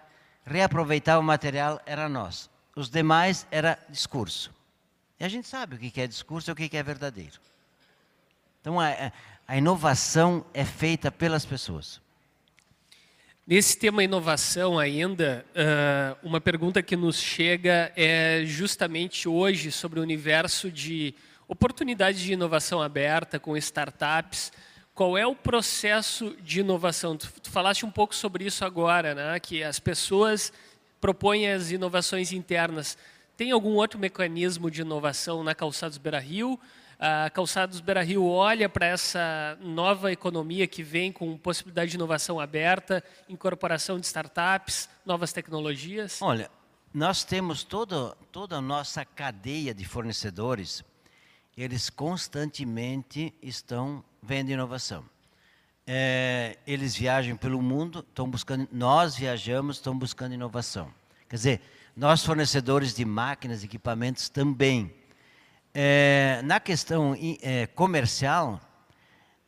reaproveitava 0.46 1.20
o 1.20 1.22
material 1.22 1.78
era 1.84 2.08
nós. 2.08 2.50
Os 2.74 2.88
demais 2.88 3.46
era 3.50 3.78
discurso. 3.88 4.50
E 5.20 5.24
a 5.24 5.28
gente 5.28 5.46
sabe 5.46 5.76
o 5.76 5.78
que 5.78 6.00
é 6.00 6.06
discurso 6.06 6.50
e 6.50 6.52
o 6.52 6.56
que 6.56 6.76
é 6.76 6.82
verdadeiro. 6.82 7.38
Então 8.60 8.80
a, 8.80 9.12
a 9.46 9.56
inovação 9.56 10.44
é 10.54 10.64
feita 10.64 11.10
pelas 11.10 11.44
pessoas. 11.44 12.00
Nesse 13.44 13.76
tema 13.76 14.04
inovação 14.04 14.78
ainda, 14.78 15.44
uma 16.22 16.40
pergunta 16.40 16.80
que 16.80 16.94
nos 16.94 17.20
chega 17.20 17.92
é 17.96 18.44
justamente 18.46 19.28
hoje 19.28 19.72
sobre 19.72 19.98
o 19.98 20.02
universo 20.02 20.70
de 20.70 21.12
oportunidades 21.48 22.20
de 22.20 22.32
inovação 22.32 22.80
aberta 22.80 23.40
com 23.40 23.56
startups. 23.56 24.52
Qual 24.94 25.18
é 25.18 25.26
o 25.26 25.34
processo 25.34 26.36
de 26.40 26.60
inovação? 26.60 27.16
Tu 27.16 27.50
falaste 27.50 27.84
um 27.84 27.90
pouco 27.90 28.14
sobre 28.14 28.44
isso 28.44 28.64
agora, 28.64 29.12
né? 29.12 29.40
que 29.40 29.62
as 29.64 29.80
pessoas 29.80 30.52
propõe 31.02 31.48
as 31.48 31.72
inovações 31.72 32.30
internas. 32.30 32.96
Tem 33.36 33.50
algum 33.50 33.74
outro 33.74 33.98
mecanismo 33.98 34.70
de 34.70 34.82
inovação 34.82 35.42
na 35.42 35.52
Calçados 35.52 35.98
Beira 35.98 36.20
Rio? 36.20 36.58
A 36.96 37.28
Calçados 37.28 37.80
Beira 37.80 38.04
Rio 38.04 38.24
olha 38.24 38.68
para 38.68 38.86
essa 38.86 39.58
nova 39.60 40.12
economia 40.12 40.64
que 40.68 40.80
vem 40.84 41.10
com 41.10 41.36
possibilidade 41.36 41.90
de 41.90 41.96
inovação 41.96 42.38
aberta, 42.38 43.02
incorporação 43.28 43.98
de 43.98 44.06
startups, 44.06 44.88
novas 45.04 45.32
tecnologias? 45.32 46.22
Olha, 46.22 46.48
nós 46.94 47.24
temos 47.24 47.64
todo, 47.64 48.16
toda 48.30 48.58
a 48.58 48.60
nossa 48.60 49.04
cadeia 49.04 49.74
de 49.74 49.84
fornecedores, 49.84 50.84
eles 51.56 51.90
constantemente 51.90 53.34
estão 53.42 54.04
vendo 54.22 54.50
inovação. 54.50 55.04
É, 55.86 56.58
eles 56.66 56.94
viajam 56.94 57.36
pelo 57.36 57.60
mundo, 57.60 58.04
estão 58.08 58.28
buscando, 58.28 58.68
nós 58.70 59.16
viajamos, 59.16 59.76
estão 59.76 59.98
buscando 59.98 60.34
inovação. 60.34 60.92
Quer 61.28 61.36
dizer, 61.36 61.60
nós 61.96 62.24
fornecedores 62.24 62.94
de 62.94 63.04
máquinas, 63.04 63.64
equipamentos 63.64 64.28
também. 64.28 64.92
É, 65.74 66.40
na 66.44 66.60
questão 66.60 67.16
é, 67.40 67.66
comercial, 67.66 68.60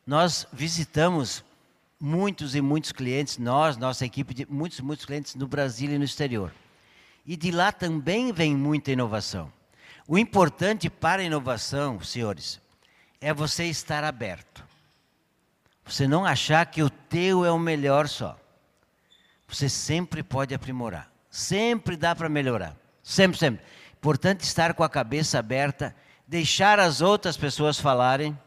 nós 0.06 0.46
visitamos 0.52 1.44
muitos 2.00 2.54
e 2.54 2.60
muitos 2.60 2.92
clientes, 2.92 3.38
nós, 3.38 3.76
nossa 3.76 4.04
equipe, 4.04 4.34
de 4.34 4.46
muitos 4.46 4.80
muitos 4.80 5.06
clientes 5.06 5.34
no 5.34 5.46
Brasil 5.46 5.90
e 5.90 5.98
no 5.98 6.04
exterior. 6.04 6.52
E 7.24 7.36
de 7.36 7.50
lá 7.50 7.72
também 7.72 8.32
vem 8.32 8.54
muita 8.54 8.90
inovação. 8.90 9.50
O 10.06 10.18
importante 10.18 10.90
para 10.90 11.22
a 11.22 11.24
inovação, 11.24 12.02
senhores, 12.02 12.60
é 13.20 13.32
você 13.32 13.64
estar 13.64 14.04
aberto. 14.04 14.62
Você 15.84 16.08
não 16.08 16.24
achar 16.24 16.64
que 16.66 16.82
o 16.82 16.88
teu 16.88 17.44
é 17.44 17.50
o 17.50 17.58
melhor 17.58 18.08
só. 18.08 18.38
Você 19.46 19.68
sempre 19.68 20.22
pode 20.22 20.54
aprimorar. 20.54 21.10
Sempre 21.30 21.96
dá 21.96 22.14
para 22.14 22.28
melhorar. 22.28 22.74
Sempre, 23.02 23.38
sempre. 23.38 23.64
Importante 23.92 24.40
estar 24.40 24.72
com 24.74 24.82
a 24.82 24.88
cabeça 24.88 25.38
aberta, 25.38 25.94
deixar 26.26 26.80
as 26.80 27.00
outras 27.00 27.36
pessoas 27.36 27.78
falarem. 27.78 28.38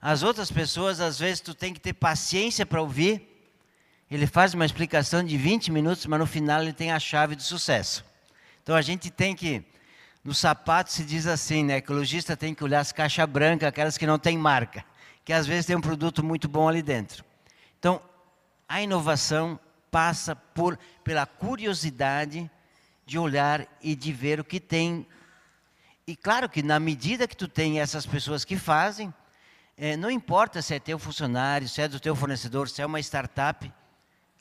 As 0.00 0.22
outras 0.22 0.50
pessoas, 0.50 1.00
às 1.00 1.18
vezes, 1.18 1.40
tu 1.40 1.54
tem 1.54 1.74
que 1.74 1.80
ter 1.80 1.92
paciência 1.92 2.64
para 2.64 2.80
ouvir. 2.80 3.26
Ele 4.10 4.26
faz 4.26 4.54
uma 4.54 4.64
explicação 4.64 5.22
de 5.22 5.36
20 5.36 5.70
minutos, 5.70 6.06
mas 6.06 6.18
no 6.18 6.26
final 6.26 6.62
ele 6.62 6.72
tem 6.72 6.92
a 6.92 6.98
chave 6.98 7.36
do 7.36 7.42
sucesso. 7.42 8.04
Então 8.62 8.74
a 8.74 8.80
gente 8.80 9.10
tem 9.10 9.34
que, 9.34 9.62
no 10.24 10.32
sapato 10.32 10.90
se 10.90 11.04
diz 11.04 11.26
assim, 11.26 11.62
né? 11.62 11.82
Lojista 11.86 12.34
tem 12.36 12.54
que 12.54 12.64
olhar 12.64 12.80
as 12.80 12.90
caixas 12.90 13.28
brancas, 13.28 13.68
aquelas 13.68 13.98
que 13.98 14.06
não 14.06 14.18
têm 14.18 14.38
marca 14.38 14.82
que 15.28 15.32
às 15.34 15.46
vezes 15.46 15.66
tem 15.66 15.76
um 15.76 15.80
produto 15.82 16.24
muito 16.24 16.48
bom 16.48 16.66
ali 16.66 16.80
dentro. 16.80 17.22
Então, 17.78 18.00
a 18.66 18.80
inovação 18.80 19.60
passa 19.90 20.34
por 20.34 20.78
pela 21.04 21.26
curiosidade 21.26 22.50
de 23.04 23.18
olhar 23.18 23.68
e 23.82 23.94
de 23.94 24.10
ver 24.10 24.40
o 24.40 24.44
que 24.44 24.58
tem. 24.58 25.06
E 26.06 26.16
claro 26.16 26.48
que 26.48 26.62
na 26.62 26.80
medida 26.80 27.28
que 27.28 27.36
tu 27.36 27.46
tem 27.46 27.78
essas 27.78 28.06
pessoas 28.06 28.42
que 28.42 28.56
fazem, 28.56 29.12
é, 29.76 29.98
não 29.98 30.10
importa 30.10 30.62
se 30.62 30.74
é 30.74 30.80
teu 30.80 30.98
funcionário, 30.98 31.68
se 31.68 31.82
é 31.82 31.88
do 31.88 32.00
teu 32.00 32.16
fornecedor, 32.16 32.66
se 32.66 32.80
é 32.80 32.86
uma 32.86 32.98
startup, 32.98 33.70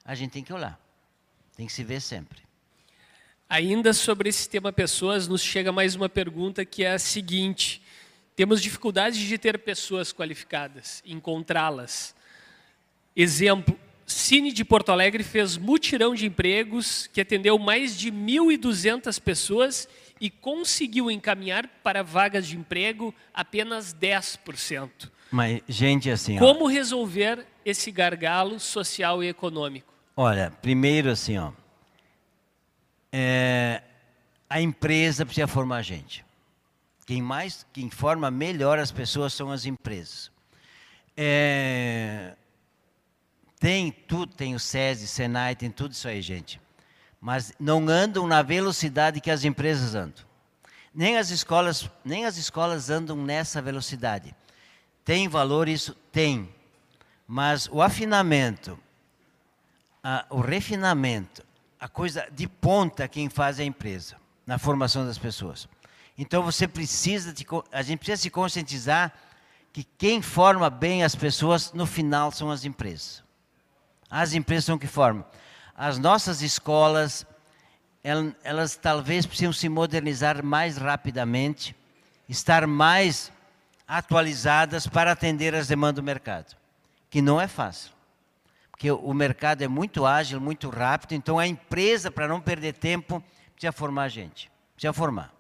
a 0.06 0.16
gente 0.16 0.32
tem 0.32 0.42
que 0.42 0.54
olhar. 0.54 0.80
Tem 1.58 1.68
que 1.68 1.74
se 1.74 1.84
ver 1.84 2.00
sempre. 2.00 2.40
Ainda 3.50 3.92
sobre 3.92 4.30
esse 4.30 4.48
tema 4.48 4.72
pessoas, 4.72 5.28
nos 5.28 5.42
chega 5.42 5.70
mais 5.70 5.96
uma 5.96 6.08
pergunta 6.08 6.64
que 6.64 6.86
é 6.86 6.94
a 6.94 7.00
seguinte: 7.00 7.82
temos 8.38 8.62
dificuldades 8.62 9.20
de 9.20 9.36
ter 9.36 9.58
pessoas 9.58 10.14
qualificadas, 10.14 11.02
encontrá-las. 11.04 12.16
Exemplo, 13.16 13.78
Cine 14.06 14.54
de 14.54 14.64
Porto 14.64 14.92
Alegre 14.92 15.24
fez 15.24 15.58
mutirão 15.58 16.14
de 16.14 16.28
empregos 16.28 17.08
que 17.08 17.20
atendeu 17.20 17.58
mais 17.58 17.98
de 17.98 18.12
1.200 18.12 19.20
pessoas 19.20 19.90
e 20.22 20.30
conseguiu 20.30 21.10
encaminhar 21.10 21.68
para 21.84 22.04
vagas 22.04 22.48
de 22.48 22.56
emprego 22.56 23.12
apenas 23.34 23.92
10%. 23.92 25.10
Mas, 25.32 25.62
gente, 25.68 26.08
assim. 26.12 26.38
Como 26.38 26.66
ó, 26.66 26.68
resolver 26.68 27.44
esse 27.66 27.92
gargalo 27.92 28.60
social 28.60 29.24
e 29.24 29.28
econômico? 29.28 29.92
Olha, 30.16 30.54
primeiro, 30.62 31.10
assim, 31.10 31.40
ó, 31.40 31.52
é, 33.12 33.82
a 34.48 34.62
empresa 34.62 35.26
precisa 35.26 35.48
formar 35.48 35.82
gente. 35.82 36.27
Quem 37.08 37.22
mais, 37.22 37.66
quem 37.72 37.90
forma 37.90 38.30
melhor 38.30 38.78
as 38.78 38.92
pessoas 38.92 39.32
são 39.34 39.50
as 39.50 39.66
empresas. 39.66 40.30
É, 41.16 42.36
tem 43.58 43.90
tudo, 43.94 44.36
tem 44.36 44.54
o 44.54 44.60
SESI, 44.60 45.08
Senai, 45.08 45.56
tem 45.56 45.72
tudo 45.72 45.94
isso 45.94 46.06
aí, 46.06 46.22
gente. 46.22 46.60
Mas 47.22 47.54
não 47.58 47.88
andam 47.88 48.28
na 48.28 48.42
velocidade 48.42 49.22
que 49.22 49.32
as 49.32 49.46
empresas 49.46 49.96
andam. 49.96 50.26
Nem 50.94 51.18
as 51.18 51.30
escolas, 51.30 51.90
nem 52.04 52.26
as 52.26 52.36
escolas 52.36 52.90
andam 52.90 53.16
nessa 53.16 53.62
velocidade. 53.62 54.36
Tem 55.06 55.30
valor 55.30 55.70
isso? 55.70 55.96
Tem. 56.12 56.54
Mas 57.26 57.70
o 57.72 57.82
afinamento, 57.82 58.78
a, 60.04 60.26
o 60.30 60.42
refinamento, 60.42 61.42
a 61.80 61.88
coisa 61.88 62.28
de 62.34 62.50
ponta 62.50 63.08
quem 63.08 63.30
faz 63.30 63.62
é 63.62 63.64
a 63.64 63.66
empresa, 63.66 64.18
na 64.46 64.60
formação 64.60 65.06
das 65.06 65.18
pessoas. 65.18 65.70
Então 66.18 66.42
você 66.42 66.68
precisa, 66.68 67.32
de, 67.32 67.46
a 67.72 67.82
gente 67.82 68.00
precisa 68.00 68.22
se 68.22 68.30
conscientizar 68.30 69.14
que 69.72 69.84
quem 69.84 70.22
forma 70.22 70.70
bem 70.70 71.04
as 71.04 71.14
pessoas 71.14 71.72
no 71.74 71.86
final 71.86 72.32
são 72.32 72.50
as 72.50 72.66
empresas. 72.66 73.24
As 74.10 74.34
empresas 74.34 74.66
são 74.66 74.78
que 74.78 74.88
formam. 74.88 75.24
As 75.76 76.00
nossas 76.00 76.42
escolas, 76.42 77.26
elas, 78.04 78.34
elas 78.44 78.76
talvez 78.76 79.28
precisam 79.28 79.54
se 79.54 79.70
modernizar 79.70 80.44
mais 80.44 80.78
rapidamente, 80.78 81.76
estar 82.28 82.66
mais 82.66 83.32
atualizadas 83.88 84.88
para 84.88 85.12
atender 85.12 85.54
as 85.54 85.68
demandas 85.68 85.98
do 85.98 86.04
mercado, 86.04 86.56
que 87.10 87.22
não 87.22 87.40
é 87.40 87.48
fácil. 87.48 87.92
Porque 88.72 88.90
o 88.92 89.14
mercado 89.14 89.62
é 89.62 89.68
muito 89.68 90.06
ágil, 90.06 90.42
muito 90.42 90.70
rápido, 90.70 91.14
então 91.14 91.38
a 91.38 91.46
empresa, 91.46 92.10
para 92.10 92.28
não 92.28 92.42
perder 92.42 92.74
tempo, 92.74 93.24
precisa 93.54 93.72
formar 93.72 94.10
gente. 94.10 94.52
Precisa 94.76 94.94
formar. 94.94 95.37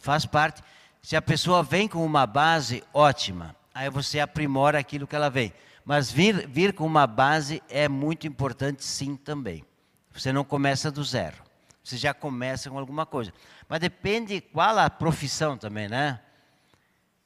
Faz 0.00 0.26
parte. 0.26 0.62
Se 1.02 1.16
a 1.16 1.22
pessoa 1.22 1.62
vem 1.62 1.88
com 1.88 2.04
uma 2.04 2.26
base 2.26 2.82
ótima, 2.92 3.54
aí 3.74 3.88
você 3.88 4.20
aprimora 4.20 4.78
aquilo 4.78 5.06
que 5.06 5.16
ela 5.16 5.30
vem. 5.30 5.52
Mas 5.84 6.10
vir, 6.10 6.46
vir 6.48 6.74
com 6.74 6.84
uma 6.84 7.06
base 7.06 7.62
é 7.68 7.88
muito 7.88 8.26
importante, 8.26 8.84
sim, 8.84 9.16
também. 9.16 9.64
Você 10.12 10.32
não 10.32 10.44
começa 10.44 10.90
do 10.90 11.02
zero. 11.02 11.36
Você 11.82 11.96
já 11.96 12.12
começa 12.12 12.68
com 12.68 12.78
alguma 12.78 13.06
coisa. 13.06 13.32
Mas 13.68 13.80
depende 13.80 14.40
qual 14.40 14.78
a 14.78 14.90
profissão 14.90 15.56
também, 15.56 15.88
né? 15.88 16.20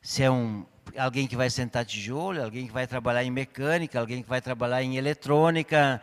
Se 0.00 0.22
é 0.22 0.30
um, 0.30 0.64
alguém 0.96 1.26
que 1.26 1.36
vai 1.36 1.50
sentar 1.50 1.84
tijolo, 1.84 2.42
alguém 2.42 2.66
que 2.66 2.72
vai 2.72 2.86
trabalhar 2.86 3.24
em 3.24 3.30
mecânica, 3.30 3.98
alguém 3.98 4.22
que 4.22 4.28
vai 4.28 4.40
trabalhar 4.40 4.82
em 4.82 4.96
eletrônica, 4.96 6.00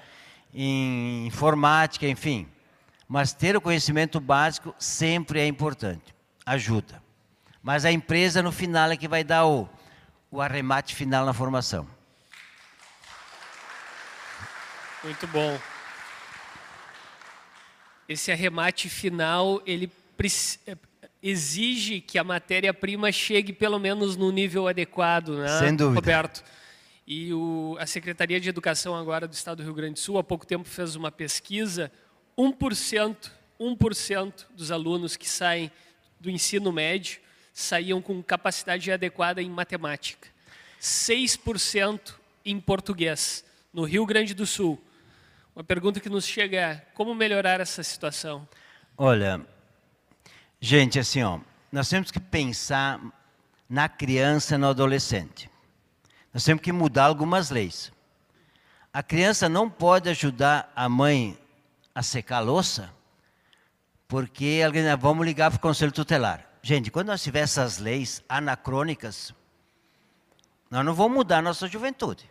em 0.53 1.27
informática, 1.27 2.07
enfim. 2.07 2.47
Mas 3.07 3.33
ter 3.33 3.55
o 3.55 3.61
conhecimento 3.61 4.19
básico 4.19 4.75
sempre 4.77 5.39
é 5.39 5.47
importante. 5.47 6.13
Ajuda. 6.49 6.99
Mas 7.61 7.85
a 7.85 7.91
empresa 7.91 8.41
no 8.41 8.51
final 8.51 8.89
é 8.89 8.97
que 8.97 9.07
vai 9.07 9.23
dar 9.23 9.45
o, 9.45 9.69
o 10.31 10.41
arremate 10.41 10.95
final 10.95 11.23
na 11.23 11.31
formação. 11.31 11.87
Muito 15.03 15.27
bom. 15.27 15.59
Esse 18.07 18.31
arremate 18.31 18.89
final, 18.89 19.61
ele 19.63 19.91
é, 20.65 20.75
exige 21.21 22.01
que 22.01 22.17
a 22.17 22.23
matéria-prima 22.23 23.11
chegue 23.11 23.53
pelo 23.53 23.77
menos 23.77 24.15
no 24.15 24.31
nível 24.31 24.67
adequado, 24.67 25.37
né, 25.37 25.59
Sem 25.59 25.75
dúvida. 25.75 25.99
Roberto? 25.99 26.43
E 27.05 27.31
o, 27.31 27.77
a 27.79 27.85
Secretaria 27.85 28.39
de 28.39 28.49
Educação 28.49 28.95
agora 28.95 29.27
do 29.27 29.33
Estado 29.33 29.57
do 29.57 29.63
Rio 29.65 29.75
Grande 29.75 29.93
do 29.93 29.99
Sul, 29.99 30.17
há 30.17 30.23
pouco 30.23 30.47
tempo, 30.47 30.67
fez 30.67 30.95
uma 30.95 31.11
pesquisa, 31.11 31.91
1%, 32.35 33.29
1% 33.61 34.45
dos 34.55 34.71
alunos 34.71 35.15
que 35.15 35.29
saem 35.29 35.71
do 36.19 36.29
ensino 36.29 36.71
médio 36.71 37.19
saíam 37.53 38.01
com 38.01 38.21
capacidade 38.23 38.91
adequada 38.91 39.41
em 39.41 39.49
matemática. 39.49 40.27
6% 40.81 42.13
em 42.45 42.59
português, 42.59 43.43
no 43.73 43.83
Rio 43.83 44.05
Grande 44.05 44.33
do 44.33 44.45
Sul. 44.45 44.81
Uma 45.55 45.63
pergunta 45.63 45.99
que 45.99 46.09
nos 46.09 46.25
chega 46.25 46.57
é, 46.57 46.75
como 46.93 47.13
melhorar 47.13 47.59
essa 47.59 47.83
situação? 47.83 48.47
Olha, 48.97 49.45
gente, 50.61 50.97
assim, 50.97 51.21
ó, 51.21 51.39
nós 51.71 51.89
temos 51.89 52.11
que 52.11 52.19
pensar 52.19 52.99
na 53.69 53.89
criança 53.89 54.55
e 54.55 54.57
no 54.57 54.67
adolescente. 54.69 55.49
Nós 56.33 56.43
temos 56.43 56.63
que 56.63 56.71
mudar 56.71 57.05
algumas 57.05 57.49
leis. 57.49 57.91
A 58.93 59.03
criança 59.03 59.49
não 59.49 59.69
pode 59.69 60.09
ajudar 60.09 60.71
a 60.75 60.87
mãe 60.87 61.37
a 61.93 62.01
secar 62.01 62.37
a 62.37 62.41
louça, 62.41 62.91
porque 64.09 64.63
alguém, 64.65 64.89
ah, 64.89 64.95
vamos 64.95 65.23
ligar 65.23 65.51
para 65.51 65.57
o 65.57 65.61
conselho 65.61 65.91
tutelar. 65.91 66.43
Gente, 66.63 66.89
quando 66.89 67.07
nós 67.07 67.21
tivermos 67.21 67.51
essas 67.51 67.77
leis 67.77 68.23
anacrônicas, 68.27 69.35
nós 70.69 70.83
não 70.83 70.95
vamos 70.95 71.15
mudar 71.15 71.37
a 71.37 71.41
nossa 71.43 71.67
juventude. 71.67 72.27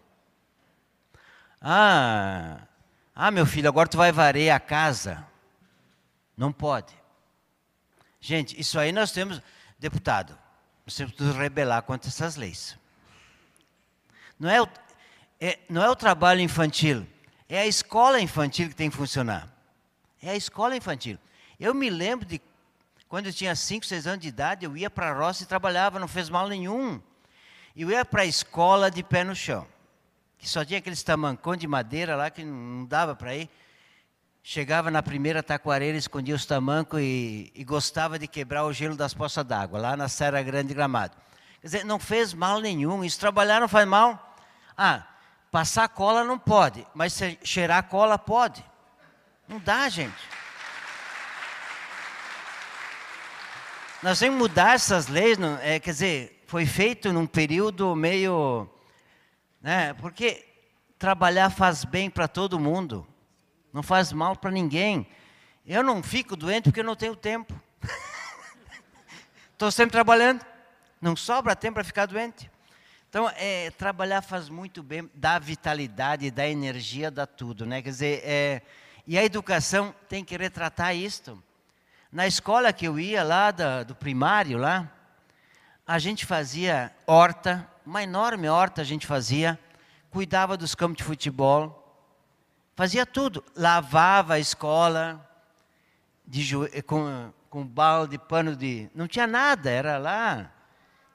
Ah, 1.63 2.59
ah, 3.15 3.31
meu 3.31 3.47
filho, 3.47 3.69
agora 3.69 3.89
tu 3.89 3.97
vai 3.97 4.11
varrer 4.11 4.53
a 4.53 4.59
casa. 4.59 5.25
Não 6.37 6.53
pode. 6.53 6.93
Gente, 8.21 8.61
isso 8.61 8.77
aí 8.77 8.91
nós 8.91 9.13
temos, 9.13 9.41
deputado, 9.79 10.37
nós 10.85 10.97
temos 10.97 11.15
que 11.15 11.23
nos 11.23 11.37
rebelar 11.37 11.83
contra 11.83 12.09
essas 12.09 12.35
leis. 12.35 12.77
Não 14.37 14.51
é, 14.51 14.61
o, 14.61 14.69
é, 15.41 15.61
não 15.69 15.83
é 15.85 15.89
o 15.89 15.95
trabalho 15.95 16.41
infantil, 16.41 17.07
é 17.49 17.61
a 17.61 17.67
escola 17.69 18.21
infantil 18.21 18.69
que 18.69 18.75
tem 18.75 18.91
que 18.91 18.97
funcionar. 18.97 19.49
É 20.21 20.31
a 20.31 20.37
escola 20.37 20.77
infantil. 20.77 21.17
Eu 21.59 21.75
me 21.75 21.91
lembro 21.91 22.25
de 22.25 22.41
quando 23.09 23.27
eu 23.27 23.33
tinha 23.33 23.57
5, 23.57 23.87
6 23.87 24.07
anos 24.07 24.21
de 24.21 24.29
idade, 24.29 24.65
eu 24.65 24.77
ia 24.77 24.91
para 24.91 25.11
a 25.11 25.13
roça 25.13 25.43
e 25.43 25.47
trabalhava, 25.47 25.99
não 25.99 26.07
fez 26.07 26.29
mal 26.29 26.47
nenhum. 26.47 27.01
Eu 27.75 27.91
ia 27.91 28.05
para 28.05 28.23
a 28.23 28.27
escola 28.27 28.91
de 28.91 29.03
pé 29.03 29.25
no 29.25 29.35
chão, 29.35 29.67
que 30.39 30.49
só 30.49 30.65
tinha 30.65 30.79
aqueles 30.79 31.03
tamancões 31.03 31.59
de 31.59 31.67
madeira 31.67 32.15
lá 32.15 32.31
que 32.31 32.45
não 32.45 32.85
dava 32.85 33.17
para 33.17 33.35
ir. 33.35 33.49
Chegava 34.43 34.91
na 34.91 35.03
primeira 35.03 35.43
taquareira, 35.43 35.97
escondia 35.97 36.35
os 36.35 36.47
tamancos 36.47 37.01
e, 37.01 37.51
e 37.55 37.65
gostava 37.65 38.19
de 38.19 38.29
quebrar 38.29 38.65
o 38.65 38.73
gelo 38.73 38.97
das 38.97 39.15
poças 39.15 39.45
d'água, 39.45 39.81
lá 39.81 39.97
na 39.97 40.09
Serra 40.09 40.43
Grande 40.43 40.69
de 40.69 40.75
Gramado. 40.75 41.17
Quer 41.61 41.67
dizer, 41.67 41.85
não 41.85 41.99
fez 41.99 42.33
mal 42.33 42.61
nenhum. 42.61 43.03
Isso 43.05 43.19
trabalhar 43.19 43.61
não 43.61 43.69
faz 43.69 43.87
mal. 43.87 44.37
Ah, 44.77 45.07
passar 45.51 45.89
cola 45.89 46.25
não 46.25 46.39
pode, 46.39 46.87
mas 46.95 47.19
cheirar 47.43 47.89
cola 47.89 48.19
pode. 48.19 48.65
Não 49.49 49.59
dá, 49.59 49.89
gente. 49.89 50.38
Nós 54.01 54.21
que 54.21 54.31
mudar 54.31 54.77
essas 54.77 55.09
leis, 55.09 55.39
não, 55.39 55.59
é, 55.59 55.81
quer 55.81 55.91
dizer, 55.91 56.45
foi 56.47 56.65
feito 56.65 57.13
num 57.13 57.27
período 57.27 57.97
meio. 57.97 58.71
Né, 59.61 59.93
porque 59.95 60.47
trabalhar 60.97 61.51
faz 61.51 61.85
bem 61.85 62.09
para 62.09 62.29
todo 62.29 62.61
mundo, 62.61 63.05
não 63.73 63.83
faz 63.83 64.13
mal 64.13 64.37
para 64.37 64.53
ninguém. 64.53 65.05
Eu 65.67 65.83
não 65.83 66.01
fico 66.01 66.37
doente 66.37 66.65
porque 66.65 66.79
eu 66.79 66.85
não 66.85 66.95
tenho 66.95 67.17
tempo. 67.17 67.61
Estou 69.53 69.73
sempre 69.73 69.93
trabalhando, 69.93 70.47
não 71.01 71.17
sobra 71.17 71.57
tempo 71.57 71.75
para 71.75 71.85
ficar 71.85 72.07
doente. 72.07 72.49
Então, 73.09 73.29
é, 73.35 73.73
trabalhar 73.73 74.23
faz 74.23 74.49
muito 74.49 74.81
bem, 74.81 75.11
dá 75.13 75.41
vitalidade, 75.41 76.31
dá 76.31 76.47
energia, 76.47 77.11
dá 77.11 77.27
tudo, 77.27 77.67
né? 77.67 77.83
Quer 77.83 77.91
dizer, 77.91 78.23
é, 78.23 78.63
e 79.09 79.19
a 79.19 79.25
educação 79.25 79.93
tem 80.09 80.25
que 80.25 80.37
retratar 80.37 80.95
isto. 80.95 81.43
Na 82.11 82.27
escola 82.27 82.73
que 82.73 82.87
eu 82.87 82.99
ia 82.99 83.23
lá 83.23 83.51
da, 83.51 83.83
do 83.83 83.95
primário 83.95 84.57
lá, 84.57 84.91
a 85.87 85.99
gente 85.99 86.25
fazia 86.25 86.91
horta, 87.07 87.69
uma 87.85 88.03
enorme 88.03 88.49
horta 88.49 88.81
a 88.81 88.85
gente 88.85 89.07
fazia, 89.07 89.59
cuidava 90.11 90.57
dos 90.57 90.75
campos 90.75 90.97
de 90.97 91.05
futebol, 91.05 92.03
fazia 92.75 93.05
tudo, 93.05 93.45
lavava 93.55 94.33
a 94.35 94.39
escola 94.39 95.23
de, 96.27 96.51
com, 96.87 97.31
com 97.51 97.67
balde, 97.67 98.17
pano 98.19 98.57
de, 98.57 98.89
não 98.95 99.07
tinha 99.07 99.27
nada, 99.27 99.71
era 99.71 99.99
lá 99.99 100.51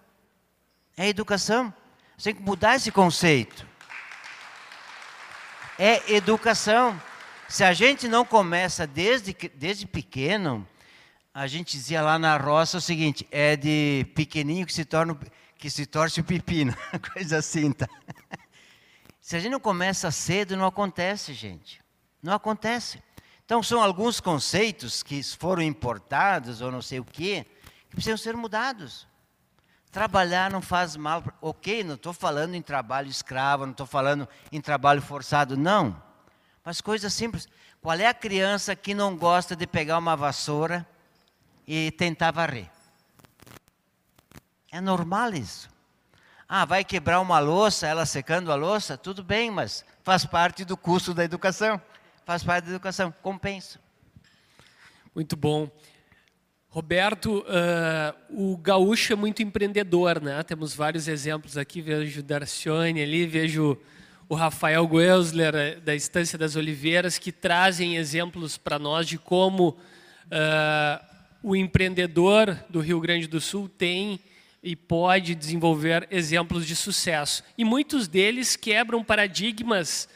É 0.95 1.09
educação. 1.09 1.73
Você 2.19 2.35
tem 2.35 2.35
que 2.35 2.43
mudar 2.43 2.77
esse 2.77 2.93
conceito. 2.93 3.67
É 5.79 6.13
educação. 6.13 7.01
Se 7.49 7.65
a 7.65 7.73
gente 7.73 8.09
não 8.09 8.27
começa 8.27 8.87
desde, 8.87 9.33
desde 9.55 9.87
pequeno, 9.87 10.69
a 11.33 11.47
gente 11.47 11.79
dizia 11.79 12.03
lá 12.03 12.19
na 12.19 12.37
roça 12.37 12.77
o 12.77 12.81
seguinte: 12.83 13.27
é 13.31 13.57
de 13.57 14.07
pequenininho 14.15 14.67
que 14.67 14.73
se 14.75 14.85
torna 14.85 15.19
que 15.57 15.71
se 15.71 15.87
torce 15.87 16.21
o 16.21 16.25
pepino, 16.25 16.77
coisa 17.15 17.39
assim, 17.39 17.73
tá? 17.73 17.89
Se 19.19 19.35
a 19.35 19.41
gente 19.41 19.53
não 19.53 19.61
começa 19.61 20.11
cedo, 20.11 20.59
não 20.59 20.67
acontece, 20.67 21.33
gente. 21.33 21.81
Não 22.23 22.35
acontece. 22.35 23.03
Então, 23.45 23.63
são 23.63 23.83
alguns 23.83 24.21
conceitos 24.21 25.03
que 25.03 25.23
foram 25.23 25.61
importados 25.61 26.63
ou 26.63 26.73
não 26.73 26.81
sei 26.81 26.99
o 26.99 27.05
quê, 27.05 27.45
que 27.91 27.95
precisam 27.95 28.17
ser 28.17 28.35
mudados. 28.37 29.07
Trabalhar 29.93 30.51
não 30.51 30.63
faz 30.63 30.97
mal. 30.97 31.23
Ok, 31.43 31.85
não 31.85 31.95
estou 31.95 32.15
falando 32.15 32.55
em 32.55 32.63
trabalho 32.63 33.09
escravo, 33.09 33.67
não 33.67 33.73
estou 33.73 33.87
falando 33.87 34.27
em 34.51 34.61
trabalho 34.61 35.03
forçado, 35.03 35.59
não. 35.59 36.03
Mas 36.65 36.81
coisas 36.81 37.13
simples. 37.13 37.47
Qual 37.83 37.95
é 37.99 38.07
a 38.07 38.15
criança 38.15 38.75
que 38.75 38.95
não 38.95 39.15
gosta 39.15 39.55
de 39.55 39.67
pegar 39.67 39.99
uma 39.99 40.17
vassoura 40.17 40.87
e 41.67 41.91
tentar 41.93 42.31
varrer? 42.31 42.71
É 44.73 44.81
normal 44.81 45.35
isso. 45.35 45.69
Ah, 46.49 46.65
vai 46.65 46.83
quebrar 46.83 47.21
uma 47.21 47.39
louça, 47.39 47.87
ela 47.87 48.07
secando 48.07 48.51
a 48.51 48.55
louça? 48.55 48.97
Tudo 48.97 49.23
bem, 49.23 49.51
mas 49.51 49.85
faz 50.03 50.25
parte 50.25 50.65
do 50.65 50.79
custo 50.79 51.13
da 51.13 51.23
educação 51.23 51.81
faz 52.25 52.43
parte 52.43 52.65
da 52.65 52.71
educação, 52.71 53.13
compensa. 53.23 53.79
Muito 55.15 55.37
bom. 55.37 55.71
Roberto, 56.69 57.45
uh, 57.47 58.53
o 58.53 58.57
gaúcho 58.57 59.13
é 59.13 59.17
muito 59.17 59.43
empreendedor, 59.43 60.21
né? 60.21 60.43
Temos 60.43 60.75
vários 60.75 61.07
exemplos 61.07 61.57
aqui, 61.57 61.81
vejo 61.81 62.23
Darcione 62.23 63.01
ali, 63.01 63.27
vejo 63.27 63.79
o 64.29 64.35
Rafael 64.35 64.87
Goesler, 64.89 65.55
eh, 65.55 65.75
da 65.77 65.95
Estância 65.95 66.37
das 66.37 66.57
Oliveiras, 66.57 67.19
que 67.19 67.31
trazem 67.31 67.97
exemplos 67.97 68.57
para 68.57 68.79
nós 68.79 69.07
de 69.07 69.19
como 69.19 69.69
uh, 69.69 71.05
o 71.43 71.55
empreendedor 71.55 72.59
do 72.69 72.81
Rio 72.81 73.01
Grande 73.01 73.29
do 73.29 73.41
Sul 73.41 73.69
tem 73.69 74.19
e 74.63 74.75
pode 74.75 75.35
desenvolver 75.35 76.09
exemplos 76.11 76.67
de 76.67 76.75
sucesso. 76.75 77.45
E 77.57 77.65
muitos 77.65 78.09
deles 78.09 78.57
quebram 78.57 79.05
paradigmas 79.05 80.09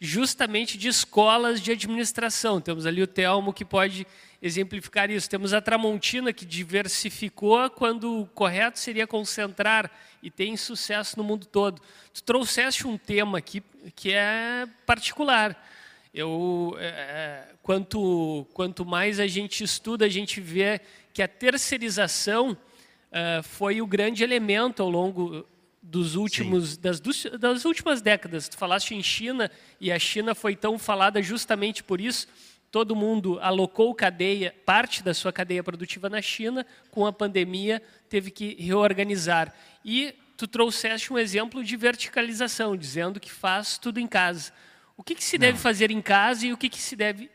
justamente 0.00 0.76
de 0.76 0.88
escolas 0.88 1.60
de 1.60 1.72
administração. 1.72 2.60
Temos 2.60 2.86
ali 2.86 3.02
o 3.02 3.06
Telmo 3.06 3.52
que 3.52 3.64
pode 3.64 4.06
exemplificar 4.42 5.10
isso. 5.10 5.28
Temos 5.28 5.54
a 5.54 5.60
Tramontina 5.60 6.32
que 6.32 6.44
diversificou 6.44 7.68
quando 7.70 8.20
o 8.20 8.26
correto 8.26 8.78
seria 8.78 9.06
concentrar 9.06 9.90
e 10.22 10.30
tem 10.30 10.56
sucesso 10.56 11.16
no 11.16 11.24
mundo 11.24 11.46
todo. 11.46 11.80
Tu 12.12 12.22
trouxeste 12.22 12.86
um 12.86 12.98
tema 12.98 13.38
aqui 13.38 13.62
que 13.94 14.12
é 14.12 14.66
particular. 14.84 15.66
Eu, 16.12 16.76
é, 16.78 16.86
é 16.86 17.48
quanto, 17.62 18.46
quanto 18.52 18.84
mais 18.84 19.18
a 19.18 19.26
gente 19.26 19.64
estuda, 19.64 20.04
a 20.04 20.08
gente 20.08 20.40
vê 20.40 20.80
que 21.12 21.22
a 21.22 21.28
terceirização 21.28 22.52
uh, 22.52 23.42
foi 23.42 23.80
o 23.80 23.86
grande 23.86 24.22
elemento 24.22 24.82
ao 24.82 24.90
longo 24.90 25.46
dos 25.88 26.16
últimos 26.16 26.76
das, 26.76 27.00
das 27.38 27.64
últimas 27.64 28.02
décadas. 28.02 28.48
Tu 28.48 28.56
falaste 28.56 28.94
em 28.94 29.02
China 29.02 29.50
e 29.80 29.92
a 29.92 29.98
China 29.98 30.34
foi 30.34 30.56
tão 30.56 30.78
falada 30.78 31.22
justamente 31.22 31.82
por 31.84 32.00
isso. 32.00 32.26
Todo 32.70 32.96
mundo 32.96 33.38
alocou 33.40 33.94
cadeia, 33.94 34.54
parte 34.66 35.02
da 35.02 35.14
sua 35.14 35.32
cadeia 35.32 35.62
produtiva 35.62 36.10
na 36.10 36.20
China, 36.20 36.66
com 36.90 37.06
a 37.06 37.12
pandemia 37.12 37.80
teve 38.08 38.30
que 38.30 38.54
reorganizar. 38.60 39.54
E 39.84 40.14
tu 40.36 40.46
trouxeste 40.46 41.12
um 41.12 41.18
exemplo 41.18 41.62
de 41.62 41.76
verticalização, 41.76 42.76
dizendo 42.76 43.20
que 43.20 43.30
faz 43.30 43.78
tudo 43.78 44.00
em 44.00 44.06
casa. 44.06 44.52
O 44.96 45.02
que, 45.02 45.14
que 45.14 45.24
se 45.24 45.38
Não. 45.38 45.46
deve 45.46 45.58
fazer 45.58 45.90
em 45.90 46.02
casa 46.02 46.46
e 46.46 46.52
o 46.52 46.56
que, 46.56 46.68
que 46.68 46.80
se 46.80 46.96
deve 46.96 47.30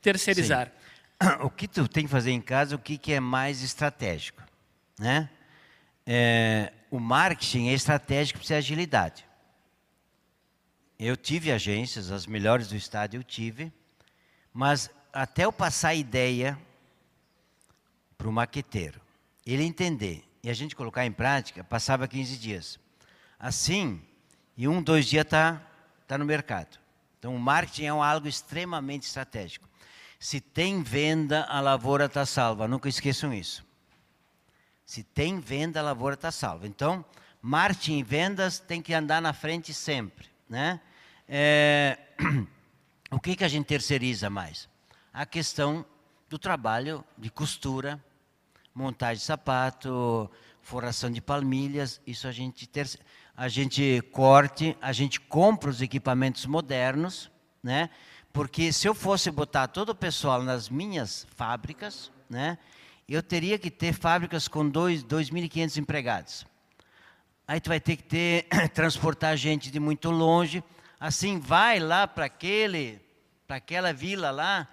terceirizar? 0.00 0.66
Sim. 0.66 0.72
O 1.40 1.48
que 1.48 1.66
tu 1.66 1.88
tem 1.88 2.04
que 2.04 2.10
fazer 2.10 2.32
em 2.32 2.40
casa, 2.40 2.74
o 2.76 2.78
que, 2.78 2.98
que 2.98 3.12
é 3.12 3.20
mais 3.20 3.62
estratégico, 3.62 4.42
né? 4.98 5.30
É, 6.06 6.70
o 6.94 7.00
marketing 7.00 7.70
é 7.70 7.72
estratégico 7.72 8.38
para 8.38 8.46
ser 8.46 8.54
agilidade. 8.54 9.26
Eu 10.96 11.16
tive 11.16 11.50
agências, 11.50 12.12
as 12.12 12.24
melhores 12.24 12.68
do 12.68 12.76
estado 12.76 13.16
eu 13.16 13.24
tive, 13.24 13.72
mas 14.52 14.88
até 15.12 15.44
eu 15.44 15.52
passar 15.52 15.88
a 15.88 15.94
ideia 15.96 16.56
para 18.16 18.28
o 18.28 18.32
maqueteiro, 18.32 19.00
ele 19.44 19.64
entender 19.64 20.22
e 20.40 20.48
a 20.48 20.54
gente 20.54 20.76
colocar 20.76 21.04
em 21.04 21.10
prática, 21.10 21.64
passava 21.64 22.06
15 22.06 22.36
dias. 22.36 22.78
Assim, 23.40 24.00
em 24.56 24.68
um, 24.68 24.80
dois 24.80 25.06
dias 25.06 25.24
está 25.24 25.60
tá 26.06 26.16
no 26.16 26.24
mercado. 26.24 26.78
Então, 27.18 27.34
o 27.34 27.40
marketing 27.40 27.86
é 27.86 27.88
algo 27.88 28.28
extremamente 28.28 29.02
estratégico. 29.02 29.68
Se 30.20 30.40
tem 30.40 30.80
venda, 30.80 31.44
a 31.46 31.60
lavoura 31.60 32.04
está 32.04 32.24
salva. 32.24 32.68
Nunca 32.68 32.88
esqueçam 32.88 33.34
isso. 33.34 33.66
Se 34.84 35.02
tem 35.02 35.38
venda, 35.38 35.80
a 35.80 35.82
lavoura 35.82 36.14
está 36.14 36.30
salva. 36.30 36.66
Então, 36.66 37.04
marketing 37.40 37.98
e 37.98 38.02
vendas 38.02 38.58
tem 38.58 38.82
que 38.82 38.92
andar 38.94 39.20
na 39.20 39.32
frente 39.32 39.72
sempre. 39.72 40.28
Né? 40.48 40.80
É, 41.28 41.98
o 43.10 43.18
que, 43.18 43.36
que 43.36 43.44
a 43.44 43.48
gente 43.48 43.66
terceiriza 43.66 44.28
mais? 44.28 44.68
A 45.12 45.24
questão 45.24 45.84
do 46.28 46.38
trabalho 46.38 47.04
de 47.16 47.30
costura, 47.30 48.02
montagem 48.74 49.20
de 49.20 49.24
sapato, 49.24 50.30
forração 50.62 51.10
de 51.10 51.20
palmilhas, 51.20 52.00
isso 52.06 52.26
a 52.26 52.32
gente, 52.32 52.68
a 53.36 53.48
gente 53.48 54.02
corte, 54.12 54.76
a 54.80 54.92
gente 54.92 55.20
compra 55.20 55.70
os 55.70 55.80
equipamentos 55.80 56.46
modernos, 56.46 57.30
né? 57.62 57.90
porque 58.34 58.72
se 58.72 58.88
eu 58.88 58.94
fosse 58.96 59.30
botar 59.30 59.68
todo 59.68 59.90
o 59.90 59.94
pessoal 59.94 60.42
nas 60.42 60.68
minhas 60.68 61.24
fábricas, 61.36 62.10
né? 62.28 62.58
Eu 63.12 63.22
teria 63.22 63.58
que 63.58 63.70
ter 63.70 63.92
fábricas 63.92 64.48
com 64.48 64.70
2.500 64.70 65.76
empregados. 65.76 66.46
Aí 67.46 67.60
tu 67.60 67.68
vai 67.68 67.78
ter 67.78 67.96
que 67.96 68.02
ter, 68.02 68.48
transportar 68.72 69.36
gente 69.36 69.70
de 69.70 69.78
muito 69.78 70.10
longe. 70.10 70.64
Assim, 70.98 71.38
vai 71.38 71.78
lá 71.78 72.08
para 72.08 72.24
aquele, 72.24 73.00
para 73.46 73.56
aquela 73.56 73.92
vila 73.92 74.30
lá, 74.30 74.66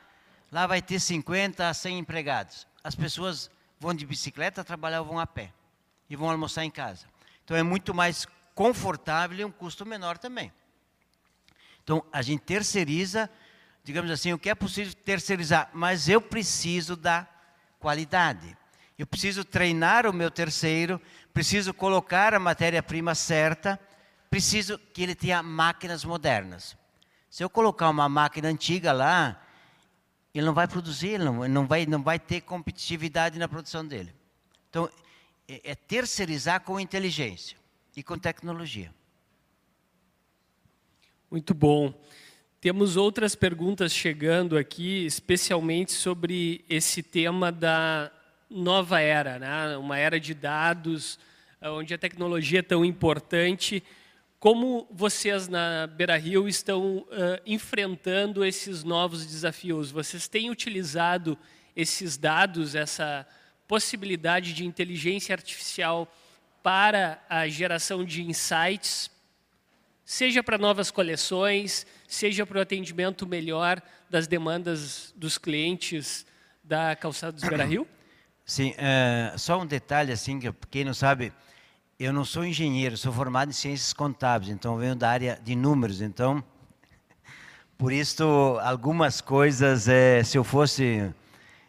lá 0.52 0.66
vai 0.66 0.82
ter 0.82 1.00
50 1.00 1.68
a 1.68 1.74
100 1.74 2.00
empregados. 2.00 2.66
As 2.82 2.96
pessoas 2.96 3.52
vão 3.80 3.94
de 3.94 4.06
bicicleta 4.06 4.64
trabalhar 4.64 5.02
ou 5.02 5.08
vão 5.08 5.20
a 5.20 5.28
pé. 5.28 5.52
E 6.10 6.16
vão 6.16 6.30
almoçar 6.30 6.64
em 6.64 6.72
casa. 6.72 7.06
Então 7.44 7.58
é 7.58 7.64
muito 7.64 7.94
mais 7.94 8.26
confortável 8.56 9.40
e 9.40 9.46
um 9.46 9.52
custo 9.52 9.86
menor 9.86 10.18
também. 10.18 10.52
Então 11.84 12.04
a 12.12 12.22
gente 12.22 12.42
terceiriza, 12.42 13.30
digamos 13.84 14.12
assim, 14.12 14.32
o 14.32 14.40
que 14.40 14.50
é 14.50 14.56
possível 14.56 14.94
terceirizar, 14.94 15.70
mas 15.74 16.08
eu 16.08 16.22
preciso 16.22 16.96
da 16.96 17.28
qualidade. 17.82 18.56
Eu 18.98 19.08
preciso 19.08 19.44
treinar 19.44 20.06
o 20.06 20.14
meu 20.14 20.30
terceiro, 20.30 21.02
preciso 21.34 21.74
colocar 21.74 22.36
a 22.36 22.40
matéria-prima 22.40 23.16
certa, 23.16 23.80
preciso 24.30 24.78
que 24.78 25.02
ele 25.02 25.16
tenha 25.16 25.42
máquinas 25.42 26.06
modernas. 26.06 26.78
Se 27.30 27.44
eu 27.44 27.50
colocar 27.50 27.90
uma 27.90 28.08
máquina 28.08 28.48
antiga 28.48 28.92
lá, 28.92 29.42
ele 30.34 30.46
não 30.46 30.54
vai 30.54 30.68
produzir, 30.68 31.18
não, 31.18 31.48
não, 31.48 31.66
vai, 31.66 31.86
não 31.88 32.04
vai 32.04 32.20
ter 32.20 32.42
competitividade 32.42 33.40
na 33.40 33.48
produção 33.48 33.86
dele. 33.86 34.14
Então, 34.70 34.88
é, 35.48 35.72
é 35.72 35.76
terceirizar 35.76 36.62
com 36.62 36.80
inteligência 36.80 37.58
e 37.96 38.04
com 38.04 38.18
tecnologia. 38.18 38.94
Muito 41.30 41.54
bom. 41.54 41.94
Temos 42.62 42.96
outras 42.96 43.34
perguntas 43.34 43.92
chegando 43.92 44.56
aqui, 44.56 45.04
especialmente 45.04 45.94
sobre 45.94 46.64
esse 46.70 47.02
tema 47.02 47.52
da 47.52 48.12
nova 48.48 49.00
era, 49.00 49.40
né? 49.40 49.76
uma 49.78 49.98
era 49.98 50.20
de 50.20 50.36
dados, 50.36 51.18
onde 51.60 51.92
a 51.92 51.98
tecnologia 51.98 52.60
é 52.60 52.62
tão 52.62 52.86
importante. 52.86 53.84
Como 54.40 54.88
vocês 54.92 55.48
na 55.48 55.88
Beira 55.88 56.16
Rio 56.16 56.48
estão 56.48 56.98
uh, 56.98 57.08
enfrentando 57.48 58.46
esses 58.46 58.84
novos 58.84 59.26
desafios? 59.26 59.90
Vocês 59.90 60.28
têm 60.28 60.52
utilizado 60.52 61.36
esses 61.76 62.16
dados, 62.16 62.76
essa 62.76 63.26
possibilidade 63.68 64.54
de 64.54 64.68
inteligência 64.68 65.34
artificial 65.34 66.16
para 66.62 67.20
a 67.28 67.48
geração 67.48 68.06
de 68.06 68.22
insights, 68.22 69.10
seja 70.12 70.44
para 70.44 70.58
novas 70.58 70.92
coleções, 70.92 71.88
seja 72.06 72.46
para 72.46 72.58
o 72.58 72.62
atendimento 72.62 73.26
melhor 73.26 73.82
das 74.10 74.28
demandas 74.28 75.14
dos 75.16 75.38
clientes 75.38 76.26
da 76.62 76.98
Calçada 76.98 77.32
dos 77.32 77.48
Beira 77.48 77.64
Rio? 77.64 77.88
Sim, 78.44 78.74
é, 78.78 79.34
só 79.38 79.62
um 79.62 79.66
detalhe 79.66 80.12
assim, 80.12 80.38
que 80.38 80.52
quem 80.70 80.84
não 80.84 80.94
sabe, 80.94 81.32
eu 81.98 82.12
não 82.12 82.26
sou 82.26 82.44
engenheiro, 82.44 82.98
sou 82.98 83.14
formado 83.14 83.52
em 83.52 83.54
ciências 83.54 83.94
contábeis, 83.94 84.52
então 84.52 84.76
venho 84.76 84.98
da 84.98 85.10
área 85.10 85.40
de 85.42 85.56
números, 85.56 86.02
então 86.02 86.44
por 87.78 87.94
isso 87.94 88.60
algumas 88.64 89.22
coisas, 89.22 89.88
é, 89.88 90.22
se 90.26 90.38
eu 90.38 90.44
fosse 90.44 91.10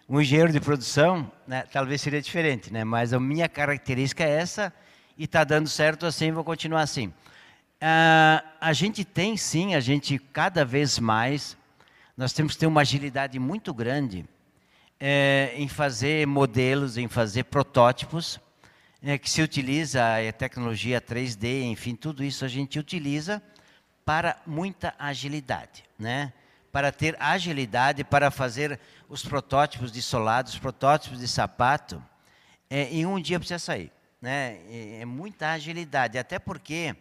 um 0.08 0.20
engenheiro 0.20 0.52
de 0.52 0.58
produção, 0.58 1.30
né, 1.46 1.62
talvez 1.72 2.00
seria 2.00 2.20
diferente, 2.20 2.72
né? 2.72 2.82
Mas 2.82 3.12
a 3.12 3.20
minha 3.20 3.48
característica 3.48 4.24
é 4.24 4.30
essa 4.30 4.74
e 5.16 5.26
está 5.26 5.44
dando 5.44 5.68
certo 5.68 6.06
assim, 6.06 6.32
vou 6.32 6.42
continuar 6.42 6.82
assim. 6.82 7.12
Uh, 7.82 8.38
a 8.60 8.72
gente 8.72 9.04
tem 9.04 9.36
sim, 9.36 9.74
a 9.74 9.80
gente 9.80 10.16
cada 10.16 10.64
vez 10.64 11.00
mais, 11.00 11.56
nós 12.16 12.32
temos 12.32 12.52
que 12.52 12.60
ter 12.60 12.66
uma 12.68 12.82
agilidade 12.82 13.40
muito 13.40 13.74
grande 13.74 14.24
é, 15.00 15.52
em 15.56 15.66
fazer 15.66 16.24
modelos, 16.24 16.96
em 16.96 17.08
fazer 17.08 17.42
protótipos, 17.42 18.38
é, 19.02 19.18
que 19.18 19.28
se 19.28 19.42
utiliza 19.42 20.00
a 20.00 20.32
tecnologia 20.32 21.00
3D, 21.00 21.64
enfim, 21.64 21.96
tudo 21.96 22.22
isso 22.22 22.44
a 22.44 22.48
gente 22.48 22.78
utiliza 22.78 23.42
para 24.04 24.36
muita 24.46 24.94
agilidade, 24.96 25.82
né? 25.98 26.32
Para 26.70 26.92
ter 26.92 27.16
agilidade, 27.18 28.04
para 28.04 28.30
fazer 28.30 28.78
os 29.08 29.24
protótipos 29.24 29.90
de 29.90 30.00
solado, 30.00 30.50
os 30.50 30.58
protótipos 30.58 31.18
de 31.18 31.26
sapato, 31.26 32.00
é, 32.70 32.84
em 32.84 33.04
um 33.04 33.20
dia 33.20 33.40
precisa 33.40 33.58
sair, 33.58 33.90
né? 34.20 34.60
É 35.00 35.04
muita 35.04 35.50
agilidade, 35.50 36.16
até 36.16 36.38
porque 36.38 36.94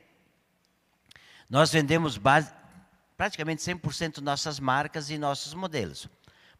nós 1.51 1.69
vendemos 1.69 2.17
praticamente 3.17 3.61
100% 3.61 4.19
nossas 4.19 4.57
marcas 4.57 5.09
e 5.09 5.17
nossos 5.17 5.53
modelos. 5.53 6.07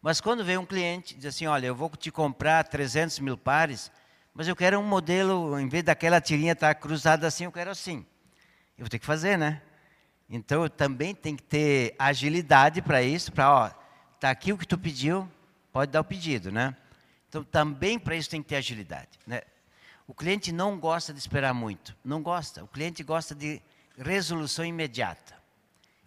Mas 0.02 0.20
quando 0.20 0.44
vem 0.44 0.58
um 0.58 0.66
cliente 0.66 1.14
e 1.14 1.16
diz 1.16 1.34
assim, 1.34 1.46
olha, 1.46 1.66
eu 1.66 1.74
vou 1.74 1.88
te 1.96 2.10
comprar 2.10 2.62
300 2.64 3.18
mil 3.20 3.38
pares, 3.38 3.90
mas 4.34 4.48
eu 4.48 4.54
quero 4.54 4.78
um 4.78 4.82
modelo, 4.82 5.58
em 5.58 5.66
vez 5.66 5.82
daquela 5.82 6.20
tirinha 6.20 6.52
estar 6.52 6.74
tá 6.74 6.78
cruzada 6.78 7.26
assim, 7.26 7.44
eu 7.44 7.52
quero 7.52 7.70
assim. 7.70 8.04
Eu 8.76 8.84
vou 8.84 8.88
ter 8.90 8.98
que 8.98 9.06
fazer, 9.06 9.38
né? 9.38 9.62
Então, 10.28 10.62
eu 10.64 10.68
também 10.68 11.14
tenho 11.14 11.38
que 11.38 11.42
ter 11.42 11.94
agilidade 11.98 12.82
para 12.82 13.02
isso, 13.02 13.32
para, 13.32 13.50
ó, 13.50 13.70
tá 14.20 14.28
aqui 14.28 14.52
o 14.52 14.58
que 14.58 14.66
tu 14.66 14.76
pediu, 14.76 15.26
pode 15.72 15.90
dar 15.90 16.02
o 16.02 16.04
pedido, 16.04 16.52
né? 16.52 16.76
Então, 17.30 17.42
também 17.42 17.98
para 17.98 18.14
isso 18.14 18.28
tem 18.28 18.42
que 18.42 18.48
ter 18.50 18.56
agilidade, 18.56 19.18
né? 19.26 19.40
O 20.06 20.12
cliente 20.12 20.52
não 20.52 20.78
gosta 20.78 21.14
de 21.14 21.18
esperar 21.18 21.54
muito, 21.54 21.96
não 22.04 22.22
gosta. 22.22 22.62
O 22.62 22.68
cliente 22.68 23.02
gosta 23.02 23.34
de 23.34 23.62
resolução 23.98 24.64
imediata. 24.64 25.34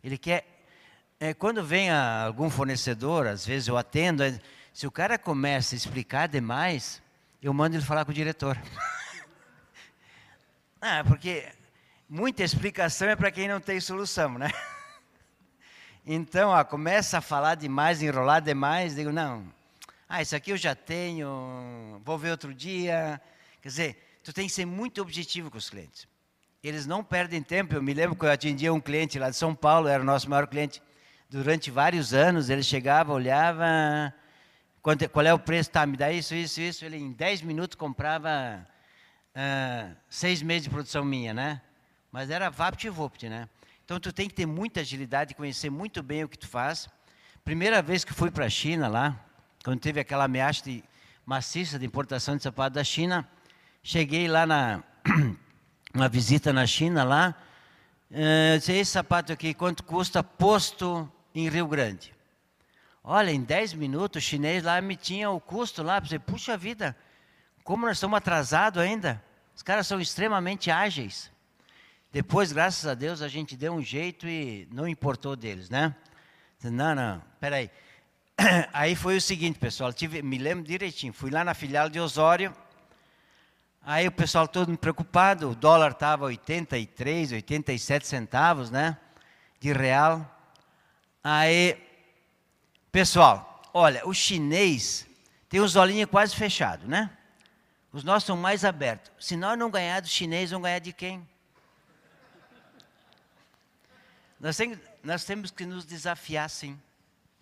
Ele 0.04 0.18
quer. 0.18 0.46
É, 1.20 1.34
quando 1.34 1.64
vem 1.64 1.90
a, 1.90 2.26
algum 2.26 2.50
fornecedor, 2.50 3.28
às 3.28 3.46
vezes 3.46 3.68
eu 3.68 3.78
atendo, 3.78 4.24
é, 4.24 4.40
Se 4.74 4.86
o 4.86 4.92
cara 4.92 5.18
começa 5.18 5.76
a 5.76 5.78
explicar 5.78 6.28
demais, 6.28 7.02
eu 7.42 7.54
mando 7.54 7.76
ele 7.76 7.86
falar 7.86 8.06
com 8.06 8.12
o 8.12 8.14
diretor. 8.14 8.58
ah, 10.82 11.04
porque 11.08 11.52
muita 12.10 12.44
explicação 12.44 13.08
é 13.08 13.16
para 13.16 13.32
quem 13.32 13.48
não 13.48 13.60
tem 13.60 13.80
solução, 13.80 14.38
né? 14.38 14.52
Então, 16.08 16.52
ó, 16.52 16.64
começa 16.64 17.18
a 17.18 17.22
falar 17.22 17.56
demais, 17.56 18.00
enrolar 18.00 18.40
demais, 18.40 18.94
digo, 18.94 19.12
não, 19.12 19.52
ah, 20.08 20.22
isso 20.22 20.36
aqui 20.36 20.52
eu 20.52 20.58
já 20.58 20.76
tenho, 20.76 22.00
vou 22.06 22.18
ver 22.18 22.30
outro 22.30 22.54
dia. 22.54 23.20
Quer 23.62 23.68
dizer, 23.68 24.20
tu 24.24 24.32
tem 24.32 24.48
que 24.48 24.54
ser 24.54 24.66
muito 24.66 25.02
objetivo 25.02 25.50
com 25.50 25.58
os 25.58 25.70
clientes. 25.70 26.08
Eles 26.68 26.88
não 26.88 27.04
perdem 27.04 27.44
tempo. 27.44 27.76
Eu 27.76 27.84
me 27.84 27.94
lembro 27.94 28.16
que 28.16 28.26
eu 28.26 28.32
atendia 28.32 28.74
um 28.74 28.82
cliente 28.82 29.20
lá 29.20 29.30
de 29.30 29.36
São 29.36 29.54
Paulo, 29.54 29.88
era 29.88 30.02
o 30.02 30.06
nosso 30.06 30.28
maior 30.28 30.48
cliente. 30.48 30.82
Durante 31.30 31.70
vários 31.70 32.12
anos, 32.12 32.50
ele 32.50 32.64
chegava, 32.64 33.14
olhava, 33.14 34.12
quanto, 34.82 35.08
qual 35.10 35.24
é 35.24 35.32
o 35.32 35.38
preço? 35.38 35.70
Tá, 35.70 35.86
me 35.86 35.96
dá 35.96 36.12
isso, 36.12 36.34
isso, 36.34 36.60
isso. 36.60 36.84
Ele 36.84 36.98
em 36.98 37.12
10 37.12 37.44
minutos 37.44 37.76
comprava 37.76 38.66
uh, 39.36 39.96
seis 40.10 40.42
meses 40.42 40.64
de 40.64 40.72
produção 40.72 41.06
minha, 41.06 41.36
né? 41.36 41.62
Mas 42.12 42.32
era 42.32 42.50
vapt-vupt, 42.50 43.30
né? 43.30 43.48
Então, 43.84 44.00
tu 44.00 44.12
tem 44.12 44.28
que 44.28 44.34
ter 44.34 44.48
muita 44.48 44.80
agilidade, 44.80 45.36
conhecer 45.36 45.70
muito 45.70 46.02
bem 46.02 46.24
o 46.24 46.28
que 46.28 46.40
tu 46.40 46.48
faz. 46.48 46.90
Primeira 47.44 47.80
vez 47.80 48.04
que 48.04 48.12
fui 48.12 48.32
para 48.32 48.46
a 48.46 48.50
China 48.50 48.88
lá, 48.88 49.24
quando 49.64 49.80
teve 49.80 50.00
aquela 50.00 50.24
ameaça 50.24 50.64
de, 50.64 50.84
maciça 51.24 51.78
de 51.78 51.86
importação 51.86 52.36
de 52.36 52.42
sapato 52.42 52.74
da 52.74 52.84
China, 52.84 53.30
cheguei 53.84 54.28
lá 54.28 54.48
na 54.48 54.84
uma 55.96 56.10
visita 56.10 56.52
na 56.52 56.68
China 56.68 57.04
lá, 57.04 57.34
disse, 58.60 58.74
esse 58.74 58.92
sapato 58.92 59.32
aqui, 59.32 59.54
quanto 59.54 59.84
custa 59.84 60.22
posto 60.22 61.10
em 61.34 61.48
Rio 61.50 61.68
Grande? 61.68 62.14
Olha, 63.02 63.32
em 63.32 63.42
10 63.42 63.74
minutos 63.76 64.22
o 64.22 64.26
chinês 64.26 64.64
lá 64.64 64.82
me 64.82 64.96
tinha 64.96 65.30
o 65.30 65.40
custo 65.40 65.82
lá, 65.82 66.02
pensei, 66.02 66.20
puxa 66.20 66.58
vida, 66.58 66.98
como 67.64 67.86
nós 67.86 67.98
estamos 67.98 68.18
atrasados 68.18 68.82
ainda? 68.82 69.24
Os 69.56 69.64
caras 69.64 69.88
são 69.88 70.02
extremamente 70.02 70.70
ágeis. 70.70 71.32
Depois, 72.12 72.52
graças 72.52 72.86
a 72.86 72.94
Deus, 72.94 73.22
a 73.22 73.28
gente 73.28 73.56
deu 73.56 73.74
um 73.74 73.82
jeito 73.82 74.28
e 74.28 74.68
não 74.72 74.88
importou 74.88 75.36
deles, 75.36 75.70
né? 75.70 75.96
Não, 76.64 76.96
não, 76.96 77.22
peraí. 77.40 77.70
Aí 78.74 78.96
foi 78.96 79.18
o 79.18 79.22
seguinte, 79.22 79.60
pessoal, 79.60 79.94
tive, 79.94 80.22
me 80.22 80.38
lembro 80.38 80.64
direitinho, 80.64 81.14
fui 81.14 81.30
lá 81.30 81.44
na 81.44 81.54
filial 81.54 81.90
de 81.90 82.00
Osório, 82.00 82.56
aí 83.86 84.08
o 84.08 84.12
pessoal 84.12 84.48
todo 84.48 84.76
preocupado, 84.78 85.52
o 85.52 85.56
dólar 85.56 85.92
estava 85.92 86.26
83, 86.26 87.34
87 87.34 88.08
centavos, 88.08 88.72
né, 88.72 88.98
de 89.60 89.72
real. 89.72 90.30
Aí, 91.24 91.78
pessoal, 92.92 93.62
olha, 93.74 94.06
o 94.08 94.14
chinês 94.14 95.08
tem 95.48 95.60
os 95.60 95.76
olhinhos 95.76 96.10
quase 96.10 96.36
fechados, 96.36 96.88
né? 96.88 97.10
Os 97.94 98.04
nossos 98.04 98.28
são 98.28 98.36
mais 98.36 98.66
abertos. 98.66 99.12
Se 99.20 99.38
nós 99.38 99.58
não 99.58 99.70
ganhar 99.70 100.02
do 100.02 100.08
chinês, 100.08 100.52
vão 100.52 100.62
ganhar 100.62 100.80
de 100.80 100.92
quem? 100.92 101.26
Nós, 104.40 104.58
nós 105.02 105.24
temos 105.24 105.50
que 105.50 105.66
nos 105.66 105.86
desafiar, 105.86 106.50
sim, 106.50 106.80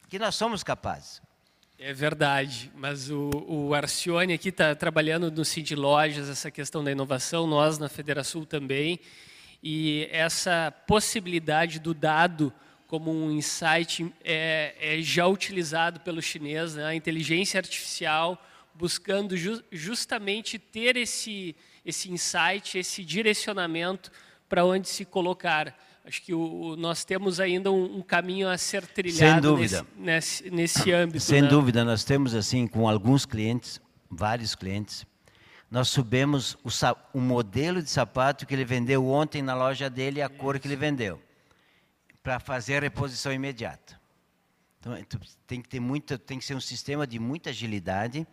que 0.07 0.19
nós 0.19 0.35
somos 0.35 0.63
capazes. 0.63 1.21
É 1.79 1.91
verdade, 1.91 2.71
mas 2.75 3.09
o, 3.09 3.29
o 3.47 3.73
Arcione 3.73 4.33
aqui 4.33 4.49
está 4.49 4.75
trabalhando 4.75 5.31
no 5.31 5.43
Cindy 5.43 5.75
Lojas, 5.75 6.29
essa 6.29 6.51
questão 6.51 6.83
da 6.83 6.91
inovação, 6.91 7.47
nós 7.47 7.79
na 7.79 7.89
Federação 7.89 8.45
também, 8.45 8.99
e 9.61 10.07
essa 10.11 10.71
possibilidade 10.87 11.79
do 11.79 11.93
dado 11.93 12.53
como 12.85 13.11
um 13.11 13.31
insight 13.31 14.05
é, 14.23 14.75
é 14.79 15.01
já 15.01 15.25
utilizado 15.25 15.99
pelo 16.01 16.21
chinês, 16.21 16.75
né? 16.75 16.85
a 16.85 16.95
inteligência 16.95 17.57
artificial 17.57 18.41
buscando 18.75 19.35
ju 19.35 19.63
justamente 19.71 20.59
ter 20.59 20.95
esse, 20.95 21.55
esse 21.83 22.11
insight, 22.11 22.77
esse 22.77 23.03
direcionamento 23.03 24.11
para 24.47 24.63
onde 24.63 24.87
se 24.87 25.05
colocar. 25.05 25.75
Acho 26.05 26.21
que 26.21 26.33
o, 26.33 26.75
nós 26.75 27.05
temos 27.05 27.39
ainda 27.39 27.71
um, 27.71 27.99
um, 27.99 28.01
caminho 28.01 28.49
a 28.49 28.57
ser 28.57 28.85
trilhado 28.85 29.17
Sem 29.17 29.41
dúvida. 29.41 29.85
Nesse, 29.95 30.43
nesse, 30.43 30.51
nesse 30.51 30.91
âmbito. 30.91 31.19
Sem 31.21 31.41
né? 31.41 31.47
dúvida, 31.47 31.85
nós 31.85 32.03
temos 32.03 32.35
assim 32.35 32.67
com 32.67 32.89
alguns 32.89 33.25
clientes, 33.25 33.79
vários 34.11 34.53
clientes, 34.53 35.05
nós 35.71 35.87
subimos 35.87 36.55
o, 36.55 36.69
o, 37.13 37.21
modelo 37.21 37.81
de 37.81 37.89
sapato 37.89 38.45
que 38.45 38.53
ele 38.53 38.65
vendeu 38.65 39.07
ontem 39.07 39.41
na 39.41 39.55
loja 39.55 39.89
dele 39.89 40.19
e 40.19 40.21
a 40.21 40.27
cor 40.27 40.59
que 40.59 40.67
ele 40.67 40.75
vendeu, 40.75 41.21
para 42.21 42.37
fazer 42.37 42.77
a 42.77 42.81
reposição 42.81 43.31
imediata. 43.31 43.99
Então, 44.79 44.93
tem 45.47 45.61
que 45.61 45.69
ter 45.69 45.79
muita, 45.79 46.17
tem 46.17 46.37
que 46.37 46.43
ser 46.43 46.53
um 46.53 46.61
sistema 46.61 47.07
de 47.07 47.17
muita 47.17 47.49
agilidade. 47.49 48.27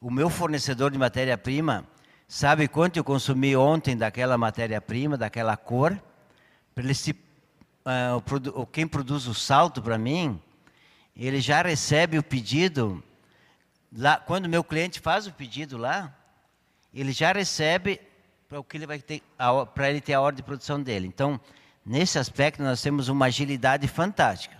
O 0.00 0.10
meu 0.10 0.28
fornecedor 0.28 0.90
de 0.90 0.98
matéria-prima 0.98 1.86
sabe 2.26 2.66
quanto 2.66 2.96
eu 2.96 3.04
consumi 3.04 3.54
ontem 3.54 3.96
daquela 3.96 4.36
matéria-prima, 4.36 5.16
daquela 5.16 5.56
cor 5.56 5.96
para 6.74 6.84
ele 6.84 6.94
se, 6.94 7.12
uh, 7.12 8.66
quem 8.66 8.86
produz 8.86 9.26
o 9.26 9.34
salto 9.34 9.80
para 9.80 9.96
mim, 9.96 10.40
ele 11.16 11.40
já 11.40 11.62
recebe 11.62 12.18
o 12.18 12.22
pedido 12.22 13.02
lá 13.96 14.16
quando 14.16 14.48
meu 14.48 14.64
cliente 14.64 14.98
faz 14.98 15.26
o 15.26 15.32
pedido 15.32 15.76
lá, 15.76 16.12
ele 16.92 17.12
já 17.12 17.32
recebe 17.32 18.00
para 18.48 18.58
o 18.58 18.64
que 18.64 18.76
ele 18.76 18.86
vai 18.86 18.98
ter 18.98 19.22
para 19.74 19.90
ele 19.90 20.00
ter 20.00 20.14
a 20.14 20.20
ordem 20.20 20.36
de 20.36 20.42
produção 20.42 20.82
dele. 20.82 21.06
Então, 21.06 21.40
nesse 21.84 22.18
aspecto 22.18 22.62
nós 22.62 22.82
temos 22.82 23.08
uma 23.08 23.26
agilidade 23.26 23.86
fantástica. 23.88 24.56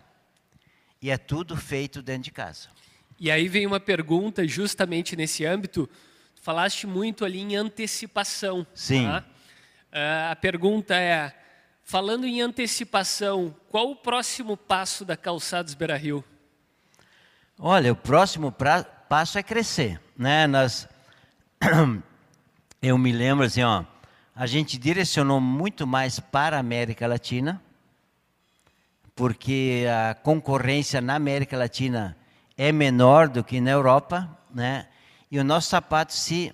E 1.03 1.11
é 1.11 1.19
tudo 1.19 1.57
feito 1.57 2.01
dentro 2.01 2.23
de 2.23 2.31
casa. 2.31 2.69
E 3.21 3.31
aí 3.31 3.47
vem 3.49 3.67
uma 3.67 3.79
pergunta 3.79 4.47
justamente 4.47 5.15
nesse 5.15 5.45
âmbito. 5.45 5.89
Falaste 6.41 6.87
muito 6.87 7.25
ali 7.25 7.41
em 7.41 7.57
antecipação. 7.57 8.67
Sim. 8.75 9.05
Tá? 9.05 9.25
Uh, 9.93 10.33
a 10.33 10.37
pergunta 10.37 10.95
é: 10.95 11.33
Falando 11.87 12.27
em 12.27 12.41
antecipação, 12.41 13.55
qual 13.69 13.91
o 13.91 13.97
próximo 13.97 14.57
passo 14.57 15.05
da 15.05 15.19
Calçados 15.19 15.75
Beira 15.75 15.99
Rio? 15.99 16.25
Olha, 17.59 17.93
o 17.93 17.97
próximo 17.97 18.51
pra, 18.51 18.83
passo 18.83 19.39
é 19.39 19.43
crescer. 19.43 20.01
Né? 20.17 20.47
Nós, 20.47 20.89
eu 22.81 22.97
me 22.97 23.13
lembro 23.13 23.45
assim, 23.45 23.63
ó, 23.63 23.85
a 24.35 24.47
gente 24.47 24.79
direcionou 24.79 25.43
muito 25.43 25.87
mais 25.87 26.19
para 26.19 26.57
a 26.57 26.61
América 26.61 27.07
Latina, 27.07 27.63
porque 29.15 29.85
a 30.11 30.15
concorrência 30.15 31.03
na 31.03 31.15
América 31.15 31.57
Latina 31.57 32.17
é 32.57 32.73
menor 32.73 33.29
do 33.29 33.45
que 33.45 33.61
na 33.61 33.71
Europa, 33.71 34.27
né? 34.53 34.89
E 35.31 35.39
o 35.39 35.45
nosso 35.45 35.69
sapato 35.69 36.15
se 36.15 36.51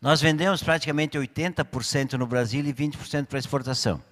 Nós 0.00 0.22
vendemos 0.22 0.62
praticamente 0.62 1.18
80% 1.18 2.14
no 2.14 2.26
Brasil 2.26 2.64
e 2.64 2.72
20% 2.72 3.26
para 3.26 3.38
exportação. 3.38 4.02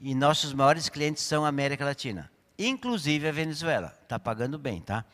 E 0.00 0.14
nossos 0.14 0.52
maiores 0.52 0.88
clientes 0.88 1.24
são 1.24 1.44
a 1.44 1.48
América 1.48 1.84
Latina, 1.84 2.30
inclusive 2.56 3.26
a 3.26 3.32
Venezuela. 3.32 3.98
Está 4.02 4.16
pagando 4.16 4.56
bem, 4.58 4.80
tá? 4.80 5.04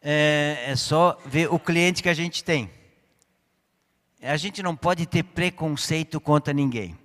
É, 0.00 0.64
é 0.68 0.76
só 0.76 1.20
ver 1.26 1.52
o 1.52 1.58
cliente 1.58 2.04
que 2.04 2.08
a 2.08 2.14
gente 2.14 2.44
tem. 2.44 2.70
A 4.22 4.36
gente 4.36 4.62
não 4.62 4.76
pode 4.76 5.06
ter 5.06 5.24
preconceito 5.24 6.20
contra 6.20 6.54
ninguém. 6.54 6.96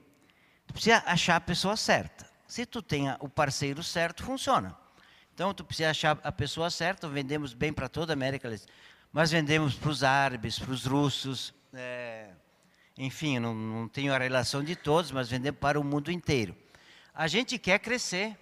Tu 0.68 0.74
precisa 0.74 1.02
achar 1.08 1.38
a 1.38 1.42
pessoa 1.42 1.76
certa. 1.76 2.30
Se 2.48 2.68
tu 2.68 2.84
tem 2.84 3.08
o 3.20 3.28
parceiro 3.28 3.82
certo, 3.82 4.24
funciona. 4.24 4.78
Então, 5.34 5.56
tu 5.56 5.64
precisa 5.64 5.90
achar 5.90 6.20
a 6.24 6.32
pessoa 6.32 6.70
certa. 6.70 7.08
Vendemos 7.08 7.56
bem 7.56 7.74
para 7.74 7.90
toda 7.90 8.14
a 8.14 8.16
América 8.16 8.48
Latina. 8.48 8.72
Mas 9.12 9.32
vendemos 9.32 9.74
para 9.74 9.90
os 9.90 10.04
árabes, 10.04 10.60
para 10.60 10.72
os 10.72 10.86
russos, 10.86 11.54
é, 11.74 12.23
enfim, 12.98 13.40
não, 13.40 13.54
não 13.56 13.88
tenho 13.88 14.14
a 14.14 14.18
relação 14.18 14.64
de 14.64 14.76
todos, 14.76 15.12
mas 15.12 15.30
vendemos 15.30 15.60
para 15.60 15.80
o 15.80 15.84
mundo 15.84 16.12
inteiro. 16.12 16.56
A 17.14 17.28
gente 17.28 17.58
quer 17.58 17.80
crescer. 17.80 18.38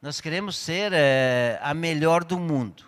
Nós 0.00 0.20
queremos 0.20 0.56
ser 0.56 0.92
é, 0.92 1.58
a 1.60 1.74
melhor 1.74 2.22
do 2.22 2.38
mundo. 2.38 2.84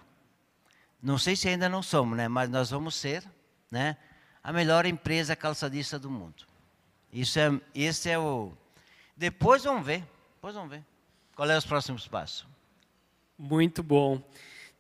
Não 1.03 1.19
sei 1.19 1.35
se 1.35 1.49
ainda 1.49 1.69
não 1.69 1.83
somos, 1.83 2.17
né? 2.17 2.29
mas 2.29 2.49
nós 2.49 2.71
vamos 2.71 2.95
ser 2.95 3.25
né, 3.71 3.97
a 4.45 4.53
melhor 4.53 4.87
empresa 4.87 5.35
calçadista 5.35 5.99
do 5.99 6.11
mundo. 6.11 6.45
Isso 7.13 7.39
é, 7.39 7.61
esse 7.75 8.09
é 8.09 8.19
o. 8.19 8.53
Depois 9.17 9.65
vamos 9.65 9.85
ver. 9.85 10.05
Depois 10.35 10.55
vamos 10.55 10.71
ver. 10.71 10.85
Qual 11.35 11.51
é 11.51 11.57
os 11.57 11.67
próximos 11.67 12.07
passos? 12.07 12.47
Muito 13.37 13.83
bom. 13.83 14.23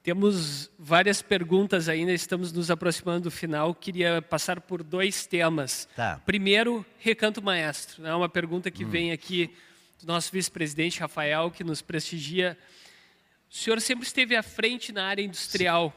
Temos 0.02 0.70
várias 0.78 1.20
perguntas 1.20 1.89
ainda, 1.89 2.12
estamos 2.12 2.52
nos 2.52 2.70
aproximando 2.70 3.24
do 3.24 3.31
final. 3.31 3.74
Queria 3.74 4.22
passar 4.22 4.60
por 4.60 4.82
dois 4.82 5.27
temas. 5.27 5.86
Tá. 5.94 6.20
Primeiro, 6.24 6.85
recanto 6.98 7.43
maestro. 7.43 8.06
É 8.06 8.14
uma 8.14 8.28
pergunta 8.28 8.70
que 8.70 8.85
hum. 8.85 8.89
vem 8.89 9.12
aqui 9.12 9.51
do 10.01 10.06
nosso 10.06 10.32
vice-presidente 10.32 11.01
Rafael, 11.01 11.51
que 11.51 11.62
nos 11.62 11.82
prestigia. 11.82 12.56
O 13.51 13.55
senhor 13.55 13.78
sempre 13.81 14.06
esteve 14.06 14.35
à 14.35 14.43
frente 14.43 14.90
na 14.90 15.05
área 15.05 15.22
industrial. 15.22 15.94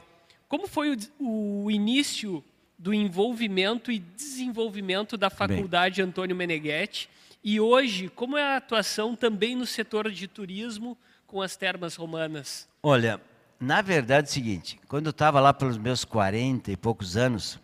Como 0.48 0.68
foi 0.68 0.94
o, 1.18 1.64
o 1.64 1.70
início 1.70 2.44
do 2.78 2.92
envolvimento 2.92 3.90
e 3.90 3.98
desenvolvimento 3.98 5.16
da 5.16 5.30
Faculdade 5.30 6.02
Bem. 6.02 6.10
Antônio 6.10 6.36
Meneghetti? 6.36 7.08
E 7.42 7.58
hoje, 7.58 8.10
como 8.10 8.36
é 8.36 8.42
a 8.42 8.56
atuação 8.56 9.16
também 9.16 9.56
no 9.56 9.64
setor 9.66 10.10
de 10.10 10.28
turismo 10.28 10.96
com 11.26 11.40
as 11.40 11.56
termas 11.56 11.94
romanas? 11.94 12.68
Olha, 12.82 13.20
na 13.64 13.80
verdade, 13.80 14.26
é 14.26 14.30
o 14.30 14.32
seguinte: 14.32 14.78
quando 14.86 15.06
eu 15.06 15.10
estava 15.10 15.40
lá 15.40 15.52
pelos 15.52 15.78
meus 15.78 16.04
40 16.04 16.70
e 16.70 16.76
poucos 16.76 17.16
anos, 17.16 17.58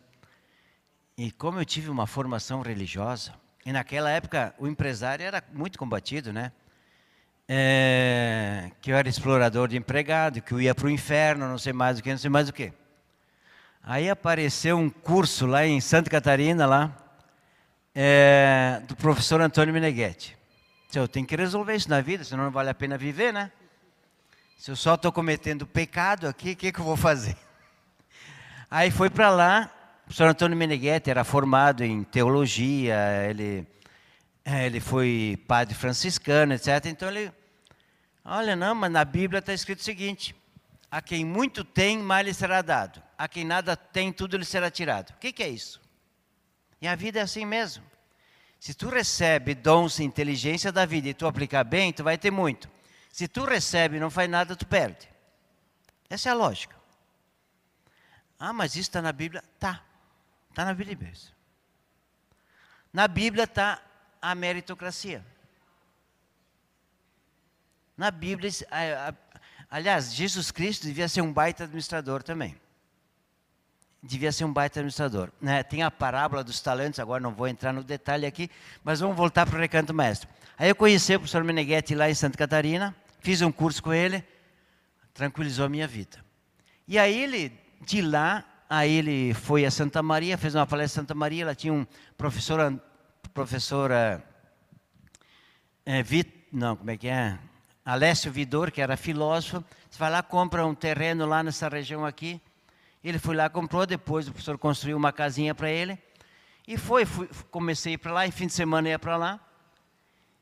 e 1.16 1.30
como 1.30 1.60
eu 1.60 1.64
tive 1.64 1.90
uma 1.90 2.06
formação 2.06 2.62
religiosa, 2.62 3.34
e 3.64 3.72
naquela 3.72 4.10
época 4.10 4.54
o 4.58 4.66
empresário 4.66 5.24
era 5.24 5.44
muito 5.52 5.78
combatido, 5.78 6.32
né? 6.32 6.50
É, 7.46 8.70
que 8.80 8.92
eu 8.92 8.96
era 8.96 9.08
explorador 9.08 9.68
de 9.68 9.76
empregado, 9.76 10.40
que 10.40 10.52
eu 10.52 10.60
ia 10.60 10.74
para 10.74 10.86
o 10.86 10.90
inferno, 10.90 11.48
não 11.48 11.58
sei 11.58 11.72
mais 11.72 11.98
o 11.98 12.02
que, 12.02 12.10
não 12.10 12.18
sei 12.18 12.30
mais 12.30 12.48
o 12.48 12.52
que. 12.52 12.72
Aí 13.82 14.08
apareceu 14.08 14.78
um 14.78 14.88
curso 14.88 15.46
lá 15.46 15.66
em 15.66 15.80
Santa 15.80 16.08
Catarina, 16.08 16.64
lá, 16.64 16.96
é, 17.94 18.80
do 18.86 18.94
professor 18.94 19.40
Antônio 19.40 19.74
Meneghetti. 19.74 20.38
Eu 20.94 21.08
tenho 21.08 21.26
que 21.26 21.36
resolver 21.36 21.74
isso 21.74 21.90
na 21.90 22.00
vida, 22.00 22.24
senão 22.24 22.44
não 22.44 22.50
vale 22.50 22.70
a 22.70 22.74
pena 22.74 22.96
viver, 22.96 23.32
né? 23.32 23.50
Se 24.60 24.70
eu 24.70 24.76
só 24.76 24.94
estou 24.94 25.10
cometendo 25.10 25.66
pecado 25.66 26.28
aqui, 26.28 26.50
o 26.50 26.56
que, 26.56 26.70
que 26.70 26.78
eu 26.78 26.84
vou 26.84 26.94
fazer? 26.94 27.34
Aí 28.70 28.90
foi 28.90 29.08
para 29.08 29.30
lá, 29.30 29.72
o 30.02 30.04
professor 30.04 30.28
Antônio 30.28 30.54
Meneghetti 30.54 31.08
era 31.08 31.24
formado 31.24 31.82
em 31.82 32.04
teologia, 32.04 32.94
ele, 33.26 33.66
é, 34.44 34.66
ele 34.66 34.78
foi 34.78 35.42
padre 35.48 35.74
franciscano, 35.74 36.52
etc. 36.52 36.84
Então 36.84 37.08
ele, 37.08 37.32
olha, 38.22 38.54
não, 38.54 38.74
mas 38.74 38.92
na 38.92 39.02
Bíblia 39.02 39.38
está 39.38 39.54
escrito 39.54 39.78
o 39.78 39.82
seguinte: 39.82 40.36
a 40.90 41.00
quem 41.00 41.24
muito 41.24 41.64
tem, 41.64 41.96
mais 41.96 42.26
lhe 42.26 42.34
será 42.34 42.60
dado. 42.60 43.02
A 43.16 43.26
quem 43.26 43.46
nada 43.46 43.74
tem, 43.74 44.12
tudo 44.12 44.36
lhe 44.36 44.44
será 44.44 44.70
tirado. 44.70 45.08
O 45.08 45.16
que, 45.20 45.32
que 45.32 45.42
é 45.42 45.48
isso? 45.48 45.80
E 46.82 46.86
a 46.86 46.94
vida 46.94 47.18
é 47.18 47.22
assim 47.22 47.46
mesmo. 47.46 47.82
Se 48.58 48.74
tu 48.74 48.90
recebe 48.90 49.54
dons 49.54 49.98
e 50.00 50.04
inteligência 50.04 50.70
da 50.70 50.84
vida 50.84 51.08
e 51.08 51.14
tu 51.14 51.26
aplicar 51.26 51.64
bem, 51.64 51.94
tu 51.94 52.04
vai 52.04 52.18
ter 52.18 52.30
muito. 52.30 52.68
Se 53.10 53.26
tu 53.28 53.44
recebe 53.44 53.96
e 53.96 54.00
não 54.00 54.10
faz 54.10 54.30
nada, 54.30 54.56
tu 54.56 54.66
perde. 54.66 55.08
Essa 56.08 56.28
é 56.28 56.32
a 56.32 56.34
lógica. 56.34 56.76
Ah, 58.38 58.52
mas 58.52 58.72
isso 58.72 58.88
está 58.88 59.02
na 59.02 59.12
Bíblia? 59.12 59.44
Tá. 59.58 59.82
Está 60.48 60.64
na 60.64 60.72
Bíblia 60.72 60.96
mesmo. 60.96 61.30
Na 62.92 63.06
Bíblia 63.06 63.44
está 63.44 63.80
a 64.20 64.34
meritocracia. 64.34 65.24
Na 67.96 68.10
Bíblia, 68.10 68.50
aliás, 69.70 70.14
Jesus 70.14 70.50
Cristo 70.50 70.86
devia 70.86 71.08
ser 71.08 71.20
um 71.20 71.32
baita 71.32 71.64
administrador 71.64 72.22
também. 72.22 72.58
Devia 74.02 74.32
ser 74.32 74.44
um 74.46 74.52
baita 74.52 74.80
administrador. 74.80 75.30
Né? 75.40 75.62
Tem 75.62 75.82
a 75.82 75.90
parábola 75.90 76.42
dos 76.42 76.60
talentos, 76.60 76.98
agora 76.98 77.22
não 77.22 77.34
vou 77.34 77.46
entrar 77.46 77.72
no 77.72 77.84
detalhe 77.84 78.24
aqui, 78.24 78.50
mas 78.82 79.00
vamos 79.00 79.16
voltar 79.16 79.44
para 79.44 79.56
o 79.56 79.60
recanto 79.60 79.92
mestre. 79.92 80.28
Aí 80.60 80.68
eu 80.68 80.76
conheci 80.76 81.14
o 81.14 81.18
professor 81.18 81.42
Meneghetti 81.42 81.94
lá 81.94 82.10
em 82.10 82.14
Santa 82.14 82.36
Catarina, 82.36 82.94
fiz 83.20 83.40
um 83.40 83.50
curso 83.50 83.82
com 83.82 83.94
ele, 83.94 84.22
tranquilizou 85.14 85.64
a 85.64 85.70
minha 85.70 85.88
vida. 85.88 86.22
E 86.86 86.98
aí 86.98 87.18
ele, 87.18 87.50
de 87.80 88.02
lá, 88.02 88.44
aí 88.68 88.92
ele 88.92 89.32
foi 89.32 89.64
a 89.64 89.70
Santa 89.70 90.02
Maria, 90.02 90.36
fez 90.36 90.54
uma 90.54 90.66
palestra 90.66 91.00
em 91.00 91.02
Santa 91.02 91.14
Maria, 91.14 91.44
ela 91.44 91.54
tinha 91.54 91.72
um 91.72 91.86
professor, 92.14 92.78
professora, 93.32 94.22
é, 95.86 96.02
Vit, 96.02 96.30
não, 96.52 96.76
como 96.76 96.90
é 96.90 96.96
que 96.98 97.08
é? 97.08 97.38
Alessio 97.82 98.30
Vidor, 98.30 98.70
que 98.70 98.82
era 98.82 98.98
filósofo, 98.98 99.64
você 99.88 99.98
vai 99.98 100.10
lá, 100.10 100.22
compra 100.22 100.66
um 100.66 100.74
terreno 100.74 101.24
lá 101.24 101.42
nessa 101.42 101.70
região 101.70 102.04
aqui, 102.04 102.38
ele 103.02 103.18
foi 103.18 103.34
lá, 103.34 103.48
comprou, 103.48 103.86
depois 103.86 104.28
o 104.28 104.30
professor 104.30 104.58
construiu 104.58 104.98
uma 104.98 105.10
casinha 105.10 105.54
para 105.54 105.70
ele, 105.70 105.98
e 106.68 106.76
foi, 106.76 107.06
fui, 107.06 107.30
comecei 107.50 107.96
para 107.96 108.12
lá, 108.12 108.26
em 108.26 108.30
fim 108.30 108.46
de 108.46 108.52
semana 108.52 108.90
ia 108.90 108.98
para 108.98 109.16
lá, 109.16 109.40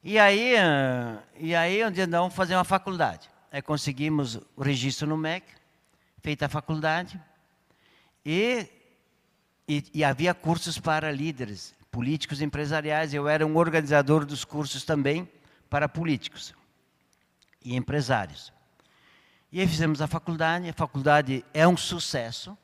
e 0.09 0.19
aí, 0.19 0.57
ah, 0.57 1.23
e 1.39 1.55
aí 1.55 1.85
um 1.85 1.91
dia 1.91 2.07
vamos 2.07 2.35
fazer 2.35 2.55
uma 2.55 2.65
faculdade. 2.65 3.29
Conseguimos 3.67 4.37
o 4.57 4.63
registro 4.63 5.07
no 5.07 5.19
MEC, 5.19 5.47
feita 6.23 6.47
a 6.47 6.49
faculdade, 6.49 7.21
e, 8.25 8.67
e, 9.69 9.85
e 9.93 10.03
havia 10.03 10.33
cursos 10.33 10.79
para 10.79 11.13
líderes 11.13 11.75
políticos 11.91 12.41
empresariais. 12.41 13.13
Eu 13.13 13.29
era 13.29 13.47
um 13.47 13.55
organizador 13.59 14.25
dos 14.25 14.47
cursos 14.47 14.83
também 14.83 15.31
para 15.69 15.87
políticos 15.87 16.55
e 17.63 17.77
empresários. 17.77 18.51
E 19.53 19.61
aí 19.61 19.69
fizemos 19.69 20.01
a 20.01 20.07
faculdade, 20.07 20.71
a 20.71 20.73
faculdade 20.73 21.45
é 21.53 21.69
um 21.69 21.77
sucesso. 21.77 22.57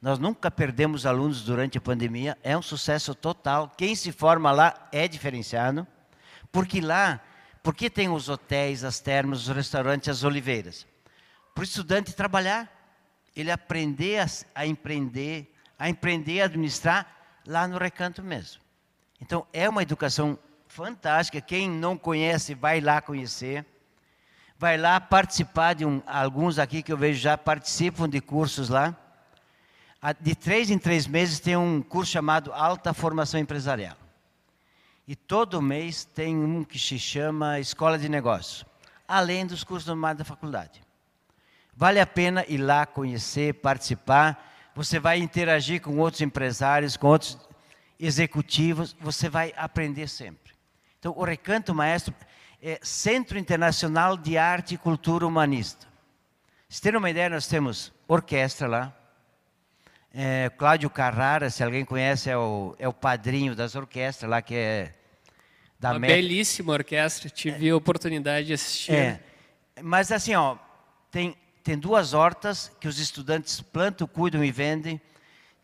Nós 0.00 0.16
nunca 0.16 0.48
perdemos 0.48 1.06
alunos 1.06 1.42
durante 1.42 1.76
a 1.76 1.80
pandemia, 1.80 2.38
é 2.40 2.56
um 2.56 2.62
sucesso 2.62 3.16
total. 3.16 3.68
Quem 3.76 3.96
se 3.96 4.12
forma 4.12 4.52
lá 4.52 4.88
é 4.92 5.08
diferenciado. 5.08 5.84
Porque 6.52 6.80
lá, 6.82 7.20
porque 7.62 7.88
tem 7.88 8.10
os 8.10 8.28
hotéis, 8.28 8.84
as 8.84 9.00
termas, 9.00 9.48
os 9.48 9.56
restaurantes, 9.56 10.10
as 10.10 10.22
oliveiras? 10.22 10.86
Para 11.54 11.62
o 11.62 11.64
estudante 11.64 12.14
trabalhar, 12.14 12.70
ele 13.34 13.50
aprender 13.50 14.20
a, 14.20 14.26
a 14.54 14.66
empreender, 14.66 15.50
a 15.78 15.88
empreender, 15.88 16.42
a 16.42 16.44
administrar 16.44 17.06
lá 17.46 17.66
no 17.66 17.78
recanto 17.78 18.22
mesmo. 18.22 18.60
Então, 19.20 19.46
é 19.52 19.68
uma 19.68 19.82
educação 19.82 20.38
fantástica. 20.68 21.40
Quem 21.40 21.70
não 21.70 21.96
conhece, 21.96 22.54
vai 22.54 22.80
lá 22.80 23.00
conhecer. 23.00 23.64
Vai 24.58 24.76
lá 24.76 25.00
participar 25.00 25.74
de 25.74 25.84
um, 25.84 26.02
alguns 26.06 26.58
aqui 26.58 26.82
que 26.82 26.92
eu 26.92 26.96
vejo 26.96 27.20
já 27.20 27.36
participam 27.38 28.08
de 28.08 28.20
cursos 28.20 28.68
lá. 28.68 28.96
De 30.20 30.34
três 30.34 30.70
em 30.70 30.78
três 30.78 31.06
meses 31.06 31.40
tem 31.40 31.56
um 31.56 31.80
curso 31.80 32.12
chamado 32.12 32.52
Alta 32.52 32.92
Formação 32.92 33.40
Empresarial. 33.40 33.96
E 35.12 35.14
todo 35.14 35.60
mês 35.60 36.06
tem 36.06 36.34
um 36.34 36.64
que 36.64 36.78
se 36.78 36.98
chama 36.98 37.60
Escola 37.60 37.98
de 37.98 38.08
Negócios, 38.08 38.64
além 39.06 39.44
dos 39.44 39.62
cursos 39.62 39.86
normais 39.86 40.16
da 40.16 40.24
faculdade. 40.24 40.82
Vale 41.76 42.00
a 42.00 42.06
pena 42.06 42.46
ir 42.48 42.56
lá 42.56 42.86
conhecer, 42.86 43.52
participar. 43.60 44.42
Você 44.74 44.98
vai 44.98 45.18
interagir 45.18 45.82
com 45.82 45.98
outros 45.98 46.22
empresários, 46.22 46.96
com 46.96 47.08
outros 47.08 47.38
executivos, 48.00 48.96
você 48.98 49.28
vai 49.28 49.52
aprender 49.54 50.08
sempre. 50.08 50.54
Então, 50.98 51.12
o 51.14 51.24
Recanto 51.24 51.74
Maestro 51.74 52.14
é 52.62 52.80
Centro 52.82 53.38
Internacional 53.38 54.16
de 54.16 54.38
Arte 54.38 54.76
e 54.76 54.78
Cultura 54.78 55.26
Humanista. 55.26 55.86
Se 56.70 56.80
ter 56.80 56.96
uma 56.96 57.10
ideia, 57.10 57.28
nós 57.28 57.46
temos 57.46 57.92
orquestra 58.08 58.66
lá. 58.66 58.96
É, 60.10 60.50
Cláudio 60.56 60.88
Carrara, 60.88 61.50
se 61.50 61.62
alguém 61.62 61.84
conhece, 61.84 62.30
é 62.30 62.36
o, 62.38 62.74
é 62.78 62.88
o 62.88 62.94
padrinho 62.94 63.54
das 63.54 63.74
orquestras 63.74 64.30
lá, 64.30 64.40
que 64.40 64.54
é 64.54 64.94
da 65.82 65.90
Uma 65.90 65.98
Met... 65.98 66.14
belíssima 66.14 66.72
orquestra, 66.72 67.28
tive 67.28 67.68
é, 67.68 67.70
a 67.70 67.76
oportunidade 67.76 68.46
de 68.46 68.52
assistir. 68.52 68.92
É, 68.92 69.20
mas 69.82 70.12
assim, 70.12 70.34
ó, 70.34 70.56
tem, 71.10 71.36
tem 71.64 71.76
duas 71.76 72.14
hortas 72.14 72.70
que 72.80 72.86
os 72.86 72.98
estudantes 72.98 73.60
plantam, 73.60 74.06
cuidam 74.06 74.44
e 74.44 74.52
vendem. 74.52 75.00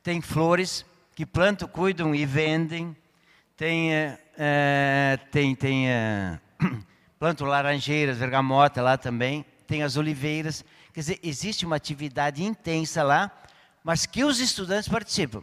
Tem 0.02 0.20
flores 0.20 0.84
que 1.14 1.24
plantam, 1.24 1.68
cuidam 1.68 2.14
e 2.14 2.26
vendem. 2.26 2.96
Tem, 3.56 3.94
é 3.94 5.18
tem, 5.30 5.54
tem 5.54 5.88
é, 5.88 6.38
plantam 7.18 7.46
laranjeiras, 7.46 8.18
vergamota 8.18 8.82
lá 8.82 8.98
também. 8.98 9.46
Tem 9.66 9.82
as 9.84 9.96
oliveiras. 9.96 10.64
Quer 10.92 11.00
dizer, 11.00 11.20
existe 11.22 11.64
uma 11.64 11.76
atividade 11.76 12.42
intensa 12.42 13.02
lá 13.02 13.32
mas 13.88 14.04
que 14.04 14.22
os 14.22 14.38
estudantes 14.38 14.86
participam. 14.86 15.42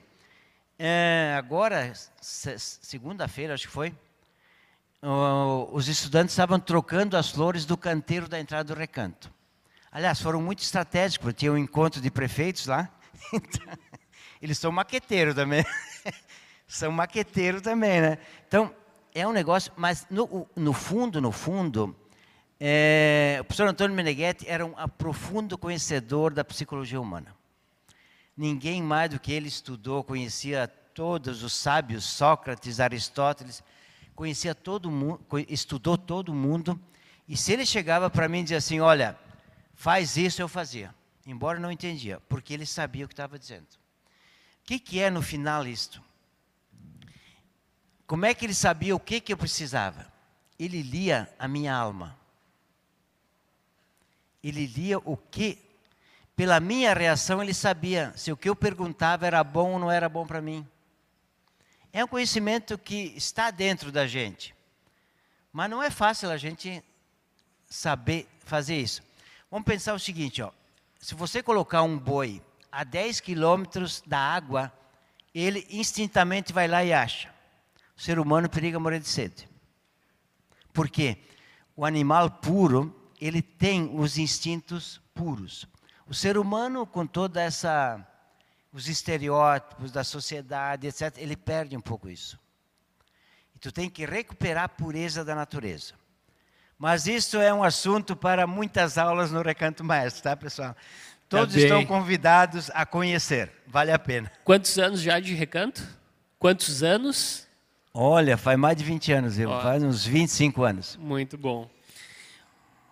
É, 0.77 1.33
agora, 1.35 1.91
segunda-feira, 2.21 3.55
acho 3.55 3.65
que 3.65 3.73
foi, 3.73 3.91
os 5.71 5.87
estudantes 5.87 6.33
estavam 6.33 6.59
trocando 6.59 7.15
as 7.15 7.29
flores 7.29 7.65
do 7.65 7.77
canteiro 7.77 8.27
da 8.27 8.39
entrada 8.39 8.73
do 8.73 8.77
recanto. 8.77 9.31
Aliás, 9.91 10.19
foram 10.19 10.41
muito 10.41 10.61
estratégicos, 10.61 11.25
porque 11.25 11.39
tinha 11.39 11.51
um 11.51 11.57
encontro 11.57 12.01
de 12.01 12.11
prefeitos 12.11 12.65
lá. 12.65 12.89
Então, 13.33 13.65
eles 14.41 14.57
são 14.59 14.71
maqueteiros 14.71 15.33
também. 15.33 15.65
são 16.67 16.91
maqueteiros 16.91 17.61
também, 17.61 18.01
né? 18.01 18.17
Então, 18.47 18.75
é 19.13 19.25
um 19.25 19.31
negócio, 19.31 19.71
mas 19.75 20.05
no, 20.09 20.47
no 20.55 20.73
fundo, 20.73 21.21
no 21.21 21.31
fundo, 21.31 21.95
é, 22.59 23.37
o 23.39 23.45
professor 23.45 23.69
Antônio 23.69 23.95
Meneghetti 23.95 24.47
era 24.47 24.65
um 24.65 24.73
profundo 24.97 25.57
conhecedor 25.57 26.33
da 26.33 26.43
psicologia 26.43 26.99
humana. 26.99 27.35
Ninguém 28.35 28.83
mais 28.83 29.09
do 29.09 29.19
que 29.19 29.31
ele 29.31 29.47
estudou, 29.47 30.03
conhecia 30.03 30.67
todos 30.67 31.43
os 31.43 31.53
sábios, 31.53 32.03
Sócrates, 32.03 32.79
Aristóteles, 32.79 33.63
conhecia 34.15 34.55
todo 34.55 34.89
mundo, 34.89 35.21
estudou 35.49 35.97
todo 35.97 36.33
mundo. 36.33 36.79
E 37.27 37.35
se 37.35 37.53
ele 37.53 37.65
chegava 37.65 38.09
para 38.09 38.29
mim 38.29 38.39
e 38.39 38.43
dizia 38.43 38.57
assim: 38.57 38.79
Olha, 38.79 39.17
faz 39.73 40.17
isso, 40.17 40.41
eu 40.41 40.47
fazia. 40.47 40.93
Embora 41.25 41.59
não 41.59 41.71
entendia, 41.71 42.19
porque 42.29 42.53
ele 42.53 42.65
sabia 42.65 43.05
o 43.05 43.07
que 43.07 43.13
estava 43.13 43.37
dizendo. 43.37 43.67
O 44.61 44.65
que, 44.65 44.79
que 44.79 44.99
é 44.99 45.09
no 45.09 45.21
final 45.21 45.65
isto? 45.67 46.01
Como 48.07 48.25
é 48.25 48.33
que 48.33 48.45
ele 48.45 48.53
sabia 48.53 48.95
o 48.95 48.99
que, 48.99 49.19
que 49.19 49.33
eu 49.33 49.37
precisava? 49.37 50.11
Ele 50.57 50.81
lia 50.81 51.29
a 51.37 51.47
minha 51.47 51.75
alma. 51.75 52.15
Ele 54.43 54.67
lia 54.67 54.99
o 54.99 55.17
que 55.17 55.65
pela 56.35 56.59
minha 56.59 56.93
reação, 56.93 57.41
ele 57.41 57.53
sabia 57.53 58.11
se 58.15 58.31
o 58.31 58.35
que 58.35 58.49
eu 58.49 58.55
perguntava 58.55 59.25
era 59.25 59.41
bom 59.43 59.73
ou 59.73 59.79
não 59.79 59.89
era 59.89 60.09
bom 60.09 60.27
para 60.27 60.41
mim. 60.41 60.67
É 61.95 62.03
um 62.03 62.09
conhecimento 62.09 62.77
que 62.77 63.13
está 63.15 63.49
dentro 63.49 63.89
da 63.89 64.05
gente. 64.05 64.53
Mas 65.49 65.69
não 65.69 65.81
é 65.81 65.89
fácil 65.89 66.29
a 66.29 66.35
gente 66.35 66.83
saber 67.69 68.27
fazer 68.39 68.75
isso. 68.75 69.01
Vamos 69.49 69.65
pensar 69.65 69.93
o 69.93 69.99
seguinte, 69.99 70.41
ó. 70.41 70.51
Se 70.99 71.15
você 71.15 71.41
colocar 71.41 71.83
um 71.83 71.97
boi 71.97 72.41
a 72.69 72.83
10 72.83 73.21
quilômetros 73.21 74.03
da 74.05 74.19
água, 74.19 74.73
ele 75.33 75.65
instintamente 75.69 76.51
vai 76.51 76.67
lá 76.67 76.83
e 76.83 76.91
acha. 76.91 77.33
O 77.95 78.01
ser 78.01 78.19
humano 78.19 78.49
periga 78.49 78.77
morrer 78.77 78.99
de 78.99 79.07
sede. 79.07 79.47
Por 80.73 80.89
quê? 80.89 81.19
O 81.77 81.85
animal 81.85 82.29
puro, 82.29 82.93
ele 83.21 83.41
tem 83.41 83.97
os 83.97 84.17
instintos 84.17 84.99
puros. 85.13 85.65
O 86.05 86.13
ser 86.13 86.37
humano, 86.37 86.85
com 86.85 87.07
toda 87.07 87.41
essa 87.41 88.05
os 88.75 88.89
estereótipos 88.89 89.89
da 89.89 90.03
sociedade, 90.03 90.85
etc., 90.87 91.13
ele 91.15 91.37
perde 91.37 91.77
um 91.77 91.81
pouco 91.81 92.09
isso. 92.09 92.37
E 93.55 93.59
tu 93.59 93.71
tem 93.71 93.89
que 93.89 94.05
recuperar 94.05 94.65
a 94.65 94.69
pureza 94.69 95.23
da 95.23 95.33
natureza. 95.33 95.93
Mas 96.77 97.07
isso 97.07 97.37
é 97.37 97.53
um 97.53 97.63
assunto 97.63 98.17
para 98.17 98.45
muitas 98.45 98.97
aulas 98.97 99.31
no 99.31 99.41
Recanto 99.41 99.81
Maestro, 99.81 100.23
tá, 100.23 100.35
pessoal? 100.35 100.75
Todos 101.29 101.55
tá 101.55 101.61
estão 101.61 101.85
convidados 101.85 102.69
a 102.73 102.85
conhecer, 102.85 103.49
vale 103.65 103.93
a 103.93 103.97
pena. 103.97 104.29
Quantos 104.43 104.77
anos 104.77 105.01
já 105.01 105.21
de 105.21 105.33
recanto? 105.33 105.81
Quantos 106.37 106.83
anos? 106.83 107.47
Olha, 107.93 108.35
faz 108.35 108.59
mais 108.59 108.75
de 108.75 108.83
20 108.83 109.13
anos, 109.13 109.37
viu? 109.37 109.49
faz 109.61 109.81
uns 109.83 110.05
25 110.05 110.63
anos. 110.63 110.97
Muito 110.97 111.37
bom. 111.37 111.69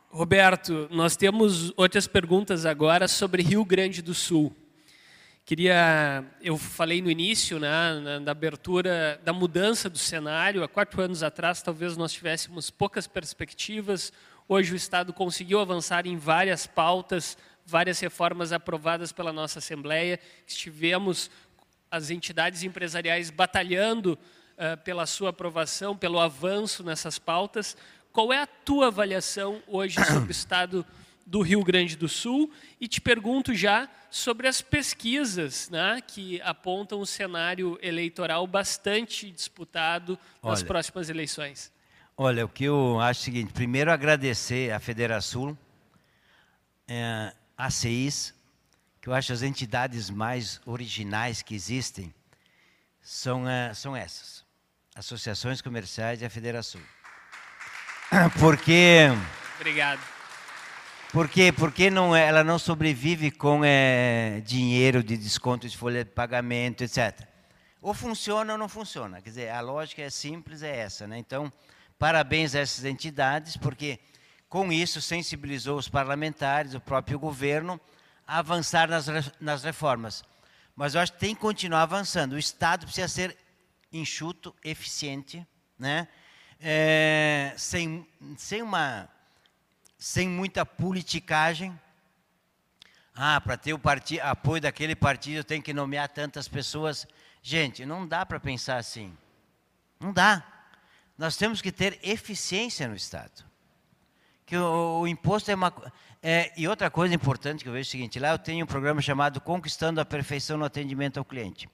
Roberto, 0.09 0.87
nós 0.89 1.17
temos 1.17 1.73
outras 1.75 2.07
perguntas 2.07 2.65
agora 2.65 3.05
sobre 3.05 3.43
Rio 3.43 3.65
Grande 3.65 4.01
do 4.01 4.13
Sul. 4.13 4.55
Queria, 5.45 6.23
eu 6.41 6.57
falei 6.57 7.01
no 7.01 7.11
início, 7.11 7.59
né, 7.59 7.99
na, 7.99 8.19
na, 8.21 8.31
abertura, 8.31 9.19
da 9.25 9.33
mudança 9.33 9.89
do 9.89 9.97
cenário. 9.97 10.63
Há 10.63 10.69
quatro 10.69 11.01
anos 11.01 11.21
atrás, 11.21 11.61
talvez 11.61 11.97
nós 11.97 12.13
tivéssemos 12.13 12.69
poucas 12.69 13.07
perspectivas. 13.07 14.13
Hoje 14.47 14.71
o 14.71 14.75
Estado 14.77 15.11
conseguiu 15.11 15.59
avançar 15.59 16.07
em 16.07 16.15
várias 16.15 16.65
pautas, 16.65 17.37
várias 17.65 17.99
reformas 17.99 18.53
aprovadas 18.53 19.11
pela 19.11 19.33
nossa 19.33 19.59
Assembleia. 19.59 20.17
Estivemos 20.47 21.29
as 21.91 22.09
entidades 22.09 22.63
empresariais 22.63 23.29
batalhando 23.29 24.17
uh, 24.53 24.81
pela 24.85 25.05
sua 25.05 25.31
aprovação, 25.31 25.97
pelo 25.97 26.21
avanço 26.21 26.85
nessas 26.85 27.19
pautas. 27.19 27.75
Qual 28.13 28.31
é 28.31 28.41
a 28.41 28.47
tua 28.47 28.87
avaliação 28.87 29.61
hoje 29.67 30.01
sobre 30.05 30.29
o 30.29 30.31
Estado 30.31 30.85
do 31.25 31.41
Rio 31.41 31.63
Grande 31.63 31.95
do 31.95 32.09
Sul 32.09 32.51
e 32.79 32.87
te 32.87 32.99
pergunto 32.99 33.53
já 33.53 33.89
sobre 34.09 34.47
as 34.47 34.61
pesquisas 34.61 35.69
né, 35.69 36.01
que 36.05 36.41
apontam 36.41 37.01
um 37.01 37.05
cenário 37.05 37.77
eleitoral 37.81 38.45
bastante 38.45 39.31
disputado 39.31 40.19
nas 40.43 40.59
olha, 40.59 40.67
próximas 40.67 41.09
eleições. 41.09 41.71
Olha, 42.15 42.45
o 42.45 42.49
que 42.49 42.65
eu 42.65 42.99
acho 42.99 43.21
é 43.21 43.21
o 43.21 43.25
seguinte: 43.25 43.53
primeiro, 43.53 43.91
agradecer 43.91 44.71
à 44.71 44.79
Federação, 44.79 45.57
é, 46.87 47.33
a 47.57 47.71
CEIS, 47.71 48.33
que 49.01 49.09
eu 49.09 49.13
acho 49.13 49.33
as 49.33 49.41
entidades 49.41 50.09
mais 50.09 50.61
originais 50.65 51.41
que 51.41 51.55
existem 51.55 52.13
são, 53.01 53.49
é, 53.49 53.73
são 53.73 53.95
essas: 53.95 54.45
associações 54.93 55.61
comerciais 55.61 56.21
e 56.21 56.25
a 56.25 56.29
Federação. 56.29 56.81
Porque. 58.39 59.07
Obrigado 59.59 60.12
por 61.13 61.29
quê? 61.29 61.51
Porque 61.51 61.91
não, 61.91 62.15
é, 62.15 62.25
ela 62.27 62.43
não 62.43 62.57
sobrevive 62.57 63.29
com 63.29 63.61
é, 63.63 64.41
dinheiro 64.43 65.03
de 65.03 65.15
desconto 65.15 65.69
de 65.69 65.77
folha 65.77 66.03
de 66.03 66.09
pagamento, 66.09 66.83
etc. 66.83 67.27
Ou 67.79 67.93
funciona 67.93 68.53
ou 68.53 68.57
não 68.57 68.67
funciona. 68.67 69.21
Quer 69.21 69.29
dizer, 69.29 69.49
a 69.51 69.61
lógica 69.61 70.01
é 70.01 70.09
simples, 70.09 70.63
é 70.63 70.75
essa. 70.75 71.05
Né? 71.05 71.19
Então, 71.19 71.53
parabéns 71.99 72.55
a 72.55 72.59
essas 72.61 72.83
entidades, 72.83 73.55
porque 73.55 73.99
com 74.49 74.73
isso 74.73 74.99
sensibilizou 74.99 75.77
os 75.77 75.87
parlamentares, 75.87 76.73
o 76.73 76.79
próprio 76.79 77.19
governo, 77.19 77.79
a 78.25 78.39
avançar 78.39 78.89
nas, 78.89 79.05
nas 79.39 79.63
reformas. 79.63 80.23
Mas 80.75 80.95
eu 80.95 81.01
acho 81.01 81.13
que 81.13 81.19
tem 81.19 81.35
que 81.35 81.41
continuar 81.41 81.83
avançando. 81.83 82.33
O 82.33 82.39
Estado 82.39 82.87
precisa 82.87 83.07
ser 83.07 83.37
enxuto, 83.91 84.55
eficiente, 84.63 85.45
né? 85.77 86.07
É, 86.59 87.53
sem, 87.55 88.07
sem 88.35 88.63
uma 88.63 89.07
sem 90.03 90.27
muita 90.27 90.65
politicagem. 90.65 91.79
Ah, 93.15 93.39
para 93.39 93.55
ter 93.55 93.73
o 93.73 93.79
apoio 94.21 94.61
daquele 94.61 94.97
partido 94.97 95.45
tem 95.45 95.61
que 95.61 95.73
nomear 95.73 96.09
tantas 96.09 96.45
pessoas. 96.45 97.07
Gente, 97.41 97.85
não 97.85 98.05
dá 98.05 98.25
para 98.25 98.37
pensar 98.37 98.75
assim. 98.75 99.15
Não 100.01 100.11
dá. 100.11 100.43
Nós 101.17 101.37
temos 101.37 101.61
que 101.61 101.71
ter 101.71 101.97
eficiência 102.03 102.85
no 102.85 102.97
Estado. 102.97 103.45
Que 104.45 104.57
o, 104.57 104.99
o 105.03 105.07
imposto 105.07 105.49
é 105.49 105.55
uma. 105.55 105.73
É, 106.21 106.51
e 106.57 106.67
outra 106.67 106.91
coisa 106.91 107.15
importante 107.15 107.63
que 107.63 107.69
eu 107.69 107.73
vejo 107.73 107.87
é 107.87 107.89
o 107.89 107.91
seguinte: 107.91 108.19
lá 108.19 108.31
eu 108.31 108.39
tenho 108.39 108.65
um 108.65 108.67
programa 108.67 109.01
chamado 109.01 109.39
Conquistando 109.39 110.01
a 110.01 110.05
Perfeição 110.05 110.57
no 110.57 110.65
Atendimento 110.65 111.17
ao 111.17 111.23
Cliente. 111.23 111.69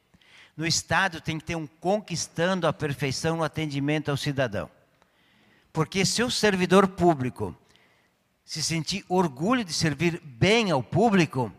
No 0.55 0.67
Estado 0.67 1.19
tem 1.19 1.39
que 1.39 1.45
ter 1.45 1.55
um 1.55 1.65
Conquistando 1.65 2.67
a 2.67 2.73
Perfeição 2.73 3.37
no 3.37 3.43
Atendimento 3.43 4.11
ao 4.11 4.17
Cidadão. 4.17 4.69
Porque 5.73 6.05
se 6.05 6.21
o 6.21 6.29
servidor 6.29 6.89
público 6.89 7.57
se 8.49 8.63
sentir 8.63 9.05
orgulho 9.07 9.63
de 9.63 9.71
servir 9.71 10.19
bem 10.23 10.71
ao 10.71 10.81
público, 10.81 11.53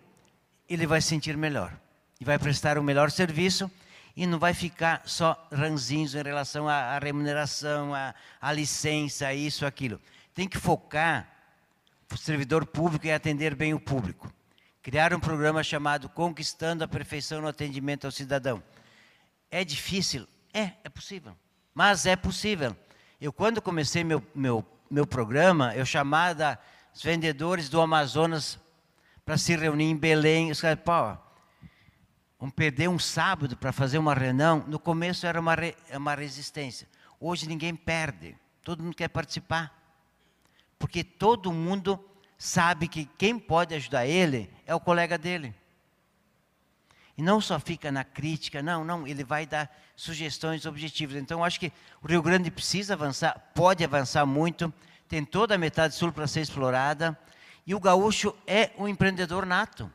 ele 0.69 0.89
vai 0.89 1.01
sentir 1.01 1.37
melhor. 1.37 1.73
E 2.21 2.25
vai 2.25 2.37
prestar 2.37 2.77
o 2.79 2.83
melhor 2.83 3.13
serviço 3.13 3.71
e 4.17 4.27
não 4.27 4.41
vai 4.41 4.53
ficar 4.53 5.01
só 5.05 5.49
ranzinhos 5.53 6.17
em 6.17 6.23
relação 6.25 6.69
à, 6.69 6.97
à 6.97 6.99
remuneração, 6.99 7.95
à, 7.95 8.13
à 8.41 8.53
licença, 8.53 9.33
isso, 9.33 9.65
aquilo. 9.65 10.01
Tem 10.35 10.49
que 10.49 10.59
focar 10.59 11.29
o 12.13 12.17
servidor 12.17 12.67
público 12.67 13.07
em 13.07 13.13
atender 13.13 13.55
bem 13.55 13.73
o 13.73 13.79
público. 13.79 14.29
Criar 14.83 15.15
um 15.15 15.21
programa 15.21 15.63
chamado 15.63 16.09
Conquistando 16.09 16.83
a 16.83 16.89
Perfeição 16.89 17.41
no 17.41 17.47
Atendimento 17.47 18.05
ao 18.05 18.11
Cidadão. 18.11 18.61
É 19.49 19.63
difícil? 19.65 20.27
É, 20.53 20.73
é 20.83 20.89
possível. 20.89 21.37
Mas 21.73 22.05
é 22.05 22.17
possível. 22.17 22.77
Eu, 23.21 23.33
quando 23.33 23.63
comecei 23.63 24.03
meu, 24.03 24.21
meu, 24.35 24.67
meu 24.91 25.07
programa, 25.07 25.73
eu 25.77 25.87
chamava 25.87 26.59
os 27.01 27.05
vendedores 27.05 27.71
do 27.71 27.81
Amazonas 27.81 28.59
para 29.25 29.39
se 29.39 29.57
reunir 29.57 29.87
em 29.87 29.97
Belém. 29.97 30.51
Os 30.51 30.61
caras, 30.61 30.79
pô, 30.85 31.17
vamos 32.39 32.55
perder 32.55 32.91
um 32.91 32.99
sábado 32.99 33.57
para 33.57 33.73
fazer 33.73 33.97
uma 33.97 34.13
reunião. 34.13 34.63
No 34.69 34.79
começo 34.79 35.27
era 35.27 35.41
uma, 35.41 35.55
re, 35.55 35.75
uma 35.95 36.15
resistência. 36.15 36.87
Hoje 37.19 37.49
ninguém 37.49 37.75
perde. 37.75 38.37
Todo 38.63 38.83
mundo 38.83 38.95
quer 38.95 39.09
participar. 39.09 39.75
Porque 40.79 41.03
todo 41.03 41.51
mundo 41.51 41.99
sabe 42.37 42.87
que 42.87 43.07
quem 43.17 43.39
pode 43.39 43.75
ajudar 43.75 44.05
ele 44.05 44.53
é 44.67 44.75
o 44.75 44.81
colega 44.81 45.17
dele. 45.17 45.55
E 47.17 47.23
não 47.23 47.41
só 47.41 47.59
fica 47.59 47.91
na 47.91 48.05
crítica, 48.05 48.63
não, 48.63 48.85
não, 48.85 49.07
ele 49.07 49.25
vai 49.25 49.47
dar 49.47 49.75
sugestões 49.97 50.67
objetivas. 50.67 51.17
Então, 51.17 51.43
acho 51.43 51.59
que 51.59 51.73
o 52.03 52.07
Rio 52.07 52.21
Grande 52.21 52.51
precisa 52.51 52.93
avançar, 52.93 53.53
pode 53.55 53.83
avançar 53.83 54.27
muito 54.27 54.71
tem 55.11 55.25
toda 55.25 55.57
a 55.57 55.59
metade 55.59 55.93
sul 55.97 56.13
para 56.13 56.29
ser 56.29 56.41
explorada, 56.41 57.19
e 57.67 57.75
o 57.75 57.81
gaúcho 57.81 58.33
é 58.47 58.71
um 58.79 58.87
empreendedor 58.87 59.45
nato. 59.45 59.91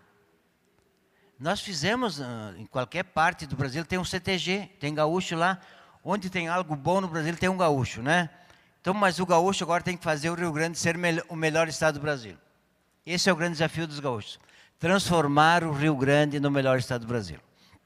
Nós 1.39 1.61
fizemos, 1.61 2.19
ah, 2.19 2.53
em 2.57 2.65
qualquer 2.65 3.03
parte 3.03 3.45
do 3.45 3.55
Brasil, 3.55 3.85
tem 3.85 3.97
um 3.97 4.03
CTG, 4.03 4.69
tem 4.77 4.93
gaúcho 4.93 5.37
lá, 5.37 5.57
onde 6.03 6.29
tem 6.29 6.49
algo 6.49 6.75
bom 6.75 6.99
no 6.99 7.07
Brasil, 7.07 7.33
tem 7.37 7.47
um 7.47 7.55
gaúcho, 7.55 8.01
né? 8.01 8.29
Então, 8.81 8.93
mas 8.93 9.17
o 9.17 9.25
gaúcho 9.25 9.63
agora 9.63 9.81
tem 9.81 9.95
que 9.95 10.03
fazer 10.03 10.29
o 10.29 10.33
Rio 10.33 10.51
Grande 10.51 10.77
ser 10.77 10.97
o 11.29 11.35
melhor 11.35 11.69
estado 11.69 11.93
do 11.93 12.01
Brasil. 12.01 12.35
Esse 13.05 13.29
é 13.29 13.33
o 13.33 13.37
grande 13.37 13.53
desafio 13.53 13.87
dos 13.87 14.01
gaúchos. 14.01 14.37
Transformar 14.77 15.63
o 15.63 15.71
Rio 15.71 15.95
Grande 15.95 16.41
no 16.41 16.51
melhor 16.51 16.77
estado 16.77 17.01
do 17.01 17.07
Brasil. 17.07 17.39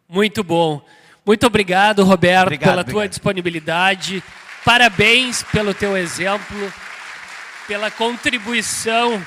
Muito 0.07 0.43
bom. 0.43 0.83
Muito 1.23 1.45
obrigado, 1.45 2.03
Roberto, 2.03 2.47
obrigado, 2.47 2.69
pela 2.69 2.81
obrigado. 2.81 3.01
tua 3.01 3.07
disponibilidade. 3.07 4.23
Parabéns 4.65 5.43
pelo 5.43 5.75
teu 5.75 5.95
exemplo 5.95 6.73
pela 7.69 7.91
contribuição 7.91 9.23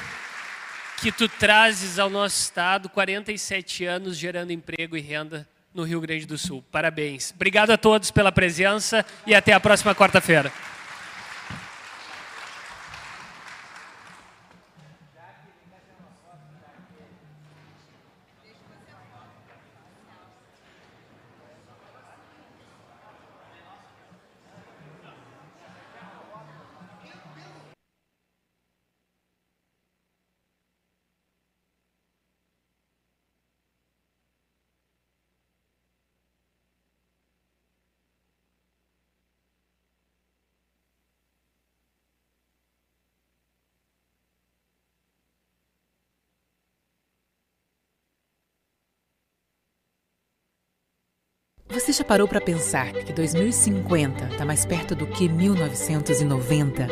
que 1.01 1.13
tu 1.13 1.29
trazes 1.29 2.01
ao 2.01 2.11
nosso 2.11 2.41
estado, 2.41 2.89
47 2.89 3.85
anos 3.85 4.17
gerando 4.17 4.51
emprego 4.51 4.97
e 4.97 5.01
renda 5.01 5.47
no 5.73 5.85
Rio 5.85 6.01
Grande 6.01 6.27
do 6.27 6.37
Sul. 6.37 6.65
Parabéns. 6.73 7.33
Obrigado 7.33 7.71
a 7.71 7.79
todos 7.79 8.11
pela 8.11 8.33
presença 8.33 9.07
e 9.29 9.33
até 9.33 9.53
a 9.53 9.61
próxima 9.61 9.95
quarta-feira. 9.95 10.53
Você 51.73 51.91
já 51.91 52.05
parou 52.05 52.29
para 52.29 52.39
pensar 52.39 52.93
que 52.93 53.15
2050 53.15 54.27
está 54.27 54.45
mais 54.45 54.67
perto 54.67 54.95
do 54.95 55.07
que 55.07 55.27
1990? 55.27 56.87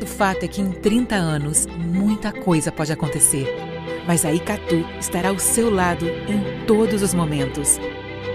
O 0.00 0.06
fato 0.06 0.44
é 0.44 0.48
que 0.48 0.62
em 0.62 0.72
30 0.72 1.14
anos, 1.14 1.66
muita 1.66 2.32
coisa 2.32 2.72
pode 2.72 2.90
acontecer. 2.90 3.46
Mas 4.06 4.24
a 4.24 4.32
Icatu 4.32 4.86
estará 4.98 5.28
ao 5.28 5.38
seu 5.38 5.70
lado 5.70 6.06
em 6.08 6.64
todos 6.66 7.02
os 7.02 7.12
momentos. 7.12 7.78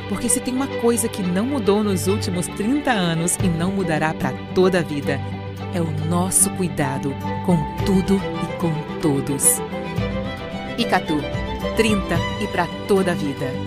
Porque 0.08 0.30
se 0.30 0.40
tem 0.40 0.54
uma 0.54 0.68
coisa 0.68 1.10
que 1.10 1.24
não 1.24 1.48
mudou 1.48 1.84
nos 1.84 2.06
últimos 2.06 2.46
30 2.46 2.92
anos 2.92 3.36
e 3.44 3.48
não 3.48 3.72
mudará 3.72 4.14
para 4.14 4.34
toda 4.54 4.80
a 4.80 4.84
vida, 4.84 5.20
é 5.74 5.82
o 5.82 5.90
nosso 6.08 6.52
cuidado 6.52 7.12
com 7.44 7.58
tudo 7.88 8.18
e 8.18 8.60
com 8.60 8.72
todos. 9.02 9.60
Icatu, 10.78 11.18
30 11.76 12.16
e 12.44 12.48
para 12.50 12.68
toda 12.88 13.14
a 13.14 13.16
vida. 13.16 13.67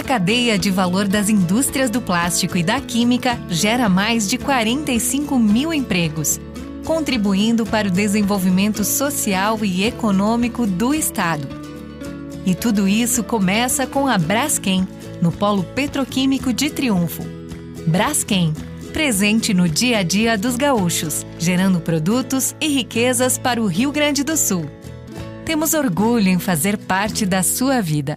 A 0.00 0.02
cadeia 0.02 0.58
de 0.58 0.70
valor 0.70 1.06
das 1.06 1.28
indústrias 1.28 1.90
do 1.90 2.00
plástico 2.00 2.56
e 2.56 2.62
da 2.62 2.80
química 2.80 3.38
gera 3.50 3.86
mais 3.86 4.26
de 4.26 4.38
45 4.38 5.38
mil 5.38 5.74
empregos, 5.74 6.40
contribuindo 6.86 7.66
para 7.66 7.86
o 7.86 7.90
desenvolvimento 7.90 8.82
social 8.82 9.58
e 9.62 9.84
econômico 9.84 10.66
do 10.66 10.94
Estado. 10.94 11.46
E 12.46 12.54
tudo 12.54 12.88
isso 12.88 13.22
começa 13.22 13.86
com 13.86 14.08
a 14.08 14.16
Braskem, 14.16 14.88
no 15.20 15.30
Polo 15.30 15.62
Petroquímico 15.62 16.50
de 16.50 16.70
Triunfo. 16.70 17.22
Braskem, 17.86 18.54
presente 18.94 19.52
no 19.52 19.68
dia 19.68 19.98
a 19.98 20.02
dia 20.02 20.38
dos 20.38 20.56
gaúchos, 20.56 21.26
gerando 21.38 21.78
produtos 21.78 22.56
e 22.58 22.68
riquezas 22.68 23.36
para 23.36 23.60
o 23.60 23.66
Rio 23.66 23.92
Grande 23.92 24.24
do 24.24 24.34
Sul. 24.34 24.64
Temos 25.44 25.74
orgulho 25.74 26.28
em 26.28 26.38
fazer 26.38 26.78
parte 26.78 27.26
da 27.26 27.42
sua 27.42 27.82
vida. 27.82 28.16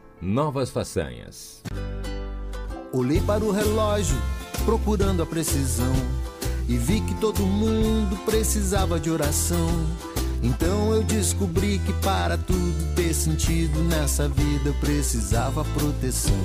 Novas 0.21 0.69
façanhas. 0.69 1.63
Olhei 2.93 3.19
para 3.21 3.43
o 3.43 3.49
relógio, 3.49 4.15
procurando 4.63 5.23
a 5.23 5.25
precisão, 5.25 5.91
e 6.69 6.77
vi 6.77 7.01
que 7.01 7.15
todo 7.15 7.41
mundo 7.41 8.15
precisava 8.23 8.99
de 8.99 9.09
oração. 9.09 9.67
Então 10.43 10.93
eu 10.93 11.01
descobri 11.01 11.79
que 11.79 11.93
para 12.03 12.37
tudo 12.37 12.95
ter 12.95 13.15
sentido 13.15 13.79
nessa 13.85 14.29
vida 14.29 14.69
eu 14.69 14.73
precisava 14.75 15.65
proteção 15.65 16.35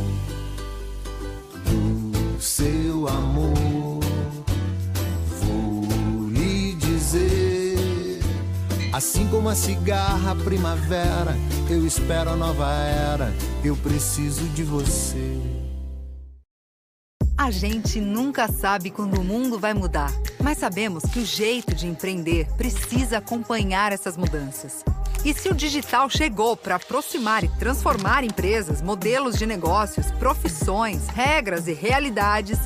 do 1.67 2.41
seu 2.41 3.07
amor. 3.07 3.86
Assim 8.97 9.29
como 9.29 9.51
a 9.51 9.55
cigarra 9.55 10.35
primavera, 10.37 11.37
eu 11.69 11.87
espero 11.87 12.31
a 12.31 12.37
nova 12.37 12.73
era, 12.73 13.31
eu 13.63 13.77
preciso 13.77 14.43
de 14.55 14.63
você. 14.63 15.39
A 17.37 17.51
gente 17.51 18.01
nunca 18.01 18.51
sabe 18.51 18.91
quando 18.91 19.21
o 19.21 19.23
mundo 19.25 19.59
vai 19.59 19.75
mudar, 19.75 20.11
mas 20.43 20.57
sabemos 20.57 21.05
que 21.05 21.19
o 21.19 21.27
jeito 21.27 21.75
de 21.75 21.87
empreender 21.87 22.47
precisa 22.57 23.19
acompanhar 23.19 23.93
essas 23.93 24.17
mudanças. 24.17 24.83
E 25.23 25.35
se 25.35 25.51
o 25.51 25.55
digital 25.55 26.09
chegou 26.09 26.57
para 26.57 26.77
aproximar 26.77 27.45
e 27.45 27.49
transformar 27.59 28.25
empresas, 28.25 28.81
modelos 28.81 29.37
de 29.37 29.45
negócios, 29.45 30.11
profissões, 30.13 31.07
regras 31.09 31.69
e 31.69 31.75
realidades, 31.75 32.59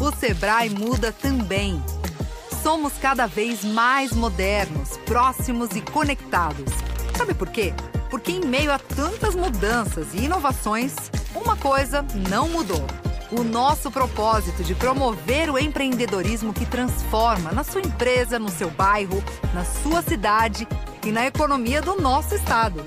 o 0.00 0.10
Sebrae 0.10 0.70
muda 0.70 1.12
também. 1.12 1.82
Somos 2.64 2.94
cada 2.94 3.26
vez 3.26 3.62
mais 3.62 4.10
modernos, 4.14 4.96
próximos 5.04 5.76
e 5.76 5.82
conectados. 5.82 6.72
Sabe 7.14 7.34
por 7.34 7.50
quê? 7.50 7.74
Porque 8.08 8.32
em 8.32 8.40
meio 8.40 8.72
a 8.72 8.78
tantas 8.78 9.34
mudanças 9.34 10.14
e 10.14 10.24
inovações, 10.24 10.94
uma 11.34 11.58
coisa 11.58 12.02
não 12.30 12.48
mudou 12.48 12.82
o 13.30 13.44
nosso 13.44 13.90
propósito 13.90 14.64
de 14.64 14.74
promover 14.74 15.50
o 15.50 15.58
empreendedorismo 15.58 16.54
que 16.54 16.64
transforma 16.64 17.52
na 17.52 17.62
sua 17.62 17.82
empresa, 17.82 18.38
no 18.38 18.48
seu 18.48 18.70
bairro, 18.70 19.22
na 19.52 19.62
sua 19.62 20.00
cidade 20.00 20.66
e 21.04 21.12
na 21.12 21.26
economia 21.26 21.82
do 21.82 22.00
nosso 22.00 22.34
estado. 22.34 22.82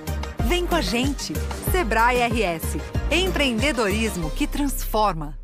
Vem 0.47 0.65
com 0.65 0.73
a 0.73 0.81
gente, 0.81 1.33
Sebrae 1.71 2.17
RS. 2.23 2.77
Empreendedorismo 3.11 4.31
que 4.31 4.47
transforma. 4.47 5.37